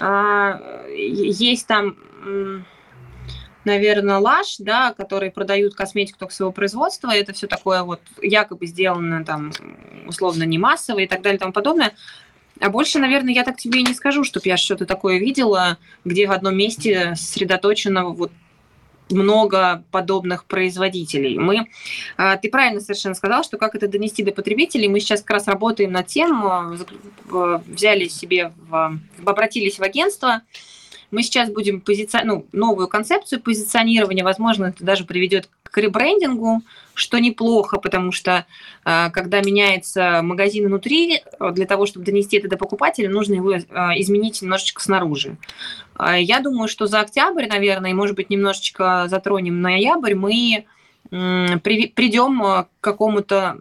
А, 0.00 0.60
есть 0.96 1.66
там, 1.66 1.96
наверное, 3.64 4.18
Лаш, 4.18 4.56
да, 4.58 4.92
которые 4.92 5.30
продают 5.30 5.74
косметику 5.74 6.18
только 6.18 6.34
своего 6.34 6.52
производства. 6.52 7.10
Это 7.10 7.32
все 7.32 7.46
такое 7.46 7.82
вот 7.82 8.00
якобы 8.22 8.66
сделано 8.66 9.24
там 9.24 9.52
условно 10.06 10.44
не 10.44 10.58
массово 10.58 11.00
и 11.00 11.06
так 11.06 11.22
далее 11.22 11.36
и 11.36 11.40
тому 11.40 11.52
подобное. 11.52 11.94
А 12.60 12.70
больше, 12.70 12.98
наверное, 12.98 13.34
я 13.34 13.44
так 13.44 13.56
тебе 13.56 13.80
и 13.80 13.84
не 13.84 13.94
скажу, 13.94 14.24
чтобы 14.24 14.48
я 14.48 14.56
что-то 14.56 14.84
такое 14.84 15.18
видела, 15.18 15.78
где 16.04 16.26
в 16.26 16.32
одном 16.32 16.56
месте 16.56 17.14
сосредоточено 17.14 18.06
вот 18.06 18.32
много 19.10 19.84
подобных 19.90 20.44
производителей. 20.44 21.38
Мы, 21.38 21.68
а, 22.16 22.36
ты 22.36 22.50
правильно 22.50 22.80
совершенно 22.80 23.14
сказал, 23.14 23.44
что 23.44 23.56
как 23.56 23.74
это 23.74 23.88
донести 23.88 24.22
до 24.22 24.32
потребителей. 24.32 24.88
Мы 24.88 25.00
сейчас 25.00 25.20
как 25.20 25.30
раз 25.30 25.46
работаем 25.46 25.92
над 25.92 26.06
тем, 26.06 26.46
а, 26.46 26.76
взяли 27.66 28.08
себе, 28.08 28.52
в, 28.68 28.98
обратились 29.24 29.78
в 29.78 29.82
агентство, 29.82 30.42
мы 31.10 31.22
сейчас 31.22 31.50
будем 31.50 31.80
позиционировать 31.80 32.46
ну, 32.52 32.58
новую 32.58 32.88
концепцию 32.88 33.40
позиционирования, 33.40 34.24
возможно, 34.24 34.66
это 34.66 34.84
даже 34.84 35.04
приведет 35.04 35.48
к 35.70 35.78
ребрендингу, 35.78 36.62
что 36.94 37.18
неплохо, 37.18 37.78
потому 37.78 38.12
что 38.12 38.46
а, 38.84 39.10
когда 39.10 39.40
меняется 39.40 40.20
магазин 40.22 40.66
внутри, 40.66 41.22
для 41.52 41.66
того, 41.66 41.86
чтобы 41.86 42.06
донести 42.06 42.38
это 42.38 42.48
до 42.48 42.56
покупателя, 42.56 43.08
нужно 43.08 43.34
его 43.34 43.56
изменить 43.56 44.42
немножечко 44.42 44.82
снаружи. 44.82 45.36
Я 46.16 46.40
думаю, 46.40 46.68
что 46.68 46.86
за 46.86 47.00
октябрь, 47.00 47.46
наверное, 47.46 47.90
и, 47.90 47.94
может 47.94 48.16
быть, 48.16 48.30
немножечко 48.30 49.06
затронем 49.08 49.60
ноябрь, 49.60 50.14
мы 50.14 50.64
придем 51.10 52.40
к 52.40 52.68
какому-то 52.80 53.56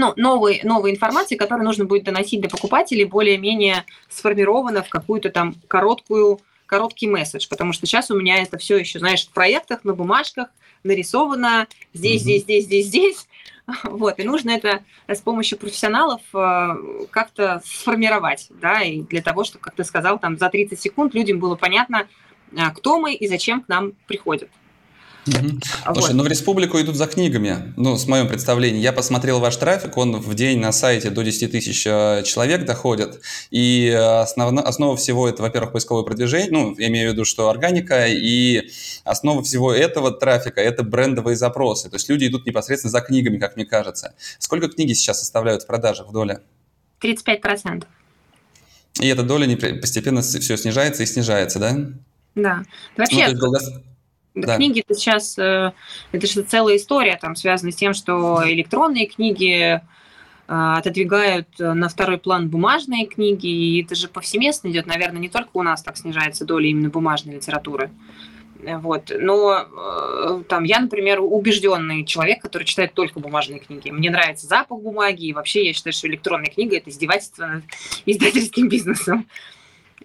ну, 0.00 0.14
новой, 0.16 0.60
новой 0.64 0.92
информации, 0.92 1.36
которую 1.36 1.66
нужно 1.66 1.84
будет 1.84 2.04
доносить 2.04 2.40
до 2.40 2.48
покупателей 2.48 3.04
более-менее 3.04 3.84
сформировано 4.08 4.82
в 4.82 4.88
какую-то 4.88 5.30
там 5.30 5.54
короткую, 5.68 6.40
короткий 6.66 7.06
месседж, 7.06 7.46
потому 7.48 7.72
что 7.72 7.86
сейчас 7.86 8.10
у 8.10 8.16
меня 8.16 8.42
это 8.42 8.56
все 8.56 8.78
еще, 8.78 8.98
знаешь, 8.98 9.26
в 9.26 9.30
проектах, 9.30 9.84
на 9.84 9.92
бумажках, 9.94 10.48
нарисовано 10.82 11.66
здесь, 11.92 12.22
mm-hmm. 12.22 12.24
здесь, 12.24 12.42
здесь, 12.42 12.64
здесь, 12.64 12.86
здесь. 12.86 13.26
Вот, 13.84 14.18
и 14.18 14.24
нужно 14.24 14.50
это 14.50 14.82
с 15.06 15.20
помощью 15.20 15.56
профессионалов 15.56 16.22
э, 16.34 17.06
как-то 17.10 17.62
сформировать, 17.64 18.48
да, 18.50 18.82
и 18.82 19.02
для 19.02 19.22
того, 19.22 19.44
чтобы, 19.44 19.62
как 19.62 19.76
ты 19.76 19.84
сказал, 19.84 20.18
там 20.18 20.38
за 20.38 20.48
30 20.48 20.80
секунд 20.80 21.14
людям 21.14 21.38
было 21.38 21.54
понятно, 21.54 22.08
а, 22.56 22.70
кто 22.70 22.98
мы 22.98 23.14
и 23.14 23.28
зачем 23.28 23.60
к 23.60 23.68
нам 23.68 23.92
приходят. 24.08 24.50
Угу. 25.30 25.94
Слушай, 25.94 26.14
ну 26.14 26.24
в 26.24 26.26
республику 26.26 26.80
идут 26.80 26.96
за 26.96 27.06
книгами, 27.06 27.72
ну, 27.76 27.96
с 27.96 28.06
моим 28.06 28.28
представлением. 28.28 28.82
Я 28.82 28.92
посмотрел 28.92 29.40
ваш 29.40 29.56
трафик, 29.56 29.96
он 29.96 30.20
в 30.20 30.34
день 30.34 30.58
на 30.58 30.72
сайте 30.72 31.10
до 31.10 31.22
10 31.22 31.50
тысяч 31.50 31.86
э, 31.86 32.22
человек 32.24 32.64
доходит. 32.64 33.20
И 33.50 33.88
основно, 33.90 34.62
основа 34.62 34.96
всего 34.96 35.28
это, 35.28 35.42
во-первых, 35.42 35.72
поисковое 35.72 36.02
продвижение, 36.02 36.50
ну, 36.50 36.74
я 36.78 36.88
имею 36.88 37.10
в 37.10 37.12
виду, 37.12 37.24
что 37.24 37.48
органика, 37.48 38.06
и 38.08 38.70
основа 39.04 39.42
всего 39.42 39.72
этого 39.72 40.10
трафика– 40.10 40.60
это 40.62 40.82
брендовые 40.82 41.36
запросы. 41.36 41.88
То 41.88 41.96
есть 41.96 42.08
люди 42.08 42.26
идут 42.26 42.46
непосредственно 42.46 42.90
за 42.90 43.00
книгами, 43.00 43.38
как 43.38 43.56
мне 43.56 43.64
кажется. 43.64 44.14
Сколько 44.38 44.68
книги 44.68 44.92
сейчас 44.92 45.20
составляют 45.20 45.62
в 45.62 45.66
продажах 45.66 46.08
в 46.08 46.12
доле? 46.12 46.40
35%. 47.02 47.84
И 49.00 49.06
эта 49.06 49.22
доля 49.22 49.46
не, 49.46 49.56
постепенно 49.56 50.22
все 50.22 50.56
снижается 50.56 51.02
и 51.02 51.06
снижается, 51.06 51.58
да? 51.58 51.76
Да. 52.34 52.62
Вообще, 52.96 53.28
ну, 53.28 53.38
долго... 53.38 53.58
Да. 54.34 54.56
Книги 54.56 54.84
это 54.86 54.94
сейчас, 54.94 55.38
э, 55.38 55.72
это 56.12 56.26
же 56.26 56.42
целая 56.42 56.76
история, 56.76 57.18
там 57.20 57.34
связана 57.34 57.72
с 57.72 57.76
тем, 57.76 57.94
что 57.94 58.42
электронные 58.48 59.06
книги 59.06 59.74
э, 59.74 59.80
отодвигают 60.46 61.48
на 61.58 61.88
второй 61.88 62.18
план 62.18 62.48
бумажные 62.48 63.06
книги, 63.06 63.46
и 63.46 63.82
это 63.82 63.94
же 63.94 64.08
повсеместно 64.08 64.68
идет, 64.68 64.86
наверное, 64.86 65.20
не 65.20 65.28
только 65.28 65.50
у 65.54 65.62
нас 65.62 65.82
так 65.82 65.96
снижается 65.96 66.44
доля 66.44 66.68
именно 66.68 66.90
бумажной 66.90 67.36
литературы. 67.36 67.90
Вот. 68.62 69.10
Но 69.18 69.58
э, 69.58 70.42
там 70.48 70.64
я, 70.64 70.80
например, 70.80 71.20
убежденный 71.20 72.04
человек, 72.04 72.42
который 72.42 72.64
читает 72.64 72.94
только 72.94 73.20
бумажные 73.20 73.60
книги. 73.60 73.90
Мне 73.90 74.10
нравится 74.10 74.46
запах 74.46 74.80
бумаги, 74.80 75.26
и 75.26 75.32
вообще 75.32 75.66
я 75.66 75.72
считаю, 75.72 75.92
что 75.92 76.08
электронная 76.08 76.50
книга– 76.50 76.76
это 76.78 76.90
издевательство 76.90 77.46
над 77.46 77.64
издательским 78.06 78.68
бизнесом. 78.68 79.26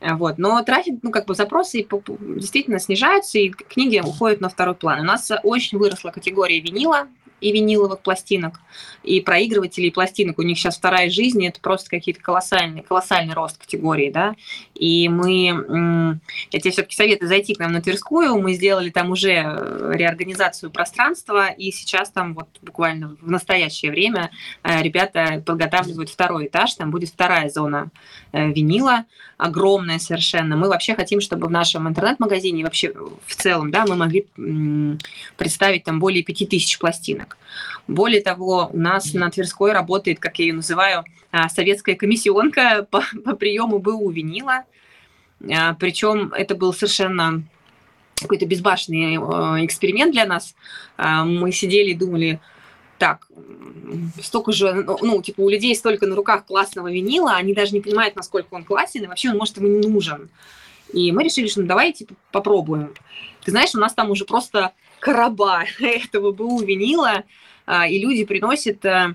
Вот. 0.01 0.37
Но 0.37 0.61
трафик, 0.63 0.99
ну, 1.01 1.11
как 1.11 1.25
бы 1.25 1.35
запросы 1.35 1.85
действительно 2.19 2.79
снижаются, 2.79 3.39
и 3.39 3.49
книги 3.49 4.01
уходят 4.03 4.41
на 4.41 4.49
второй 4.49 4.75
план. 4.75 4.99
У 4.99 5.03
нас 5.03 5.31
очень 5.43 5.77
выросла 5.77 6.11
категория 6.11 6.59
винила, 6.59 7.07
и 7.41 7.51
виниловых 7.51 7.99
пластинок, 7.99 8.59
и 9.03 9.21
проигрывателей, 9.21 9.89
и 9.89 9.91
пластинок. 9.91 10.39
У 10.39 10.41
них 10.41 10.57
сейчас 10.57 10.77
вторая 10.77 11.09
жизнь, 11.09 11.45
это 11.45 11.59
просто 11.59 11.89
какие-то 11.89 12.21
колоссальные, 12.21 12.83
колоссальный 12.83 13.33
рост 13.33 13.57
категории, 13.57 14.09
да. 14.09 14.35
И 14.73 15.07
мы, 15.09 16.17
я 16.51 16.59
тебе 16.59 16.71
все-таки 16.71 16.95
советую 16.95 17.29
зайти 17.29 17.53
к 17.53 17.59
нам 17.59 17.71
на 17.71 17.81
Тверскую, 17.81 18.39
мы 18.39 18.53
сделали 18.53 18.89
там 18.89 19.11
уже 19.11 19.31
э, 19.31 19.91
реорганизацию 19.93 20.71
пространства, 20.71 21.47
и 21.47 21.71
сейчас 21.71 22.09
там 22.09 22.33
вот 22.33 22.47
буквально 22.61 23.15
в 23.21 23.29
настоящее 23.29 23.91
время 23.91 24.31
э, 24.63 24.81
ребята 24.81 25.43
подготавливают 25.45 26.09
второй 26.09 26.47
этаж, 26.47 26.73
там 26.73 26.91
будет 26.91 27.09
вторая 27.09 27.49
зона 27.49 27.89
э, 28.31 28.51
винила, 28.51 29.05
огромная 29.37 29.99
совершенно. 29.99 30.55
Мы 30.55 30.69
вообще 30.69 30.95
хотим, 30.95 31.21
чтобы 31.21 31.47
в 31.47 31.51
нашем 31.51 31.87
интернет-магазине 31.87 32.63
вообще 32.63 32.93
в 33.25 33.35
целом, 33.35 33.71
да, 33.71 33.85
мы 33.85 33.95
могли 33.95 34.25
представить 35.37 35.83
там 35.83 35.99
более 35.99 36.23
5000 36.23 36.79
пластинок. 36.79 37.24
Более 37.87 38.21
того, 38.21 38.69
у 38.73 38.77
нас 38.77 39.13
на 39.13 39.29
Тверской 39.29 39.71
работает, 39.71 40.19
как 40.19 40.39
я 40.39 40.45
ее 40.45 40.53
называю, 40.53 41.03
а, 41.31 41.49
советская 41.49 41.95
комиссионка 41.95 42.87
по, 42.91 43.03
по 43.23 43.35
приему 43.35 43.79
БУ 43.79 44.09
винила. 44.09 44.63
А, 45.51 45.73
Причем 45.75 46.33
это 46.33 46.55
был 46.55 46.73
совершенно 46.73 47.43
какой-то 48.21 48.45
безбашенный 48.45 49.15
э, 49.15 49.65
эксперимент 49.65 50.13
для 50.13 50.25
нас. 50.25 50.55
А, 50.97 51.25
мы 51.25 51.51
сидели 51.51 51.91
и 51.91 51.95
думали, 51.95 52.39
так, 52.97 53.27
столько 54.21 54.51
же, 54.53 54.73
ну, 54.73 54.97
ну, 55.01 55.21
типа, 55.21 55.41
у 55.41 55.49
людей 55.49 55.75
столько 55.75 56.07
на 56.07 56.15
руках 56.15 56.45
классного 56.45 56.89
винила, 56.91 57.33
они 57.33 57.53
даже 57.53 57.73
не 57.73 57.81
понимают, 57.81 58.15
насколько 58.15 58.53
он 58.53 58.63
классен, 58.63 59.03
и 59.03 59.07
вообще 59.07 59.31
он, 59.31 59.37
может, 59.37 59.57
им 59.57 59.81
не 59.81 59.87
нужен. 59.87 60.29
И 60.93 61.11
мы 61.11 61.23
решили, 61.23 61.47
что 61.47 61.61
ну, 61.61 61.67
давай, 61.67 61.91
типа, 61.91 62.13
попробуем. 62.31 62.93
Ты 63.43 63.51
знаешь, 63.51 63.75
у 63.75 63.79
нас 63.79 63.93
там 63.93 64.11
уже 64.11 64.23
просто 64.25 64.71
короба 65.05 65.65
этого 65.79 66.31
БУ 66.31 66.61
винила, 66.63 67.23
а, 67.67 67.87
и 67.87 67.99
люди 67.99 68.25
приносят 68.25 68.83
э, 68.85 69.13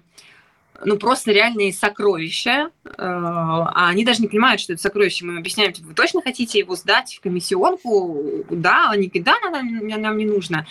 ну, 0.84 0.96
просто 0.96 1.32
реальные 1.32 1.72
сокровища, 1.72 2.70
э, 2.84 2.90
а 2.96 3.88
они 3.88 4.04
даже 4.04 4.22
не 4.22 4.28
понимают, 4.28 4.60
что 4.60 4.72
это 4.72 4.82
сокровище. 4.82 5.24
Мы 5.24 5.32
им 5.32 5.38
объясняем, 5.40 5.72
типа, 5.72 5.88
вы 5.88 5.94
точно 5.94 6.22
хотите 6.22 6.60
его 6.60 6.76
сдать 6.76 7.16
в 7.16 7.20
комиссионку? 7.20 8.44
Да, 8.50 8.90
они 8.90 9.08
говорят, 9.08 9.24
да, 9.42 9.50
нам, 9.50 9.88
нам 9.88 10.16
не 10.16 10.26
нужно. 10.26 10.64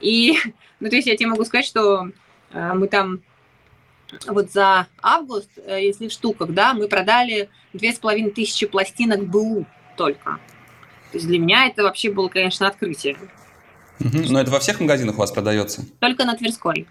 И, 0.00 0.38
ну, 0.80 0.88
то 0.88 0.96
есть 0.96 1.06
я 1.06 1.16
тебе 1.18 1.28
могу 1.28 1.44
сказать, 1.44 1.66
что 1.66 2.08
э, 2.52 2.72
мы 2.72 2.88
там 2.88 3.20
вот 4.26 4.50
за 4.52 4.88
август, 5.02 5.50
если 5.66 6.08
в 6.08 6.12
штуках, 6.12 6.50
да, 6.50 6.74
мы 6.74 6.86
продали 6.88 7.48
две 7.72 7.92
с 7.92 7.98
половиной 7.98 8.30
тысячи 8.30 8.66
пластинок 8.66 9.26
БУ 9.26 9.66
только. 9.96 10.38
То 11.10 11.18
есть 11.18 11.26
для 11.26 11.38
меня 11.38 11.66
это 11.66 11.82
вообще 11.82 12.10
было, 12.10 12.28
конечно, 12.28 12.66
открытие. 12.66 13.16
Угу. 14.00 14.30
Но 14.30 14.40
это 14.40 14.50
во 14.50 14.60
всех 14.60 14.80
магазинах 14.80 15.16
у 15.16 15.18
вас 15.18 15.30
продается? 15.30 15.84
Только 16.00 16.24
на 16.24 16.36
Тверской. 16.36 16.86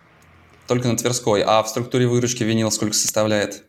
Только 0.68 0.88
на 0.88 0.98
Тверской. 0.98 1.42
А 1.42 1.62
в 1.64 1.68
структуре 1.68 2.08
выручки 2.08 2.44
винил 2.44 2.72
сколько 2.72 2.96
составляет? 2.96 3.64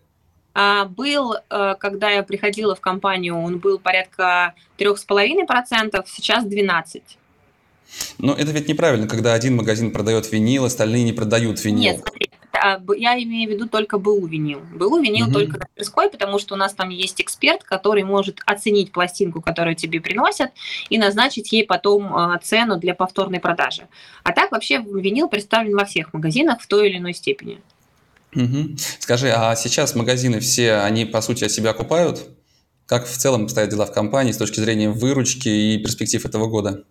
А, 0.55 0.85
был, 0.85 1.35
э, 1.35 1.75
когда 1.79 2.11
я 2.11 2.23
приходила 2.23 2.75
в 2.75 2.81
компанию, 2.81 3.39
он 3.39 3.59
был 3.59 3.79
порядка 3.79 4.55
3,5%, 4.79 6.05
сейчас 6.07 6.45
12%. 6.45 7.03
Но 8.19 8.35
это 8.35 8.53
ведь 8.53 8.69
неправильно, 8.69 9.07
когда 9.07 9.35
один 9.35 9.57
магазин 9.57 9.93
продает 9.93 10.31
винил, 10.31 10.65
остальные 10.65 11.05
не 11.05 11.13
продают 11.13 11.63
винил. 11.65 11.83
Нет, 11.83 12.01
смотри, 12.01 12.31
я 12.53 13.23
имею 13.23 13.51
в 13.51 13.53
виду 13.53 13.69
только 13.69 13.99
БУ 13.99 14.27
винил. 14.27 14.61
БУ 14.75 14.99
винил 14.99 15.27
угу. 15.27 15.35
только 15.35 15.59
на 15.59 15.67
Тверской, 15.75 16.11
потому 16.11 16.39
что 16.39 16.55
у 16.55 16.57
нас 16.57 16.75
там 16.75 16.91
есть 16.91 17.21
эксперт, 17.21 17.63
который 17.65 18.05
может 18.05 18.41
оценить 18.47 18.93
пластинку, 18.93 19.41
которую 19.41 19.75
тебе 19.75 20.01
приносят, 20.01 20.51
и 20.91 20.99
назначить 20.99 21.53
ей 21.53 21.65
потом 21.65 22.15
а, 22.15 22.39
цену 22.39 22.79
для 22.79 22.95
повторной 22.95 23.41
продажи. 23.41 23.89
А 24.23 24.33
так 24.33 24.53
вообще 24.53 24.79
винил 24.79 25.29
представлен 25.29 25.77
во 25.77 25.85
всех 25.85 26.13
магазинах 26.13 26.61
в 26.61 26.67
той 26.67 26.89
или 26.89 26.99
иной 26.99 27.15
степени. 27.15 27.61
Угу. 28.35 28.77
Скажи, 28.99 29.31
а 29.31 29.55
сейчас 29.57 29.95
магазины 29.95 30.41
все, 30.41 30.77
они 30.77 31.05
по 31.05 31.21
сути 31.21 31.49
себя 31.49 31.71
окупают? 31.71 32.29
Как 32.87 33.07
в 33.07 33.17
целом 33.17 33.49
стоят 33.49 33.71
дела 33.71 33.87
в 33.87 33.93
компании 33.93 34.33
с 34.33 34.37
точки 34.37 34.61
зрения 34.61 34.91
выручки 34.91 35.49
и 35.49 35.79
перспектив 35.79 36.25
этого 36.25 36.47
года? 36.47 36.85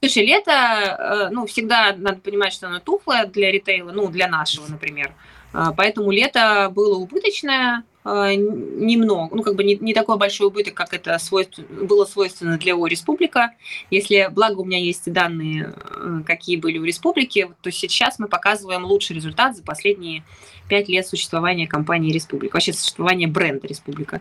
Слушай, 0.00 0.26
лето, 0.26 0.50
э, 0.52 1.28
ну, 1.30 1.46
всегда 1.46 1.94
надо 1.96 2.20
понимать, 2.20 2.52
что 2.52 2.66
оно 2.66 2.80
тухлое 2.80 3.26
для 3.26 3.50
ритейла, 3.50 3.92
ну, 3.92 4.08
для 4.08 4.28
нашего, 4.28 4.66
например. 4.68 5.12
А, 5.52 5.72
поэтому 5.72 6.10
лето 6.10 6.70
было 6.70 6.96
убыточное, 6.98 7.82
немного, 8.06 9.34
ну, 9.34 9.42
как 9.42 9.56
бы 9.56 9.64
не, 9.64 9.74
не 9.76 9.92
такой 9.92 10.16
большой 10.16 10.46
убыток, 10.46 10.74
как 10.74 10.94
это 10.94 11.18
свойственно, 11.18 11.66
было 11.84 12.04
свойственно 12.04 12.56
для 12.56 12.74
ООО 12.74 12.86
«Республика». 12.86 13.52
Если, 13.90 14.28
благо, 14.30 14.60
у 14.60 14.64
меня 14.64 14.78
есть 14.78 15.12
данные, 15.12 15.74
э, 15.74 16.22
какие 16.24 16.56
были 16.56 16.78
у 16.78 16.84
«Республики», 16.84 17.50
то 17.62 17.72
сейчас 17.72 18.20
мы 18.20 18.28
показываем 18.28 18.84
лучший 18.84 19.16
результат 19.16 19.56
за 19.56 19.64
последние 19.64 20.22
пять 20.68 20.88
лет 20.88 21.06
существования 21.06 21.66
компании 21.66 22.12
«Республика», 22.12 22.54
вообще 22.54 22.72
существования 22.72 23.26
бренда 23.26 23.66
«Республика». 23.66 24.20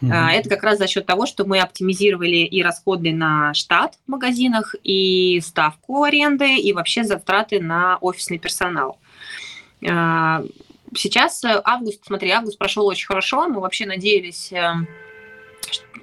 Mm-hmm. 0.00 0.30
Это 0.30 0.48
как 0.48 0.62
раз 0.62 0.78
за 0.78 0.86
счет 0.86 1.04
того, 1.04 1.26
что 1.26 1.44
мы 1.44 1.58
оптимизировали 1.58 2.36
и 2.36 2.62
расходы 2.62 3.12
на 3.12 3.52
штат 3.54 3.98
в 4.06 4.10
магазинах, 4.12 4.76
и 4.84 5.40
ставку 5.40 6.04
аренды, 6.04 6.56
и 6.56 6.72
вообще 6.72 7.02
затраты 7.02 7.60
на 7.60 7.96
офисный 8.00 8.38
персонал. 8.38 8.98
Сейчас 10.96 11.42
э, 11.44 11.60
август, 11.64 12.04
смотри, 12.04 12.30
август 12.30 12.58
прошел 12.58 12.86
очень 12.86 13.06
хорошо. 13.06 13.48
Мы 13.48 13.60
вообще 13.60 13.86
надеялись, 13.86 14.52
эм, 14.52 14.86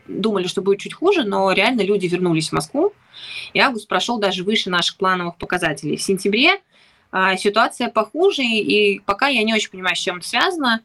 думали, 0.08 0.48
что 0.48 0.62
будет 0.62 0.80
чуть 0.80 0.94
хуже, 0.94 1.24
но 1.24 1.52
реально 1.52 1.82
люди 1.82 2.08
вернулись 2.08 2.50
в 2.50 2.54
Москву. 2.54 2.94
И 3.54 3.60
август 3.60 3.88
прошел 3.88 4.20
даже 4.20 4.44
выше 4.44 4.70
наших 4.70 4.98
плановых 4.98 5.38
показателей. 5.38 5.98
В 5.98 6.02
сентябре 6.02 6.62
а, 7.12 7.36
ситуация 7.38 7.90
похуже, 7.90 8.44
и 8.44 9.00
пока 9.00 9.28
я 9.28 9.44
не 9.44 9.54
очень 9.54 9.70
понимаю, 9.70 9.96
с 9.96 10.00
чем 10.00 10.18
это 10.18 10.28
связано 10.28 10.82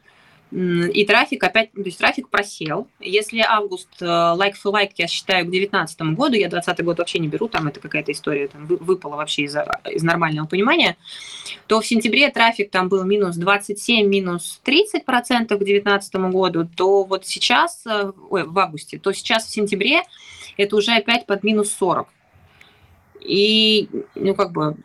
и 0.51 1.05
трафик 1.05 1.43
опять, 1.43 1.73
то 1.73 1.81
есть 1.81 1.97
трафик 1.97 2.29
просел. 2.29 2.87
Если 3.01 3.39
август 3.39 3.89
э, 4.01 4.05
like 4.05 4.53
for 4.53 4.71
like 4.71 4.91
я 4.95 5.07
считаю 5.07 5.45
к 5.45 5.49
2019 5.49 6.01
году, 6.15 6.35
я 6.35 6.47
2020 6.47 6.85
год 6.85 6.99
вообще 6.99 7.19
не 7.19 7.27
беру, 7.27 7.49
там 7.49 7.67
это 7.67 7.81
какая-то 7.81 8.13
история 8.13 8.47
там 8.47 8.65
выпала 8.65 9.17
вообще 9.17 9.43
из, 9.43 9.57
из 9.91 10.03
нормального 10.03 10.47
понимания, 10.47 10.95
то 11.67 11.81
в 11.81 11.85
сентябре 11.85 12.29
трафик 12.31 12.71
там 12.71 12.87
был 12.87 13.03
минус 13.03 13.35
27, 13.35 14.07
минус 14.07 14.61
30 14.63 15.03
процентов 15.03 15.59
к 15.59 15.63
2019 15.63 16.15
году, 16.31 16.69
то 16.75 17.03
вот 17.03 17.25
сейчас, 17.25 17.85
э, 17.85 18.11
ой, 18.29 18.43
в 18.43 18.57
августе, 18.57 18.97
то 18.99 19.11
сейчас 19.11 19.45
в 19.47 19.49
сентябре 19.49 20.03
это 20.55 20.77
уже 20.77 20.93
опять 20.93 21.25
под 21.25 21.43
минус 21.43 21.73
40. 21.73 22.07
И, 23.21 23.89
ну, 24.15 24.33
как 24.33 24.53
бы, 24.53 24.77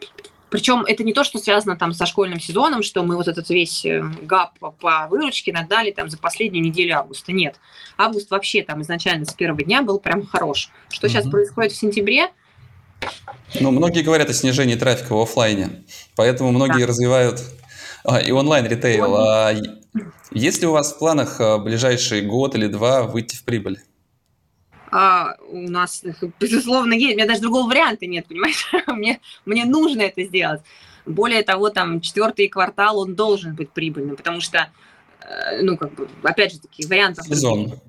причем 0.53 0.85
это 0.87 1.03
не 1.03 1.15
то, 1.15 1.25
что 1.25 1.39
связано 1.39 1.77
там 1.77 1.95
со 1.95 2.05
школьным 2.05 2.39
сезоном, 2.39 2.83
что 2.83 3.03
мы 3.03 3.17
вот 3.17 3.27
этот 3.27 3.49
весь 3.49 3.87
э, 3.87 4.03
гап 4.21 4.59
по 4.59 5.07
выручке 5.09 5.51
нагнали 5.51 5.93
там 5.93 6.11
за 6.11 6.19
последнюю 6.19 6.63
неделю 6.63 6.99
августа. 6.99 7.33
Нет. 7.33 7.57
Август 7.97 8.31
вообще 8.31 8.63
там 8.63 8.83
изначально 8.83 9.25
с 9.25 9.33
первого 9.33 9.63
дня 9.63 9.81
был 9.81 9.99
прям 9.99 10.27
хорош. 10.27 10.69
Что 10.91 11.07
угу. 11.07 11.13
сейчас 11.13 11.27
происходит 11.27 11.73
в 11.73 11.77
сентябре? 11.77 12.29
Ну, 13.61 13.71
многие 13.71 14.03
говорят 14.03 14.29
о 14.29 14.35
снижении 14.35 14.75
трафика 14.75 15.15
в 15.15 15.23
офлайне, 15.23 15.85
поэтому 16.17 16.53
многие 16.53 16.83
да. 16.83 16.87
развивают 16.87 17.43
а, 18.05 18.21
и 18.21 18.31
онлайн-ритейл. 18.31 19.17
А 19.17 19.55
есть 20.33 20.61
ли 20.61 20.67
у 20.67 20.73
вас 20.73 20.93
в 20.93 20.99
планах 20.99 21.41
а, 21.41 21.57
ближайший 21.57 22.21
год 22.21 22.55
или 22.57 22.67
два 22.67 23.05
выйти 23.05 23.37
в 23.37 23.45
прибыль? 23.45 23.81
А, 24.93 25.37
у 25.49 25.69
нас, 25.69 26.05
безусловно, 26.41 26.93
есть. 26.93 27.15
У 27.15 27.17
меня 27.17 27.27
даже 27.27 27.41
другого 27.41 27.69
варианта 27.69 28.07
нет, 28.07 28.27
понимаешь? 28.27 28.71
мне, 28.87 29.21
мне 29.47 29.65
нужно 29.65 30.03
это 30.03 30.23
сделать. 30.23 30.61
Более 31.07 31.43
того, 31.43 31.71
там 31.71 32.01
четвертый 32.01 32.49
квартал, 32.49 32.99
он 32.99 33.15
должен 33.15 33.55
быть 33.55 33.71
прибыльным, 33.71 34.17
потому 34.17 34.41
что, 34.41 34.71
э, 35.21 35.63
ну, 35.63 35.77
как 35.77 35.95
бы, 35.95 36.09
опять 36.23 36.53
же 36.53 36.61
таки, 36.61 36.87
вариантов... 36.87 37.27
Сезон. 37.27 37.81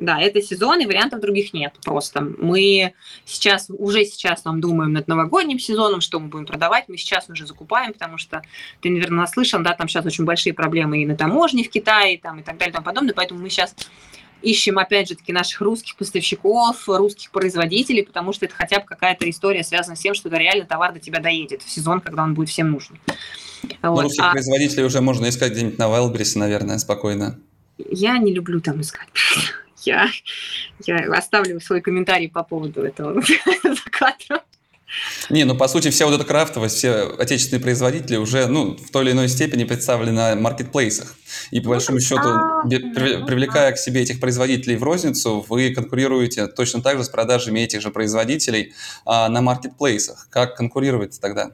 Да, 0.00 0.20
это 0.20 0.40
сезон, 0.40 0.80
и 0.80 0.86
вариантов 0.86 1.20
других 1.20 1.52
нет 1.52 1.74
просто. 1.82 2.20
Мы 2.20 2.94
сейчас, 3.24 3.66
уже 3.68 4.04
сейчас 4.04 4.44
нам 4.44 4.60
думаем 4.60 4.92
над 4.92 5.08
новогодним 5.08 5.58
сезоном, 5.58 6.00
что 6.00 6.20
мы 6.20 6.28
будем 6.28 6.46
продавать, 6.46 6.88
мы 6.88 6.96
сейчас 6.96 7.28
уже 7.28 7.46
закупаем, 7.46 7.92
потому 7.92 8.16
что 8.16 8.42
ты, 8.80 8.90
наверное, 8.90 9.20
наслышан, 9.20 9.64
да, 9.64 9.74
там 9.74 9.88
сейчас 9.88 10.06
очень 10.06 10.24
большие 10.24 10.52
проблемы 10.52 11.02
и 11.02 11.06
на 11.06 11.16
таможне 11.16 11.64
в 11.64 11.70
Китае, 11.70 12.18
там, 12.18 12.38
и 12.38 12.42
так 12.44 12.58
далее, 12.58 12.70
и 12.70 12.74
тому 12.74 12.84
подобное, 12.84 13.12
поэтому 13.12 13.40
мы 13.40 13.50
сейчас 13.50 13.74
ищем, 14.42 14.78
опять 14.78 15.08
же 15.08 15.16
таки, 15.16 15.32
наших 15.32 15.60
русских 15.60 15.96
поставщиков, 15.96 16.88
русских 16.88 17.30
производителей, 17.30 18.04
потому 18.04 18.32
что 18.32 18.46
это 18.46 18.54
хотя 18.54 18.80
бы 18.80 18.86
какая-то 18.86 19.28
история 19.28 19.64
связана 19.64 19.96
с 19.96 20.00
тем, 20.00 20.14
что 20.14 20.28
реально 20.28 20.66
товар 20.66 20.92
до 20.92 21.00
тебя 21.00 21.20
доедет 21.20 21.62
в 21.62 21.70
сезон, 21.70 22.00
когда 22.00 22.22
он 22.22 22.34
будет 22.34 22.48
всем 22.48 22.70
нужен. 22.70 22.98
Ну, 23.82 23.92
вот. 23.92 24.02
русских 24.02 24.24
а... 24.24 24.32
производителей 24.32 24.84
уже 24.84 25.00
можно 25.00 25.28
искать 25.28 25.52
где-нибудь 25.52 25.78
на 25.78 25.84
Wildberries, 25.84 26.38
наверное, 26.38 26.78
спокойно. 26.78 27.38
Я 27.78 28.18
не 28.18 28.32
люблю 28.32 28.60
там 28.60 28.80
искать. 28.80 29.08
Я, 29.84 30.08
я 30.86 30.96
оставлю 31.12 31.60
свой 31.60 31.80
комментарий 31.80 32.28
по 32.28 32.42
поводу 32.42 32.82
этого 32.82 33.20
за 33.62 33.90
кадром. 33.90 34.40
Не, 35.30 35.44
ну 35.44 35.54
по 35.54 35.68
сути 35.68 35.90
вся 35.90 36.06
вот 36.06 36.14
эта 36.14 36.24
крафтовость, 36.24 36.76
все 36.76 37.14
отечественные 37.18 37.62
производители 37.62 38.16
уже 38.16 38.46
ну, 38.46 38.76
в 38.76 38.90
той 38.90 39.04
или 39.04 39.12
иной 39.12 39.28
степени 39.28 39.64
представлены 39.64 40.12
на 40.12 40.34
маркетплейсах. 40.34 41.14
И 41.50 41.60
по 41.60 41.64
ну, 41.64 41.70
большому 41.70 42.00
счету, 42.00 42.28
привлекая 43.26 43.72
к 43.72 43.78
себе 43.78 44.02
этих 44.02 44.20
производителей 44.20 44.76
в 44.76 44.82
розницу, 44.82 45.44
вы 45.48 45.74
конкурируете 45.74 46.46
точно 46.46 46.82
так 46.82 46.98
же 46.98 47.04
с 47.04 47.08
продажами 47.08 47.60
этих 47.60 47.82
же 47.82 47.90
производителей 47.90 48.72
а, 49.04 49.28
на 49.28 49.42
маркетплейсах. 49.42 50.28
Как 50.30 50.56
конкурировать 50.56 51.20
тогда? 51.20 51.52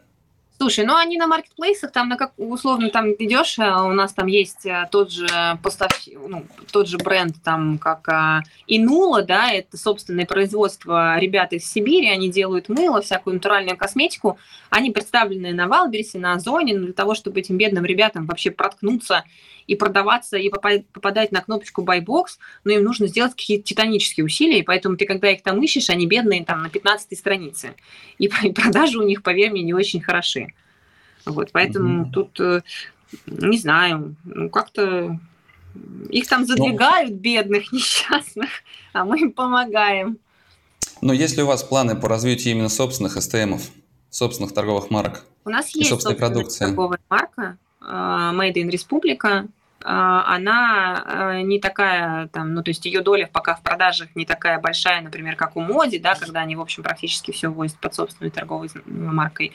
Слушай, 0.64 0.86
ну 0.86 0.96
они 0.96 1.18
на 1.18 1.26
маркетплейсах, 1.26 1.92
там 1.92 2.08
на 2.08 2.16
как 2.16 2.32
условно 2.38 2.88
там 2.88 3.12
идешь, 3.12 3.58
а 3.58 3.84
у 3.84 3.92
нас 3.92 4.14
там 4.14 4.28
есть 4.28 4.64
э, 4.64 4.88
тот 4.90 5.12
же 5.12 5.28
поставщик, 5.62 6.18
ну, 6.26 6.46
тот 6.72 6.88
же 6.88 6.96
бренд, 6.96 7.36
там 7.44 7.76
как 7.76 8.08
а, 8.08 8.40
Инула, 8.66 9.20
да, 9.20 9.52
это 9.52 9.76
собственное 9.76 10.24
производство 10.24 11.18
ребят 11.18 11.52
из 11.52 11.70
Сибири, 11.70 12.08
они 12.08 12.30
делают 12.30 12.70
мыло, 12.70 13.02
всякую 13.02 13.34
натуральную 13.34 13.76
косметику, 13.76 14.38
они 14.70 14.90
представлены 14.90 15.52
на 15.52 15.68
Валберсе, 15.68 16.18
на 16.18 16.32
Озоне, 16.32 16.78
для 16.78 16.94
того, 16.94 17.14
чтобы 17.14 17.40
этим 17.40 17.58
бедным 17.58 17.84
ребятам 17.84 18.24
вообще 18.24 18.50
проткнуться 18.50 19.22
и 19.66 19.76
продаваться, 19.76 20.36
и 20.36 20.48
попадать 20.48 21.32
на 21.32 21.40
кнопочку 21.42 21.82
buy 21.82 22.02
box, 22.02 22.38
но 22.64 22.72
им 22.72 22.84
нужно 22.84 23.06
сделать 23.06 23.32
какие-то 23.32 23.64
титанические 23.64 24.24
усилия, 24.24 24.60
и 24.60 24.62
поэтому 24.62 24.96
ты, 24.96 25.04
когда 25.04 25.30
их 25.30 25.42
там 25.42 25.62
ищешь, 25.62 25.90
они 25.90 26.06
бедные 26.06 26.44
там 26.44 26.62
на 26.62 26.70
15 26.70 27.18
странице. 27.18 27.74
И 28.18 28.28
продажи 28.28 28.98
у 28.98 29.02
них, 29.02 29.22
поверь 29.22 29.50
мне, 29.50 29.62
не 29.62 29.74
очень 29.74 30.00
хороши. 30.00 30.53
Вот, 31.26 31.50
поэтому 31.52 32.04
mm-hmm. 32.04 32.10
тут, 32.10 32.40
э, 32.40 32.62
не 33.26 33.58
знаю, 33.58 34.14
ну 34.24 34.50
как-то 34.50 35.18
их 36.10 36.28
там 36.28 36.44
задвигают, 36.44 37.10
но... 37.10 37.16
бедных, 37.16 37.72
несчастных, 37.72 38.50
а 38.92 39.04
мы 39.04 39.20
им 39.20 39.32
помогаем. 39.32 40.18
Но 41.00 41.12
есть 41.12 41.36
ли 41.36 41.42
у 41.42 41.46
вас 41.46 41.62
планы 41.62 41.96
по 41.96 42.08
развитию 42.08 42.54
именно 42.54 42.68
собственных 42.68 43.16
STM-ов, 43.16 43.62
собственных 44.10 44.54
торговых 44.54 44.90
марок? 44.90 45.24
У 45.44 45.50
нас 45.50 45.74
есть 45.74 45.90
собственная 45.90 46.16
продукция. 46.16 46.68
торговая 46.68 47.00
марка, 47.10 47.58
а, 47.80 48.32
Made 48.32 48.54
in 48.54 48.70
Республика, 48.70 49.46
а, 49.82 50.34
она 50.34 51.04
а, 51.04 51.42
не 51.42 51.60
такая, 51.60 52.28
там, 52.28 52.54
ну, 52.54 52.62
то 52.62 52.70
есть 52.70 52.86
ее 52.86 53.02
доля 53.02 53.28
пока 53.30 53.54
в 53.54 53.62
продажах 53.62 54.08
не 54.14 54.24
такая 54.24 54.58
большая, 54.58 55.02
например, 55.02 55.36
как 55.36 55.56
у 55.56 55.60
Моди, 55.60 55.98
да, 55.98 56.14
когда 56.14 56.40
они, 56.40 56.56
в 56.56 56.60
общем, 56.60 56.82
практически 56.82 57.32
все 57.32 57.48
возят 57.48 57.78
под 57.78 57.94
собственной 57.94 58.30
торговой 58.30 58.70
маркой. 58.86 59.52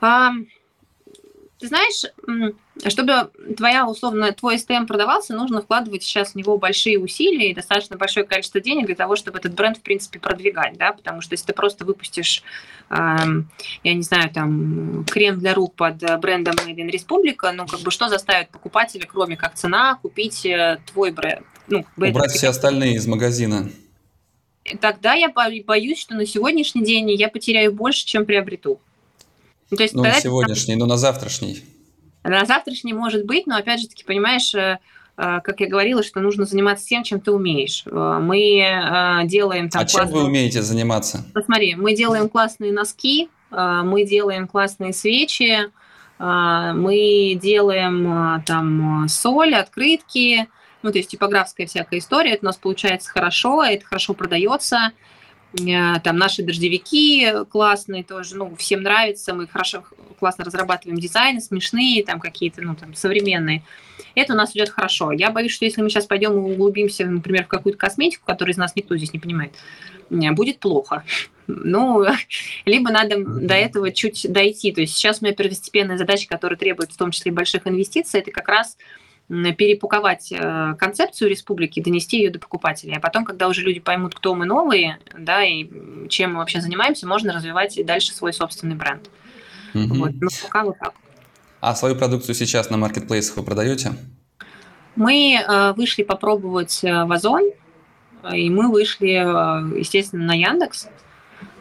Ты 0.00 1.66
знаешь, 1.66 2.04
чтобы 2.86 3.30
твоя, 3.56 3.88
условно, 3.88 4.30
твой 4.32 4.56
STM 4.56 4.86
продавался, 4.86 5.34
нужно 5.34 5.60
вкладывать 5.60 6.04
сейчас 6.04 6.32
в 6.32 6.34
него 6.36 6.56
большие 6.56 7.00
усилия 7.00 7.50
и 7.50 7.54
достаточно 7.54 7.96
большое 7.96 8.24
количество 8.24 8.60
денег 8.60 8.86
для 8.86 8.94
того, 8.94 9.16
чтобы 9.16 9.38
этот 9.38 9.54
бренд, 9.54 9.76
в 9.76 9.82
принципе, 9.82 10.20
продвигать, 10.20 10.78
да, 10.78 10.92
потому 10.92 11.20
что 11.20 11.32
если 11.34 11.46
ты 11.46 11.52
просто 11.54 11.84
выпустишь, 11.84 12.44
э, 12.90 12.94
я 13.82 13.94
не 13.94 14.02
знаю, 14.02 14.30
там, 14.30 15.04
крем 15.10 15.40
для 15.40 15.52
рук 15.52 15.74
под 15.74 15.96
брендом 16.20 16.54
Made 16.54 16.76
in 16.76 16.90
Республика, 16.90 17.50
ну, 17.50 17.66
как 17.66 17.80
бы 17.80 17.90
что 17.90 18.08
заставит 18.08 18.50
покупателя, 18.50 19.06
кроме 19.10 19.36
как 19.36 19.54
цена, 19.54 19.96
купить 19.96 20.46
э, 20.46 20.78
твой 20.86 21.10
бренд? 21.10 21.44
Ну, 21.66 21.84
Убрать 21.96 22.30
все 22.30 22.48
остальные 22.48 22.94
из 22.94 23.06
магазина. 23.08 23.68
Тогда 24.80 25.14
я 25.14 25.28
боюсь, 25.30 25.98
что 25.98 26.14
на 26.14 26.24
сегодняшний 26.24 26.84
день 26.84 27.10
я 27.10 27.28
потеряю 27.28 27.72
больше, 27.72 28.06
чем 28.06 28.26
приобрету. 28.26 28.80
Ну, 29.70 29.76
то 29.76 29.82
есть, 29.82 29.94
ну, 29.94 30.02
на 30.02 30.12
сегодняшний, 30.20 30.76
но 30.76 30.86
на 30.86 30.96
завтрашний. 30.96 31.62
На 32.24 32.44
завтрашний 32.44 32.92
может 32.92 33.24
быть, 33.24 33.46
но 33.46 33.56
опять 33.56 33.80
же 33.80 33.88
таки, 33.88 34.04
понимаешь, 34.04 34.54
э, 34.54 34.78
э, 35.16 35.40
как 35.42 35.60
я 35.60 35.68
говорила, 35.68 36.02
что 36.02 36.20
нужно 36.20 36.44
заниматься 36.44 36.86
тем, 36.86 37.04
чем 37.04 37.20
ты 37.20 37.32
умеешь. 37.32 37.84
Э, 37.86 38.18
мы 38.20 39.24
делаем 39.26 39.68
там... 39.68 39.82
А 39.82 39.84
классные... 39.84 40.12
чем 40.12 40.12
вы 40.12 40.24
умеете 40.24 40.62
заниматься? 40.62 41.24
Посмотри, 41.34 41.74
мы 41.74 41.94
делаем 41.94 42.28
классные 42.28 42.72
носки, 42.72 43.28
мы 43.50 44.04
делаем 44.04 44.46
классные 44.46 44.92
свечи, 44.92 45.70
мы 46.18 47.38
делаем 47.40 48.42
там 48.44 49.06
соль, 49.08 49.54
открытки, 49.54 50.48
ну, 50.82 50.92
то 50.92 50.98
есть 50.98 51.10
типографская 51.10 51.66
всякая 51.66 51.98
история, 51.98 52.32
это 52.32 52.44
у 52.44 52.46
нас 52.46 52.56
получается 52.56 53.10
хорошо, 53.10 53.62
это 53.64 53.86
хорошо 53.86 54.12
продается, 54.14 54.92
там 55.56 56.16
наши 56.18 56.42
дождевики 56.42 57.26
классные 57.50 58.04
тоже, 58.04 58.36
ну, 58.36 58.54
всем 58.56 58.82
нравится, 58.82 59.34
мы 59.34 59.46
хорошо, 59.46 59.84
классно 60.18 60.44
разрабатываем 60.44 60.98
дизайны, 60.98 61.40
смешные, 61.40 62.04
там 62.04 62.20
какие-то, 62.20 62.60
ну, 62.60 62.74
там, 62.74 62.94
современные. 62.94 63.62
Это 64.14 64.34
у 64.34 64.36
нас 64.36 64.54
идет 64.54 64.68
хорошо. 64.68 65.12
Я 65.12 65.30
боюсь, 65.30 65.52
что 65.52 65.64
если 65.64 65.80
мы 65.80 65.88
сейчас 65.88 66.06
пойдем 66.06 66.32
и 66.32 66.36
углубимся, 66.36 67.06
например, 67.06 67.44
в 67.44 67.48
какую-то 67.48 67.78
косметику, 67.78 68.24
которую 68.26 68.52
из 68.52 68.58
нас 68.58 68.76
никто 68.76 68.96
здесь 68.96 69.12
не 69.12 69.18
понимает, 69.18 69.52
э, 70.10 70.32
будет 70.32 70.58
плохо. 70.58 71.04
Ну, 71.46 72.04
либо 72.66 72.90
надо 72.90 73.24
до 73.24 73.54
этого 73.54 73.90
чуть 73.90 74.26
дойти. 74.30 74.72
То 74.72 74.82
есть 74.82 74.94
сейчас 74.94 75.22
моя 75.22 75.34
первостепенная 75.34 75.96
задача, 75.96 76.28
которая 76.28 76.58
требует 76.58 76.92
в 76.92 76.96
том 76.96 77.10
числе 77.10 77.32
больших 77.32 77.66
инвестиций, 77.66 78.20
это 78.20 78.30
как 78.30 78.48
раз 78.48 78.76
перепаковать 79.28 80.32
э, 80.32 80.74
концепцию 80.78 81.28
республики, 81.28 81.80
донести 81.80 82.18
ее 82.18 82.30
до 82.30 82.38
покупателей. 82.38 82.96
А 82.96 83.00
потом, 83.00 83.24
когда 83.24 83.48
уже 83.48 83.62
люди 83.62 83.78
поймут, 83.78 84.14
кто 84.14 84.34
мы 84.34 84.46
новые, 84.46 84.98
да, 85.16 85.44
и 85.44 85.68
чем 86.08 86.32
мы 86.32 86.38
вообще 86.38 86.60
занимаемся, 86.60 87.06
можно 87.06 87.32
развивать 87.32 87.76
и 87.76 87.84
дальше 87.84 88.12
свой 88.12 88.32
собственный 88.32 88.74
бренд. 88.74 89.10
Угу. 89.74 89.94
Вот. 89.94 90.10
Ну, 90.20 90.28
пока 90.42 90.64
вот 90.64 90.78
так. 90.78 90.94
А 91.60 91.74
свою 91.74 91.94
продукцию 91.96 92.34
сейчас 92.34 92.70
на 92.70 92.78
маркетплейсах 92.78 93.36
вы 93.36 93.42
продаете? 93.42 93.92
Мы 94.96 95.34
э, 95.34 95.72
вышли 95.74 96.04
попробовать 96.04 96.82
э, 96.82 97.04
в 97.04 97.12
Озон, 97.12 97.50
и 98.32 98.50
мы 98.50 98.72
вышли, 98.72 99.10
естественно, 99.78 100.24
на 100.24 100.34
Яндекс. 100.34 100.88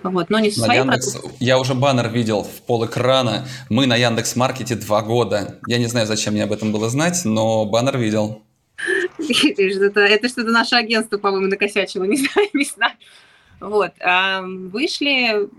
Вот, 0.03 0.29
но 0.29 0.39
не 0.39 0.51
со 0.51 0.61
своей 0.61 0.79
Яндекс... 0.79 1.17
Я 1.39 1.59
уже 1.59 1.73
баннер 1.73 2.09
видел 2.09 2.43
в 2.43 2.61
пол 2.61 2.85
экрана. 2.85 3.47
Мы 3.69 3.87
на 3.87 3.95
Яндекс 3.95 4.35
Маркете 4.35 4.75
два 4.75 5.01
года. 5.01 5.59
Я 5.67 5.77
не 5.77 5.87
знаю, 5.87 6.07
зачем 6.07 6.33
мне 6.33 6.43
об 6.43 6.51
этом 6.51 6.71
было 6.71 6.89
знать, 6.89 7.21
но 7.25 7.65
баннер 7.65 7.97
видел. 7.97 8.43
Это, 9.17 10.01
это 10.01 10.29
что-то 10.29 10.51
наше 10.51 10.75
агентство, 10.75 11.17
по-моему, 11.17 11.47
накосячило, 11.47 12.03
не 12.05 12.17
знаю, 12.17 12.49
не 12.53 12.65
знаю. 12.65 12.93
Вот, 13.59 13.91
а, 14.01 14.43
вышли, 14.43 15.49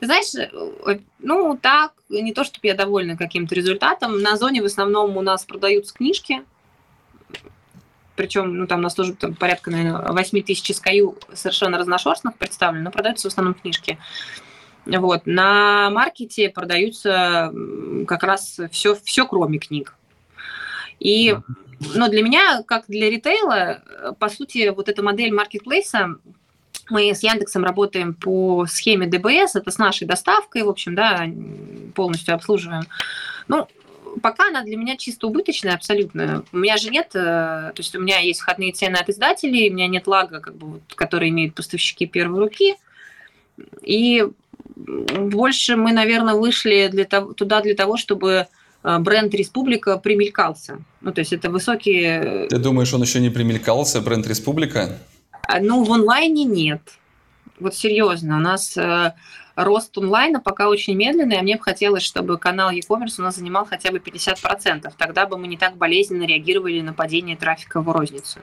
ты 0.00 0.06
знаешь, 0.06 0.34
э, 0.34 0.98
ну 1.20 1.58
так, 1.60 1.92
не 2.10 2.34
то, 2.34 2.44
чтобы 2.44 2.66
я 2.66 2.74
довольна 2.74 3.16
каким-то 3.16 3.54
результатом. 3.54 4.20
На 4.20 4.36
зоне 4.36 4.60
в 4.60 4.66
основном 4.66 5.16
у 5.16 5.22
нас 5.22 5.44
продаются 5.44 5.94
книжки, 5.94 6.42
причем, 8.16 8.56
ну, 8.56 8.66
там 8.66 8.80
нас 8.80 8.94
тоже 8.94 9.14
там, 9.14 9.34
порядка, 9.34 9.70
наверное, 9.70 10.12
8 10.12 10.42
тысяч 10.42 10.70
SKU 10.70 11.16
совершенно 11.34 11.78
разношерстных 11.78 12.36
представлено, 12.36 12.84
но 12.84 12.90
продаются 12.90 13.28
в 13.28 13.32
основном 13.32 13.54
книжки. 13.54 13.98
Вот. 14.86 15.26
На 15.26 15.90
маркете 15.90 16.48
продаются 16.48 17.52
как 18.06 18.22
раз 18.22 18.60
все, 18.70 18.94
все 18.94 19.26
кроме 19.26 19.58
книг. 19.58 19.94
И 20.98 21.36
но 21.94 22.08
для 22.08 22.22
меня, 22.22 22.62
как 22.62 22.86
для 22.88 23.10
ритейла, 23.10 23.82
по 24.18 24.28
сути, 24.28 24.70
вот 24.70 24.88
эта 24.88 25.02
модель 25.02 25.32
маркетплейса, 25.32 26.16
мы 26.88 27.10
с 27.10 27.22
Яндексом 27.22 27.64
работаем 27.64 28.14
по 28.14 28.66
схеме 28.66 29.06
ДБС, 29.06 29.56
это 29.56 29.70
с 29.70 29.78
нашей 29.78 30.06
доставкой, 30.06 30.62
в 30.62 30.68
общем, 30.68 30.94
да, 30.94 31.26
полностью 31.94 32.34
обслуживаем. 32.34 32.84
Ну, 33.48 33.68
пока 34.22 34.48
она 34.48 34.62
для 34.62 34.76
меня 34.76 34.96
чисто 34.96 35.26
убыточная 35.26 35.74
абсолютно. 35.74 36.44
У 36.52 36.58
меня 36.58 36.76
же 36.76 36.90
нет, 36.90 37.10
э, 37.14 37.18
то 37.18 37.74
есть 37.76 37.94
у 37.94 38.00
меня 38.00 38.18
есть 38.18 38.40
входные 38.40 38.72
цены 38.72 38.96
от 38.96 39.08
издателей, 39.08 39.70
у 39.70 39.74
меня 39.74 39.88
нет 39.88 40.06
лага, 40.06 40.40
как 40.40 40.56
бы, 40.56 40.66
вот, 40.66 40.82
который 40.94 41.28
имеют 41.30 41.54
поставщики 41.54 42.06
первой 42.06 42.40
руки. 42.40 42.74
И 43.82 44.24
больше 44.74 45.76
мы, 45.76 45.92
наверное, 45.92 46.34
вышли 46.34 46.88
для 46.90 47.04
того, 47.04 47.32
туда 47.32 47.60
для 47.62 47.74
того, 47.74 47.96
чтобы 47.96 48.46
э, 48.82 48.98
бренд 48.98 49.34
Республика 49.34 49.96
примелькался. 49.96 50.78
Ну, 51.00 51.12
то 51.12 51.20
есть 51.20 51.32
это 51.32 51.50
высокие... 51.50 52.46
Ты 52.48 52.58
думаешь, 52.58 52.92
он 52.92 53.02
еще 53.02 53.20
не 53.20 53.30
примелькался, 53.30 54.00
бренд 54.00 54.26
Республика? 54.26 54.98
А, 55.48 55.60
ну, 55.60 55.84
в 55.84 55.92
онлайне 55.92 56.44
нет. 56.44 56.82
Вот 57.58 57.74
серьезно, 57.74 58.36
у 58.36 58.40
нас 58.40 58.76
э, 58.76 59.12
рост 59.56 59.96
онлайна 59.96 60.40
пока 60.40 60.68
очень 60.68 60.94
медленный, 60.94 61.38
а 61.38 61.42
мне 61.42 61.56
бы 61.56 61.62
хотелось, 61.62 62.02
чтобы 62.02 62.38
канал 62.38 62.70
e-commerce 62.70 63.14
у 63.18 63.22
нас 63.22 63.36
занимал 63.36 63.64
хотя 63.64 63.90
бы 63.90 63.98
50%. 63.98 64.92
Тогда 64.96 65.26
бы 65.26 65.38
мы 65.38 65.48
не 65.48 65.56
так 65.56 65.76
болезненно 65.76 66.24
реагировали 66.24 66.80
на 66.82 66.92
падение 66.92 67.36
трафика 67.36 67.80
в 67.80 67.90
розницу. 67.90 68.40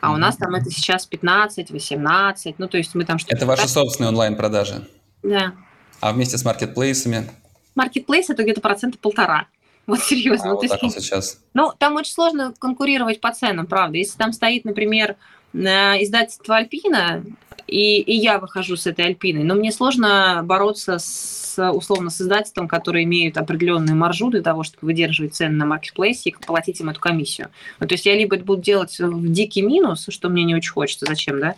А 0.00 0.12
у 0.12 0.16
нас 0.16 0.36
там 0.36 0.54
это 0.54 0.70
сейчас 0.70 1.06
15, 1.06 1.70
18, 1.70 2.58
ну 2.58 2.68
то 2.68 2.76
есть 2.76 2.94
мы 2.94 3.04
там 3.04 3.18
что-то... 3.18 3.36
Это 3.36 3.46
ваши 3.46 3.68
собственные 3.68 4.10
онлайн-продажи? 4.10 4.86
Да. 5.22 5.54
А 6.00 6.12
вместе 6.12 6.36
с 6.36 6.44
маркетплейсами? 6.44 7.30
Маркетплейс 7.74 8.28
это 8.28 8.42
где-то 8.42 8.60
процента 8.60 8.98
полтора. 8.98 9.46
Вот 9.86 10.00
серьезно. 10.00 10.46
А, 10.46 10.48
ну, 10.48 10.60
вот 10.60 10.66
так 10.66 10.82
есть, 10.82 10.98
сейчас. 10.98 11.40
Ну, 11.52 11.70
там 11.78 11.96
очень 11.96 12.14
сложно 12.14 12.54
конкурировать 12.58 13.20
по 13.20 13.32
ценам, 13.32 13.66
правда. 13.66 13.98
Если 13.98 14.16
там 14.16 14.32
стоит, 14.32 14.64
например, 14.64 15.16
издательство 15.54 16.56
Альпина, 16.56 17.24
и, 17.66 18.00
и 18.00 18.14
я 18.14 18.38
выхожу 18.38 18.76
с 18.76 18.86
этой 18.86 19.06
альпиной. 19.06 19.44
Но 19.44 19.54
мне 19.54 19.72
сложно 19.72 20.42
бороться 20.44 20.98
с, 20.98 21.56
условно, 21.72 22.10
с 22.10 22.20
издательством, 22.20 22.68
которые 22.68 23.04
имеют 23.04 23.38
определенную 23.38 23.96
маржу 23.96 24.30
для 24.30 24.42
того, 24.42 24.64
чтобы 24.64 24.86
выдерживать 24.86 25.34
цены 25.34 25.56
на 25.56 25.66
маркетплейсе 25.66 26.30
и 26.30 26.34
платить 26.34 26.80
им 26.80 26.90
эту 26.90 27.00
комиссию. 27.00 27.48
Ну, 27.80 27.86
то 27.86 27.94
есть 27.94 28.04
я 28.04 28.14
либо 28.14 28.36
это 28.36 28.44
буду 28.44 28.62
делать 28.62 28.98
в 28.98 29.32
дикий 29.32 29.62
минус, 29.62 30.06
что 30.10 30.28
мне 30.28 30.44
не 30.44 30.54
очень 30.54 30.72
хочется, 30.72 31.06
зачем, 31.06 31.40
да, 31.40 31.54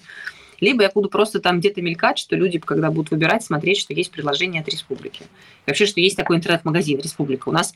либо 0.61 0.82
я 0.82 0.90
буду 0.90 1.09
просто 1.09 1.40
там 1.40 1.59
где-то 1.59 1.82
мелькать, 1.82 2.18
что 2.18 2.34
люди, 2.36 2.59
когда 2.59 2.90
будут 2.90 3.11
выбирать, 3.11 3.44
смотреть, 3.44 3.78
что 3.78 3.92
есть 3.92 4.11
предложение 4.11 4.62
от 4.62 4.68
республики. 4.68 5.22
И 5.22 5.70
вообще, 5.70 5.86
что 5.86 6.01
есть 6.01 6.16
такой 6.16 6.36
интернет-магазин 6.36 6.99
«Республика». 6.99 7.49
У 7.49 7.53
нас 7.53 7.74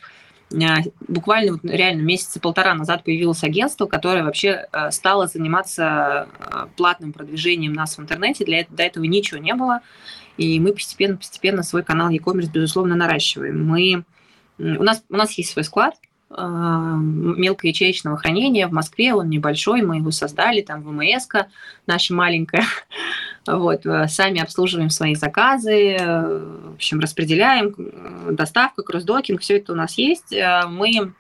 буквально 1.07 1.53
вот 1.53 1.65
реально 1.65 2.03
месяца 2.03 2.41
полтора 2.41 2.75
назад 2.75 3.05
появилось 3.05 3.45
агентство, 3.45 3.87
которое 3.87 4.25
вообще 4.25 4.67
э, 4.73 4.91
стало 4.91 5.29
заниматься 5.29 6.29
э, 6.39 6.67
платным 6.77 7.13
продвижением 7.13 7.73
нас 7.73 7.97
в 7.97 8.01
интернете. 8.01 8.45
Для 8.45 8.67
до 8.69 8.83
этого 8.83 9.05
ничего 9.05 9.39
не 9.39 9.55
было. 9.55 9.81
И 10.37 10.59
мы 10.59 10.73
постепенно-постепенно 10.73 11.63
свой 11.63 11.85
канал 11.85 12.09
e-commerce, 12.09 12.51
безусловно, 12.51 12.97
наращиваем. 12.97 13.65
Мы, 13.65 14.05
у, 14.59 14.83
нас, 14.83 15.05
у 15.09 15.17
нас 15.17 15.33
есть 15.33 15.53
свой 15.53 15.65
склад, 15.65 15.95
э, 16.31 16.35
мелкоячеечного 16.37 18.17
хранения 18.17 18.67
в 18.67 18.73
Москве, 18.73 19.15
он 19.15 19.29
небольшой, 19.29 19.83
мы 19.83 19.99
его 19.99 20.11
создали, 20.11 20.63
там 20.63 20.83
ВМС 20.83 21.29
наша 21.87 22.15
маленькая, 22.15 22.65
вот, 23.47 23.83
сами 24.09 24.41
обслуживаем 24.41 24.91
свои 24.91 25.15
заказы, 25.15 25.97
в 25.99 26.75
общем, 26.75 27.01
распределяем, 27.01 27.75
доставка, 28.35 28.83
кроссдокинг, 28.83 29.41
все 29.41 29.57
это 29.57 29.73
у 29.73 29.77
нас 29.77 29.97
есть. 29.97 30.35
Мы, 30.69 31.13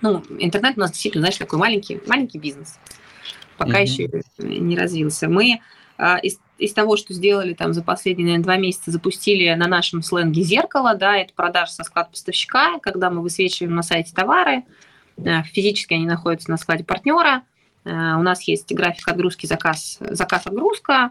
ну, 0.00 0.22
интернет 0.38 0.76
у 0.76 0.80
нас 0.80 0.92
действительно, 0.92 1.22
знаешь, 1.22 1.38
такой 1.38 1.58
маленький, 1.58 2.00
маленький 2.06 2.38
бизнес, 2.38 2.78
пока 3.58 3.80
mm-hmm. 3.80 3.86
еще 3.86 4.22
не 4.38 4.76
развился. 4.76 5.28
Мы 5.28 5.60
из 6.22 6.38
из 6.62 6.72
того, 6.72 6.96
что 6.96 7.12
сделали 7.12 7.54
там 7.54 7.72
за 7.72 7.82
последние, 7.82 8.26
наверное, 8.26 8.44
два 8.44 8.56
месяца, 8.56 8.90
запустили 8.90 9.52
на 9.54 9.66
нашем 9.66 10.02
сленге 10.02 10.42
зеркало, 10.42 10.94
да, 10.94 11.16
это 11.16 11.34
продаж 11.34 11.70
со 11.70 11.82
склад 11.82 12.10
поставщика, 12.10 12.78
когда 12.78 13.10
мы 13.10 13.20
высвечиваем 13.20 13.74
на 13.74 13.82
сайте 13.82 14.14
товары, 14.14 14.64
э, 15.16 15.42
физически 15.44 15.94
они 15.94 16.06
находятся 16.06 16.50
на 16.50 16.56
складе 16.56 16.84
партнера, 16.84 17.38
э, 17.38 17.51
у 17.84 18.22
нас 18.22 18.42
есть 18.42 18.72
график 18.72 19.08
отгрузки, 19.08 19.46
заказ, 19.46 19.98
заказ-отгрузка, 20.00 21.10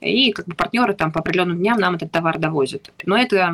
и 0.00 0.32
как 0.32 0.46
бы 0.46 0.54
партнеры 0.54 0.94
там 0.94 1.12
по 1.12 1.20
определенным 1.20 1.58
дням 1.58 1.78
нам 1.78 1.94
этот 1.94 2.10
товар 2.10 2.38
довозят. 2.38 2.92
Но 3.04 3.16
это, 3.16 3.52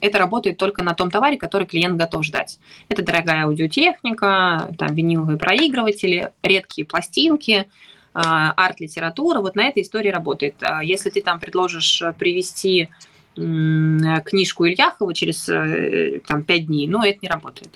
это 0.00 0.18
работает 0.18 0.58
только 0.58 0.82
на 0.82 0.94
том 0.94 1.10
товаре, 1.10 1.36
который 1.36 1.66
клиент 1.66 1.98
готов 1.98 2.24
ждать. 2.24 2.58
Это 2.88 3.02
дорогая 3.02 3.44
аудиотехника, 3.44 4.74
там 4.78 4.94
виниловые 4.94 5.38
проигрыватели, 5.38 6.32
редкие 6.42 6.86
пластинки– 6.86 7.66
а, 8.12 8.52
арт-литература, 8.56 9.40
вот 9.40 9.54
на 9.54 9.68
этой 9.68 9.82
истории 9.82 10.10
работает. 10.10 10.56
А 10.62 10.82
если 10.82 11.10
ты 11.10 11.22
там 11.22 11.38
предложишь 11.38 12.02
э, 12.02 12.12
привести 12.12 12.88
книжку 13.36 14.66
Ильяхова 14.66 15.14
через 15.14 15.48
э, 15.48 16.20
там, 16.26 16.42
5 16.42 16.66
дней, 16.66 16.88
ну, 16.88 17.02
это 17.02 17.20
не 17.22 17.28
работает. 17.28 17.70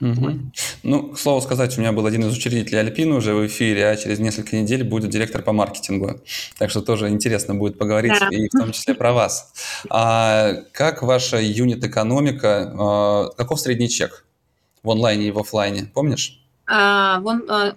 Угу. 0.00 0.14
Вот. 0.14 0.34
Ну, 0.82 1.08
к 1.12 1.18
слову 1.18 1.40
сказать, 1.40 1.76
у 1.76 1.80
меня 1.80 1.92
был 1.92 2.06
один 2.06 2.24
из 2.24 2.36
учредителей 2.36 2.80
Альпины 2.80 3.14
уже 3.14 3.34
в 3.34 3.46
эфире, 3.46 3.88
а 3.88 3.96
через 3.96 4.18
несколько 4.18 4.56
недель 4.56 4.84
будет 4.84 5.10
директор 5.10 5.42
по 5.42 5.52
маркетингу. 5.52 6.20
Так 6.58 6.70
что 6.70 6.82
тоже 6.82 7.08
интересно 7.08 7.54
будет 7.54 7.78
поговорить, 7.78 8.12
да. 8.18 8.28
и 8.30 8.48
в 8.48 8.52
том 8.52 8.72
числе 8.72 8.94
про 8.94 9.12
вас. 9.12 9.52
А 9.88 10.52
как 10.72 11.02
ваша 11.02 11.40
юнит-экономика, 11.40 12.74
а, 12.78 13.28
каков 13.36 13.60
средний 13.60 13.88
чек 13.88 14.24
в 14.82 14.90
онлайне 14.90 15.28
и 15.28 15.30
в 15.30 15.38
офлайне, 15.38 15.90
помнишь? 15.92 16.40
А, 16.68 17.20
вон, 17.20 17.44
а, 17.48 17.74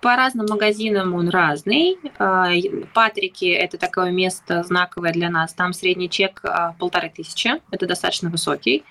по 0.00 0.16
разным 0.16 0.46
магазинам 0.48 1.14
он 1.14 1.28
разный. 1.28 1.96
А, 2.18 2.50
Патрики– 2.92 3.44
это 3.46 3.78
такое 3.78 4.10
место 4.10 4.64
знаковое 4.64 5.12
для 5.12 5.30
нас. 5.30 5.54
Там 5.54 5.72
средний 5.72 6.10
чек 6.10 6.40
а, 6.44 6.74
полторы 6.78 7.10
тысячи. 7.14 7.50
Это 7.70 7.86
достаточно 7.86 8.30
высокий. 8.30 8.84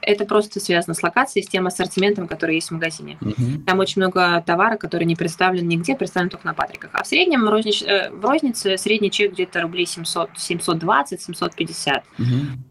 Это 0.00 0.24
просто 0.24 0.60
связано 0.60 0.94
с 0.94 1.02
локацией, 1.02 1.44
с 1.44 1.48
тем 1.48 1.66
ассортиментом, 1.66 2.28
который 2.28 2.56
есть 2.56 2.68
в 2.68 2.72
магазине. 2.72 3.18
Uh-huh. 3.20 3.64
Там 3.64 3.78
очень 3.78 4.02
много 4.02 4.42
товара, 4.46 4.76
который 4.76 5.04
не 5.04 5.16
представлен 5.16 5.66
нигде, 5.68 5.94
представлен 5.96 6.30
только 6.30 6.46
на 6.46 6.54
Патриках. 6.54 6.90
А 6.92 7.02
в 7.02 7.06
среднем 7.06 7.44
в, 7.44 7.50
рознич... 7.50 7.82
Э, 7.82 8.10
в 8.10 8.24
рознице 8.24 8.76
средний 8.78 9.10
чек 9.10 9.32
где-то 9.32 9.62
рублей 9.62 9.86
700, 9.86 10.30
720, 10.36 11.22
750. 11.22 12.04
Uh-huh. 12.18 12.24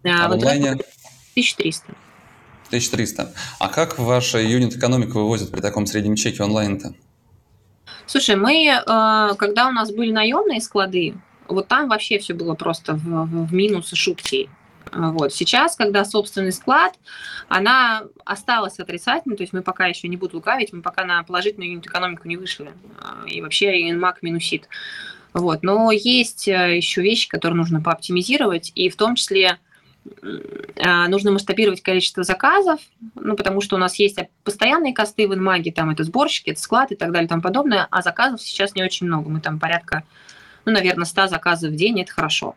А, 0.06 0.26
а 0.26 0.30
в 0.30 0.32
онлайне? 0.34 0.72
1300. 0.72 1.94
1300. 2.68 3.34
А 3.60 3.70
как 3.70 3.98
ваша 3.98 4.40
юнит-экономика 4.40 5.14
вывозит 5.14 5.52
при 5.52 5.62
таком 5.62 5.86
среднем 5.86 6.16
чеке 6.16 6.44
онлайн-то? 6.44 6.96
Слушай, 8.06 8.36
мы, 8.36 8.66
э, 8.66 9.36
когда 9.38 9.68
у 9.68 9.72
нас 9.72 9.92
были 9.92 10.12
наемные 10.12 10.62
склады, 10.62 11.16
вот 11.48 11.68
там 11.68 11.90
вообще 11.90 12.20
все 12.20 12.34
было 12.34 12.56
просто 12.56 12.96
в, 12.96 13.48
в 13.48 13.54
минус 13.54 13.94
и 13.94 13.96
шутки. 13.96 14.50
Вот. 14.92 15.34
Сейчас, 15.34 15.76
когда 15.76 16.06
собственный 16.06 16.52
склад, 16.52 16.94
она 17.48 18.04
осталась 18.26 18.80
отрицательной, 18.80 19.38
то 19.38 19.44
есть 19.44 19.54
мы 19.54 19.62
пока 19.62 19.88
еще 19.88 20.08
не 20.08 20.18
буду 20.18 20.38
лукавить, 20.38 20.74
мы 20.74 20.82
пока 20.82 21.06
на 21.06 21.24
положительную 21.24 21.72
юнит-экономику 21.72 22.28
не 22.28 22.38
вышли. 22.38 22.72
Э, 23.00 23.28
и 23.28 23.42
вообще 23.42 23.90
инмак 23.90 24.22
минусит. 24.22 24.68
Вот. 25.34 25.64
Но 25.64 25.92
есть 25.92 26.48
э, 26.48 26.78
еще 26.78 27.02
вещи, 27.02 27.30
которые 27.30 27.58
нужно 27.58 27.82
пооптимизировать, 27.82 28.72
и 28.76 28.90
в 28.90 28.96
том 28.96 29.16
числе 29.16 29.60
а, 30.80 31.08
нужно 31.08 31.32
масштабировать 31.32 31.82
количество 31.82 32.24
заказов, 32.24 32.80
ну, 33.16 33.36
потому 33.36 33.62
что 33.62 33.76
у 33.76 33.80
нас 33.80 33.96
есть 33.96 34.18
постоянные 34.44 34.94
косты 34.94 35.28
в 35.28 35.34
инмаге, 35.34 35.72
там 35.72 35.90
это 35.90 36.04
сборщики, 36.04 36.52
это 36.52 36.62
склад 36.62 36.92
и 36.92 36.96
так 36.96 37.12
далее 37.12 37.28
тому 37.28 37.42
подобное, 37.42 37.88
а 37.92 38.02
заказов 38.02 38.42
сейчас 38.42 38.76
не 38.76 38.84
очень 38.84 39.08
много. 39.08 39.30
Мы 39.30 39.42
там 39.42 39.60
порядка, 39.60 40.04
ну, 40.66 40.72
наверное, 40.72 41.06
100 41.06 41.28
заказов 41.28 41.72
в 41.72 41.76
день, 41.76 42.02
это 42.02 42.14
хорошо. 42.14 42.56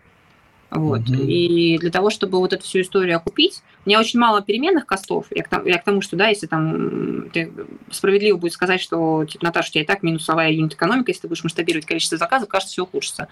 Вот. 0.71 1.01
Mm-hmm. 1.01 1.27
И 1.27 1.79
для 1.79 1.91
того, 1.91 2.11
чтобы 2.11 2.39
вот 2.39 2.53
эту 2.53 2.63
всю 2.63 2.83
историю 2.83 3.17
окупить, 3.17 3.63
у 3.85 3.89
меня 3.89 3.99
очень 3.99 4.21
мало 4.21 4.41
переменных 4.41 4.87
костов. 4.87 5.27
Я 5.31 5.43
к, 5.43 5.49
тому, 5.49 5.67
я 5.67 5.79
к 5.79 5.85
тому, 5.85 6.01
что, 6.01 6.17
да, 6.17 6.29
если 6.29 6.47
там 6.47 7.29
ты 7.31 7.53
справедливо 7.91 8.37
будет 8.37 8.53
сказать, 8.53 8.81
что, 8.81 9.25
типа, 9.25 9.47
Наташа, 9.47 9.71
у 9.71 9.73
тебя 9.73 9.83
и 9.83 9.87
так 9.87 10.03
минусовая 10.03 10.53
юнит-экономика, 10.53 11.11
если 11.11 11.23
ты 11.23 11.29
будешь 11.29 11.43
масштабировать 11.43 11.87
количество 11.87 12.19
заказов, 12.19 12.49
кажется, 12.49 12.73
все 12.73 12.85
ухудшится. 12.85 13.29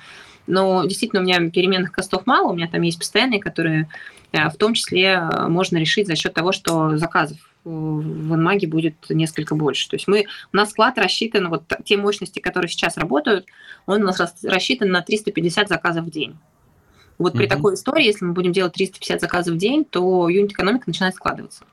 Но 0.47 0.85
действительно, 0.85 1.23
у 1.23 1.25
меня 1.25 1.51
переменных 1.51 1.93
костов 1.93 2.27
мало, 2.27 2.51
у 2.51 2.57
меня 2.57 2.67
там 2.67 2.83
есть 2.83 2.99
постоянные, 2.99 3.41
которые 3.41 3.89
э, 4.33 4.49
в 4.49 4.57
том 4.57 4.75
числе 4.75 5.29
э, 5.31 5.49
можно 5.49 5.77
решить 5.77 6.09
за 6.09 6.17
счет 6.17 6.35
того, 6.35 6.51
что 6.51 6.97
заказов 6.97 7.39
в 7.65 8.35
Инмаге 8.35 8.67
будет 8.67 8.95
несколько 9.11 9.55
больше. 9.55 9.89
То 9.89 9.97
есть 9.97 10.09
мы, 10.09 10.27
у 10.53 10.57
нас 10.57 10.71
склад 10.71 10.99
рассчитан, 10.99 11.49
вот 11.49 11.65
те 11.85 11.97
мощности, 11.97 12.39
которые 12.39 12.71
сейчас 12.71 12.97
работают, 12.97 13.47
он 13.87 14.03
у 14.03 14.07
нас 14.07 14.19
рассчитан 14.43 14.91
на 14.91 15.03
350 15.03 15.69
заказов 15.69 16.07
в 16.07 16.11
день. 16.11 16.37
Вот 17.19 17.33
при 17.33 17.47
такой 17.47 17.75
истории, 17.75 18.05
если 18.07 18.25
мы 18.25 18.33
будем 18.33 18.53
делать 18.53 18.73
350 18.75 19.21
заказов 19.21 19.55
в 19.55 19.59
день, 19.59 19.85
то 19.85 20.29
юнит-экономика 20.29 20.85
начинает 20.87 21.15
складываться. 21.15 21.65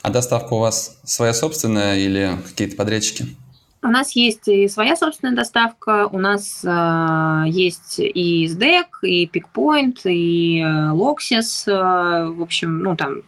А 0.00 0.10
доставка 0.10 0.54
у 0.54 0.58
вас 0.58 0.98
своя 1.04 1.34
собственная 1.34 1.98
или 1.98 2.36
какие-то 2.48 2.76
подрядчики? 2.76 3.36
У 3.84 3.88
нас 3.88 4.12
есть 4.12 4.46
и 4.46 4.68
своя 4.68 4.96
собственная 4.96 5.34
доставка, 5.34 6.06
у 6.06 6.18
нас 6.18 6.64
э, 6.64 7.44
есть 7.48 7.98
и 7.98 8.46
SDEC, 8.46 8.86
и 9.02 9.26
PickPoint, 9.26 9.98
и 10.04 10.60
э, 10.60 10.92
Loxis, 10.92 11.64
э, 11.66 12.30
в 12.30 12.42
общем, 12.42 12.78
ну 12.78 12.96
там, 12.96 13.22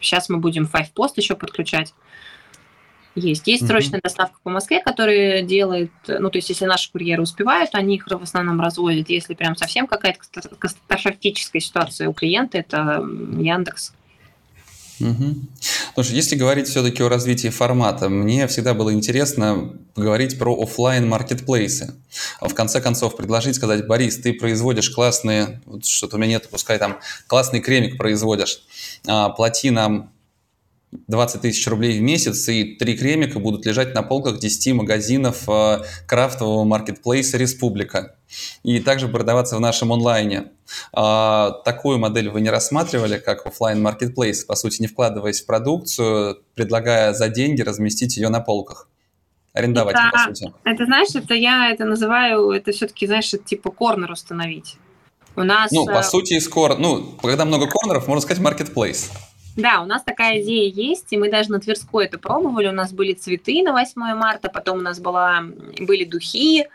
сейчас 0.00 0.30
мы 0.30 0.38
будем 0.38 0.64
Five 0.64 0.92
Post 0.94 1.12
еще 1.16 1.34
подключать. 1.34 1.92
Есть. 3.16 3.46
Есть 3.46 3.62
mm-hmm. 3.62 3.66
срочная 3.66 4.00
доставка 4.02 4.38
по 4.42 4.50
Москве, 4.50 4.80
которая 4.80 5.42
делает, 5.42 5.90
ну, 6.06 6.30
то 6.30 6.36
есть, 6.36 6.50
если 6.50 6.66
наши 6.66 6.92
курьеры 6.92 7.22
успевают, 7.22 7.70
они 7.72 7.96
их 7.96 8.06
в 8.06 8.22
основном 8.22 8.60
разводят. 8.60 9.08
Если 9.08 9.34
прям 9.34 9.56
совсем 9.56 9.86
какая-то 9.86 10.20
катастрофическая 10.58 11.60
ситуация 11.60 12.08
у 12.08 12.12
клиента, 12.12 12.58
это 12.58 13.02
Яндекс. 13.38 13.92
Угу. 15.00 15.34
Слушай, 15.94 16.16
если 16.16 16.36
говорить 16.36 16.68
все-таки 16.68 17.02
о 17.02 17.08
развитии 17.08 17.48
формата, 17.48 18.08
мне 18.08 18.46
всегда 18.46 18.72
было 18.74 18.92
интересно 18.92 19.74
поговорить 19.94 20.38
про 20.38 20.54
офлайн 20.62 21.08
маркетплейсы. 21.08 21.94
В 22.40 22.54
конце 22.54 22.80
концов, 22.80 23.16
предложить, 23.16 23.56
сказать, 23.56 23.86
Борис, 23.86 24.18
ты 24.18 24.32
производишь 24.32 24.90
классные, 24.90 25.60
вот 25.66 25.84
что-то 25.84 26.16
у 26.16 26.18
меня 26.18 26.32
нет, 26.32 26.48
пускай 26.50 26.78
там 26.78 26.98
классный 27.26 27.60
кремик 27.60 27.98
производишь, 27.98 28.62
а, 29.06 29.28
плати 29.30 29.70
нам 29.70 30.12
20 31.06 31.40
тысяч 31.40 31.66
рублей 31.66 31.98
в 31.98 32.02
месяц, 32.02 32.48
и 32.48 32.76
три 32.76 32.96
кремика 32.96 33.38
будут 33.38 33.66
лежать 33.66 33.94
на 33.94 34.02
полках 34.02 34.38
10 34.38 34.74
магазинов 34.74 35.48
э, 35.48 35.82
крафтового 36.06 36.64
маркетплейса 36.64 37.36
«Республика». 37.36 38.16
И 38.62 38.80
также 38.80 39.08
продаваться 39.08 39.56
в 39.56 39.60
нашем 39.60 39.92
онлайне. 39.92 40.50
А, 40.92 41.52
такую 41.64 41.98
модель 41.98 42.28
вы 42.28 42.40
не 42.40 42.50
рассматривали, 42.50 43.18
как 43.18 43.46
офлайн 43.46 43.80
маркетплейс, 43.80 44.44
по 44.44 44.56
сути, 44.56 44.80
не 44.80 44.88
вкладываясь 44.88 45.42
в 45.42 45.46
продукцию, 45.46 46.42
предлагая 46.54 47.12
за 47.12 47.28
деньги 47.28 47.62
разместить 47.62 48.16
ее 48.16 48.28
на 48.28 48.40
полках? 48.40 48.88
Арендовать, 49.52 49.94
это, 49.94 50.10
по 50.12 50.18
сути. 50.18 50.52
Это, 50.64 50.84
знаешь, 50.84 51.14
это 51.14 51.34
я 51.34 51.70
это 51.70 51.84
называю, 51.84 52.50
это 52.50 52.72
все-таки, 52.72 53.06
знаешь, 53.06 53.32
это 53.32 53.44
типа 53.44 53.70
корнер 53.70 54.10
установить. 54.10 54.76
У 55.34 55.42
нас... 55.42 55.70
Ну, 55.70 55.86
по 55.86 56.00
э, 56.00 56.02
сути, 56.02 56.34
из 56.34 56.48
кор... 56.48 56.78
ну, 56.78 57.14
когда 57.22 57.44
много 57.44 57.66
корнеров, 57.66 58.06
можно 58.08 58.22
сказать 58.22 58.42
маркетплейс. 58.42 59.10
Да, 59.56 59.80
у 59.80 59.86
нас 59.86 60.02
такая 60.02 60.42
идея 60.42 60.70
есть, 60.70 61.12
и 61.12 61.16
мы 61.16 61.30
даже 61.30 61.50
на 61.50 61.58
Тверской 61.58 62.04
это 62.04 62.18
пробовали. 62.18 62.68
У 62.68 62.72
нас 62.72 62.92
были 62.92 63.14
цветы 63.14 63.62
на 63.62 63.72
8 63.72 64.00
марта, 64.14 64.50
потом 64.50 64.78
у 64.78 64.82
нас 64.82 65.00
была, 65.00 65.42
были 65.80 66.04
духи. 66.04 66.66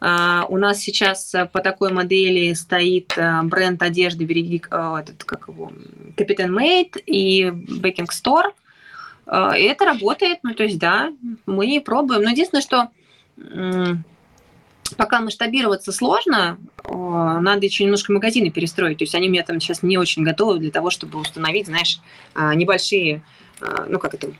Uh, 0.00 0.44
у 0.48 0.58
нас 0.58 0.80
сейчас 0.80 1.34
по 1.52 1.60
такой 1.60 1.90
модели 1.90 2.52
стоит 2.52 3.16
uh, 3.16 3.42
бренд 3.44 3.80
одежды 3.80 4.24
береги, 4.24 4.62
uh, 4.68 5.00
этот, 5.00 5.24
как 5.24 5.48
его, 5.48 5.72
Капитан 6.16 6.52
Мейд 6.52 6.96
и 7.06 7.50
Бекинг 7.50 8.12
Стор. 8.12 8.52
И 9.26 9.62
это 9.62 9.86
работает, 9.86 10.40
ну 10.42 10.52
то 10.52 10.64
есть 10.64 10.78
да, 10.78 11.10
мы 11.46 11.80
пробуем. 11.80 12.22
Но 12.22 12.30
единственное, 12.30 12.60
что 12.60 12.90
пока 14.96 15.20
масштабироваться 15.20 15.92
сложно, 15.92 16.58
надо 16.88 17.66
еще 17.66 17.84
немножко 17.84 18.12
магазины 18.12 18.50
перестроить. 18.50 18.98
То 18.98 19.04
есть 19.04 19.14
они 19.14 19.28
мне 19.28 19.42
там 19.42 19.60
сейчас 19.60 19.82
не 19.82 19.98
очень 19.98 20.22
готовы 20.22 20.58
для 20.58 20.70
того, 20.70 20.90
чтобы 20.90 21.18
установить, 21.18 21.66
знаешь, 21.66 22.00
а, 22.34 22.54
небольшие 22.54 23.22
а, 23.60 23.86
ну 23.88 23.98
как 23.98 24.14
это, 24.14 24.32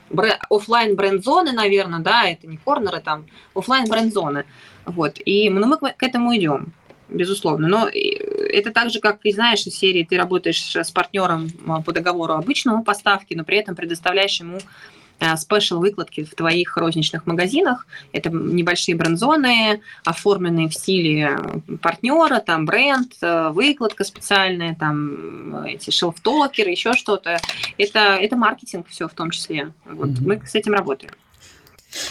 офлайн 0.49 0.95
бренд-зоны, 0.95 1.51
наверное, 1.51 1.99
да, 1.99 2.27
это 2.27 2.47
не 2.47 2.57
корнеры 2.57 2.99
там, 2.99 3.25
офлайн 3.53 3.87
бренд-зоны. 3.89 4.45
Вот. 4.85 5.17
И 5.25 5.49
ну, 5.49 5.65
мы 5.67 5.77
к 5.77 6.03
этому 6.03 6.35
идем, 6.35 6.73
безусловно. 7.09 7.67
Но 7.67 7.87
это 7.87 8.71
так 8.71 8.89
же, 8.89 8.99
как 8.99 9.19
и 9.23 9.31
знаешь, 9.31 9.65
из 9.65 9.75
серии 9.75 10.03
ты 10.03 10.17
работаешь 10.17 10.75
с 10.75 10.91
партнером 10.91 11.49
а, 11.67 11.81
по 11.81 11.91
договору 11.91 12.33
обычного 12.33 12.83
поставки, 12.83 13.33
но 13.33 13.43
при 13.43 13.57
этом 13.57 13.75
предоставляешь 13.75 14.39
ему 14.39 14.59
Э, 14.59 15.04
спешл 15.37 15.79
выкладки 15.79 16.23
в 16.23 16.35
твоих 16.35 16.77
розничных 16.77 17.25
магазинах. 17.25 17.87
Это 18.11 18.29
небольшие 18.29 18.95
бренд-зоны, 18.95 19.81
оформленные 20.03 20.67
в 20.67 20.73
стиле 20.73 21.37
партнера, 21.81 22.39
там 22.39 22.65
бренд, 22.65 23.13
э, 23.21 23.49
выкладка 23.49 24.03
специальная, 24.03 24.75
там 24.75 25.65
эти 25.65 25.89
шелф-токеры, 25.89 26.69
еще 26.69 26.93
что-то. 26.93 27.39
Это, 27.77 27.99
это 28.15 28.35
маркетинг 28.35 28.87
все 28.89 29.07
в 29.07 29.13
том 29.13 29.31
числе. 29.31 29.71
Вот 29.85 30.09
mm-hmm. 30.09 30.27
мы 30.27 30.41
с 30.45 30.55
этим 30.55 30.73
работаем. 30.73 31.13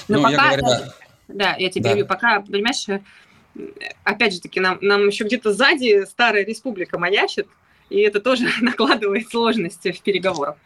Но 0.08 0.18
ну, 0.18 0.22
пока, 0.22 0.52
я 0.52 0.58
говорю, 0.58 0.62
да. 0.62 0.94
да, 1.28 1.56
я 1.56 1.70
тебе 1.70 1.94
да. 1.94 2.04
пока, 2.04 2.40
понимаешь, 2.40 2.88
э, 2.88 3.00
опять 4.02 4.34
же 4.34 4.40
таки, 4.40 4.60
нам, 4.60 4.78
нам 4.80 5.06
еще 5.06 5.24
где-то 5.24 5.52
сзади 5.52 6.04
старая 6.06 6.44
республика 6.44 6.98
маячит, 6.98 7.48
и 7.90 8.00
это 8.00 8.20
тоже 8.20 8.48
накладывает 8.60 9.28
сложности 9.28 9.92
в 9.92 10.00
переговорах. 10.00 10.56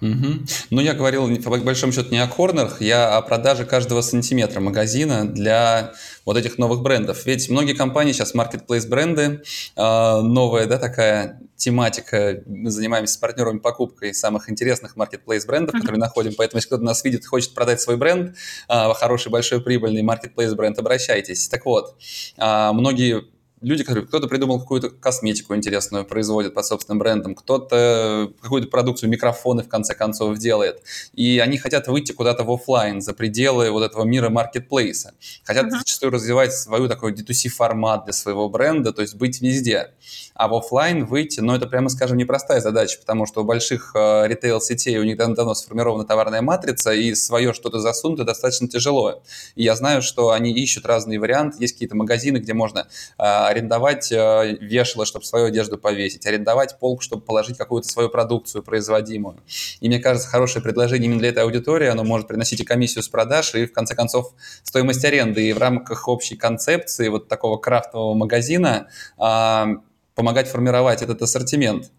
Угу. 0.00 0.26
Ну, 0.70 0.80
я 0.80 0.94
говорил, 0.94 1.42
по 1.42 1.56
большому 1.58 1.92
счету, 1.92 2.10
не 2.10 2.22
о 2.22 2.28
корнерах, 2.28 2.80
я 2.80 3.16
о 3.16 3.22
продаже 3.22 3.64
каждого 3.64 4.00
сантиметра 4.00 4.60
магазина 4.60 5.26
для 5.26 5.92
вот 6.24 6.36
этих 6.36 6.58
новых 6.58 6.82
брендов. 6.82 7.26
Ведь 7.26 7.48
многие 7.48 7.74
компании 7.74 8.12
сейчас 8.12 8.34
marketplace 8.34 8.88
бренды, 8.88 9.42
э, 9.76 10.20
новая, 10.20 10.66
да, 10.66 10.78
такая 10.78 11.40
тематика. 11.56 12.42
Мы 12.46 12.70
занимаемся 12.70 13.14
с 13.14 13.16
партнерами 13.16 13.58
покупкой 13.58 14.14
самых 14.14 14.48
интересных 14.50 14.96
marketplace 14.96 15.46
брендов, 15.46 15.74
mm-hmm. 15.74 15.80
которые 15.80 15.98
находим. 16.00 16.34
Поэтому, 16.36 16.58
если 16.58 16.68
кто-то 16.68 16.84
нас 16.84 17.02
видит, 17.04 17.26
хочет 17.26 17.54
продать 17.54 17.80
свой 17.80 17.96
бренд, 17.96 18.36
э, 18.68 18.92
хороший, 18.94 19.30
большой, 19.30 19.60
прибыльный 19.60 20.02
marketplace 20.02 20.54
бренд, 20.54 20.78
обращайтесь. 20.78 21.48
Так 21.48 21.64
вот, 21.66 21.96
э, 22.36 22.70
многие 22.72 23.24
люди, 23.60 23.84
которые 23.84 24.06
кто-то 24.06 24.28
придумал 24.28 24.60
какую-то 24.60 24.90
косметику 24.90 25.54
интересную, 25.54 26.04
производит 26.04 26.54
под 26.54 26.66
собственным 26.66 26.98
брендом, 26.98 27.34
кто-то 27.34 28.32
какую-то 28.40 28.68
продукцию, 28.68 29.10
микрофоны 29.10 29.62
в 29.62 29.68
конце 29.68 29.94
концов 29.94 30.38
делает. 30.38 30.82
И 31.14 31.38
они 31.38 31.58
хотят 31.58 31.88
выйти 31.88 32.12
куда-то 32.12 32.44
в 32.44 32.50
офлайн 32.50 33.00
за 33.00 33.14
пределы 33.14 33.70
вот 33.70 33.82
этого 33.82 34.04
мира 34.04 34.28
маркетплейса. 34.30 35.14
Хотят 35.44 35.66
uh-huh. 35.66 35.78
зачастую 35.78 36.12
развивать 36.12 36.52
свою 36.52 36.88
такой 36.88 37.12
D2C 37.12 37.48
формат 37.48 38.04
для 38.04 38.12
своего 38.12 38.48
бренда, 38.48 38.92
то 38.92 39.02
есть 39.02 39.14
быть 39.14 39.40
везде. 39.40 39.92
А 40.34 40.48
в 40.48 40.54
офлайн 40.54 41.04
выйти, 41.04 41.40
ну 41.40 41.54
это 41.54 41.66
прямо 41.66 41.88
скажем 41.88 42.16
непростая 42.16 42.60
задача, 42.60 42.98
потому 43.00 43.26
что 43.26 43.42
у 43.42 43.44
больших 43.44 43.92
э, 43.94 44.28
ритейл-сетей 44.28 44.98
у 44.98 45.04
них 45.04 45.16
давно, 45.16 45.54
сформирована 45.54 46.04
товарная 46.04 46.42
матрица, 46.42 46.92
и 46.92 47.14
свое 47.14 47.52
что-то 47.52 47.80
засунуть 47.80 48.24
достаточно 48.24 48.68
тяжело. 48.68 49.22
И 49.56 49.64
я 49.64 49.74
знаю, 49.74 50.00
что 50.02 50.30
они 50.30 50.52
ищут 50.52 50.86
разные 50.86 51.18
варианты. 51.18 51.56
Есть 51.60 51.74
какие-то 51.74 51.96
магазины, 51.96 52.38
где 52.38 52.54
можно 52.54 52.86
э, 53.18 53.47
арендовать 53.48 54.12
э, 54.12 54.56
вешало, 54.60 55.06
чтобы 55.06 55.24
свою 55.24 55.46
одежду 55.46 55.78
повесить, 55.78 56.26
арендовать 56.26 56.78
полку, 56.78 57.02
чтобы 57.02 57.22
положить 57.22 57.56
какую-то 57.56 57.88
свою 57.88 58.08
продукцию 58.08 58.62
производимую. 58.62 59.38
И 59.80 59.88
мне 59.88 59.98
кажется, 59.98 60.28
хорошее 60.28 60.62
предложение 60.62 61.06
именно 61.06 61.20
для 61.20 61.30
этой 61.30 61.42
аудитории, 61.42 61.88
оно 61.88 62.04
может 62.04 62.28
приносить 62.28 62.60
и 62.60 62.64
комиссию 62.64 63.02
с 63.02 63.08
продаж, 63.08 63.54
и 63.54 63.66
в 63.66 63.72
конце 63.72 63.94
концов 63.94 64.32
стоимость 64.62 65.04
аренды. 65.04 65.48
И 65.48 65.52
в 65.52 65.58
рамках 65.58 66.08
общей 66.08 66.36
концепции 66.36 67.08
вот 67.08 67.28
такого 67.28 67.58
крафтового 67.58 68.14
магазина 68.14 68.88
а, 69.16 69.68
помогать 70.14 70.48
формировать 70.48 71.02
этот 71.02 71.22
ассортимент. 71.22 71.90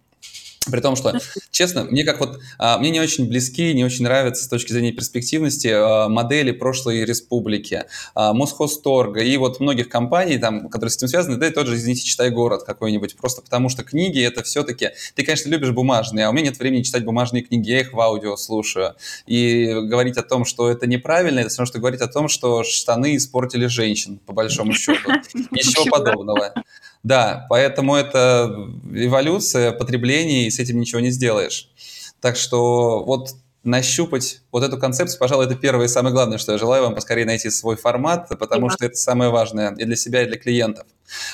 При 0.69 0.81
том, 0.81 0.95
что, 0.95 1.19
честно, 1.51 1.83
мне 1.83 2.03
как 2.03 2.19
вот, 2.19 2.39
а, 2.57 2.77
мне 2.77 2.89
не 2.89 2.99
очень 2.99 3.27
близки, 3.27 3.73
не 3.73 3.83
очень 3.83 4.03
нравятся 4.03 4.43
с 4.43 4.47
точки 4.47 4.71
зрения 4.71 4.91
перспективности 4.91 5.67
а, 5.67 6.09
модели 6.09 6.51
прошлой 6.51 7.05
республики, 7.05 7.85
а, 8.15 8.33
Мосхозторга 8.33 9.21
и 9.21 9.35
вот 9.37 9.59
многих 9.59 9.89
компаний, 9.89 10.37
там, 10.37 10.69
которые 10.69 10.91
с 10.91 10.97
этим 10.97 11.07
связаны, 11.07 11.37
да 11.37 11.47
и 11.47 11.51
тот 11.51 11.67
же, 11.67 11.75
извините, 11.75 12.03
читай 12.03 12.29
город 12.29 12.63
какой-нибудь, 12.63 13.15
просто 13.15 13.41
потому 13.41 13.69
что 13.69 13.83
книги 13.83 14.21
это 14.21 14.43
все-таки, 14.43 14.89
ты, 15.15 15.23
конечно, 15.23 15.49
любишь 15.49 15.71
бумажные, 15.71 16.25
а 16.25 16.29
у 16.29 16.33
меня 16.33 16.45
нет 16.45 16.59
времени 16.59 16.83
читать 16.83 17.03
бумажные 17.05 17.43
книги, 17.43 17.69
я 17.69 17.81
их 17.81 17.93
в 17.93 17.99
аудио 17.99 18.35
слушаю. 18.35 18.95
И 19.25 19.65
говорить 19.65 20.17
о 20.17 20.23
том, 20.23 20.45
что 20.45 20.69
это 20.69 20.87
неправильно, 20.87 21.39
это 21.39 21.49
все 21.49 21.59
равно, 21.59 21.71
что 21.71 21.79
говорить 21.79 22.01
о 22.01 22.07
том, 22.07 22.27
что 22.27 22.63
штаны 22.63 23.15
испортили 23.15 23.67
женщин, 23.67 24.19
по 24.25 24.33
большому 24.33 24.73
счету. 24.73 25.11
Ничего 25.51 25.85
подобного. 25.85 26.53
Да, 27.03 27.45
поэтому 27.49 27.95
это 27.95 28.69
эволюция 28.91 29.71
потребления, 29.71 30.47
и 30.47 30.51
с 30.51 30.59
этим 30.59 30.79
ничего 30.79 30.99
не 30.99 31.11
сделаешь. 31.11 31.69
Так 32.19 32.35
что 32.35 33.03
вот 33.03 33.29
нащупать 33.63 34.41
вот 34.51 34.63
эту 34.63 34.77
концепцию, 34.77 35.19
пожалуй, 35.19 35.45
это 35.45 35.55
первое 35.55 35.85
и 35.85 35.89
самое 35.89 36.13
главное, 36.13 36.37
что 36.37 36.53
я 36.53 36.57
желаю 36.57 36.83
вам 36.83 36.95
поскорее 36.95 37.25
найти 37.25 37.49
свой 37.49 37.75
формат, 37.75 38.27
потому 38.39 38.67
да. 38.67 38.73
что 38.73 38.85
это 38.85 38.95
самое 38.95 39.29
важное 39.29 39.73
и 39.75 39.85
для 39.85 39.95
себя, 39.95 40.23
и 40.23 40.27
для 40.27 40.37
клиентов. 40.37 40.85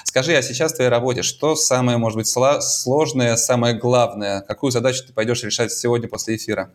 Скажи, 0.03 0.34
а 0.34 0.41
сейчас 0.41 0.74
в 0.74 0.76
твоей 0.76 0.89
работе 0.89 1.22
что 1.22 1.55
самое, 1.55 1.97
может 1.97 2.18
быть, 2.18 2.28
сложное, 2.28 3.36
самое 3.36 3.76
главное? 3.76 4.41
Какую 4.41 4.72
задачу 4.72 5.03
ты 5.05 5.13
пойдешь 5.13 5.43
решать 5.43 5.72
сегодня 5.72 6.07
после 6.07 6.36
эфира? 6.36 6.72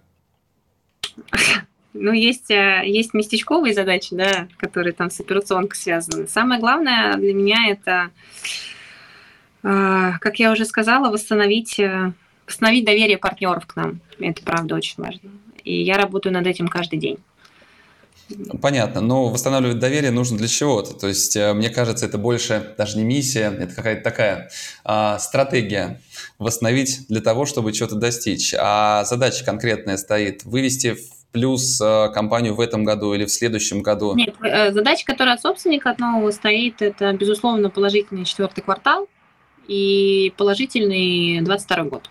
Ну, 1.93 2.13
есть, 2.13 2.53
э, 2.53 2.83
есть 2.87 3.15
местечковые 3.15 3.75
задачи, 3.75 4.15
да, 4.15 4.47
которые 4.59 4.93
там 4.93 5.11
с 5.11 5.19
операционкой 5.19 5.77
связаны. 5.77 6.29
Самое 6.29 6.61
главное 6.61 7.17
для 7.17 7.35
меня 7.35 7.69
это 7.69 8.11
как 9.63 10.39
я 10.39 10.53
уже 10.53 10.65
сказала, 10.65 11.11
восстановить, 11.11 11.79
э, 11.79 12.13
восстановить 12.47 12.85
доверие 12.85 13.19
партнеров 13.19 13.67
к 13.67 13.77
нам. 13.77 14.01
Это 14.19 14.43
правда 14.43 14.75
очень 14.75 14.95
важно. 14.97 15.31
И 15.65 15.83
я 15.83 15.97
работаю 15.97 16.33
над 16.33 16.47
этим 16.47 16.69
каждый 16.69 16.99
день. 16.99 17.19
Понятно, 18.63 19.01
но 19.01 19.29
восстанавливать 19.29 19.81
доверие 19.81 20.13
нужно 20.13 20.39
для 20.39 20.47
чего-то. 20.47 20.95
То 20.95 21.09
есть, 21.09 21.37
э, 21.37 21.53
мне 21.53 21.69
кажется, 21.69 22.07
это 22.07 22.17
больше 22.17 22.75
даже 22.79 22.97
не 22.97 23.05
миссия, 23.05 23.53
это 23.59 23.75
какая-то 23.75 24.03
такая 24.03 24.51
а, 24.85 25.19
стратегия 25.19 26.01
восстановить 26.39 27.07
для 27.09 27.21
того, 27.21 27.45
чтобы 27.45 27.75
что-то 27.75 27.97
достичь. 27.97 28.55
А 28.57 29.05
задача 29.05 29.45
конкретная 29.45 29.97
стоит 29.97 30.45
вывести 30.45 30.95
в 30.95 31.01
плюс 31.33 31.81
э, 31.81 32.09
компанию 32.15 32.55
в 32.55 32.61
этом 32.61 32.85
году 32.85 33.15
или 33.15 33.25
в 33.25 33.31
следующем 33.33 33.83
году? 33.83 34.15
Нет, 34.15 34.35
задача, 34.41 35.05
которая 35.05 35.35
от 35.35 35.43
собственника 35.43 35.91
от 35.91 35.99
нового 35.99 36.31
стоит, 36.31 36.83
это, 36.83 37.13
безусловно, 37.13 37.69
положительный 37.69 38.25
четвертый 38.25 38.63
квартал– 38.63 39.09
и 39.71 40.35
положительный 40.37 41.41
22 41.43 41.85
год. 41.85 42.11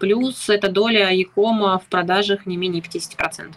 Плюс 0.00 0.48
эта 0.48 0.68
доля 0.68 1.10
Якома 1.12 1.78
в 1.78 1.84
продажах 1.84 2.46
не 2.46 2.56
менее 2.56 2.82
50%. 2.82 3.54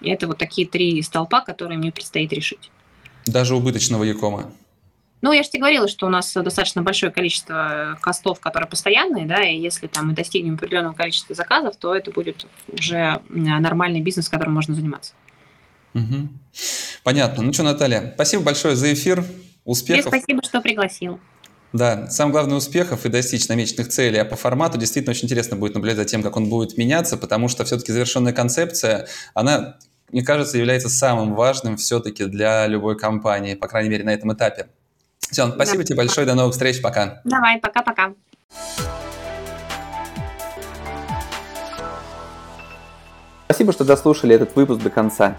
И 0.00 0.08
это 0.08 0.26
вот 0.26 0.38
такие 0.38 0.66
три 0.66 1.02
столпа, 1.02 1.42
которые 1.42 1.76
мне 1.76 1.92
предстоит 1.92 2.32
решить. 2.32 2.70
Даже 3.26 3.54
убыточного 3.54 4.04
Якома? 4.04 4.50
Ну, 5.20 5.32
я 5.32 5.42
же 5.42 5.50
тебе 5.50 5.60
говорила, 5.60 5.88
что 5.88 6.06
у 6.06 6.08
нас 6.08 6.32
достаточно 6.32 6.80
большое 6.80 7.12
количество 7.12 7.98
костов, 8.00 8.40
которые 8.40 8.68
постоянные, 8.68 9.26
да, 9.26 9.42
и 9.42 9.58
если 9.58 9.88
там 9.88 10.08
мы 10.08 10.14
достигнем 10.14 10.54
определенного 10.54 10.94
количества 10.94 11.34
заказов, 11.34 11.76
то 11.76 11.94
это 11.94 12.10
будет 12.10 12.46
уже 12.68 13.20
нормальный 13.28 14.00
бизнес, 14.00 14.30
которым 14.30 14.54
можно 14.54 14.74
заниматься. 14.74 15.12
Угу. 15.92 16.28
Понятно. 17.02 17.42
Ну 17.42 17.52
что, 17.52 17.62
Наталья, 17.62 18.12
спасибо 18.14 18.42
большое 18.42 18.74
за 18.74 18.94
эфир. 18.94 19.22
Успехов. 19.66 20.06
Тебе 20.06 20.18
спасибо, 20.18 20.42
что 20.42 20.62
пригласил. 20.62 21.20
Да, 21.72 22.08
самое 22.08 22.32
главное 22.32 22.56
успехов 22.56 23.04
и 23.04 23.08
достичь 23.08 23.48
намеченных 23.48 23.88
целей. 23.88 24.18
А 24.18 24.24
по 24.24 24.36
формату 24.36 24.78
действительно 24.78 25.10
очень 25.10 25.24
интересно 25.24 25.56
будет 25.56 25.74
наблюдать 25.74 25.98
за 25.98 26.04
тем, 26.04 26.22
как 26.22 26.36
он 26.36 26.48
будет 26.48 26.78
меняться, 26.78 27.16
потому 27.16 27.48
что 27.48 27.64
все-таки 27.64 27.92
завершенная 27.92 28.32
концепция, 28.32 29.08
она, 29.34 29.76
мне 30.10 30.22
кажется, 30.22 30.56
является 30.56 30.88
самым 30.88 31.34
важным 31.34 31.76
все-таки 31.76 32.24
для 32.26 32.66
любой 32.68 32.96
компании, 32.96 33.54
по 33.54 33.66
крайней 33.66 33.90
мере, 33.90 34.04
на 34.04 34.14
этом 34.14 34.32
этапе. 34.32 34.68
Все, 35.18 35.50
спасибо 35.50 35.78
да. 35.78 35.84
тебе 35.84 35.96
большое, 35.96 36.26
до 36.26 36.34
новых 36.34 36.52
встреч, 36.52 36.80
пока. 36.80 37.20
Давай, 37.24 37.58
пока-пока. 37.58 38.14
Спасибо, 43.46 43.72
что 43.72 43.84
дослушали 43.84 44.34
этот 44.34 44.54
выпуск 44.54 44.82
до 44.82 44.90
конца. 44.90 45.38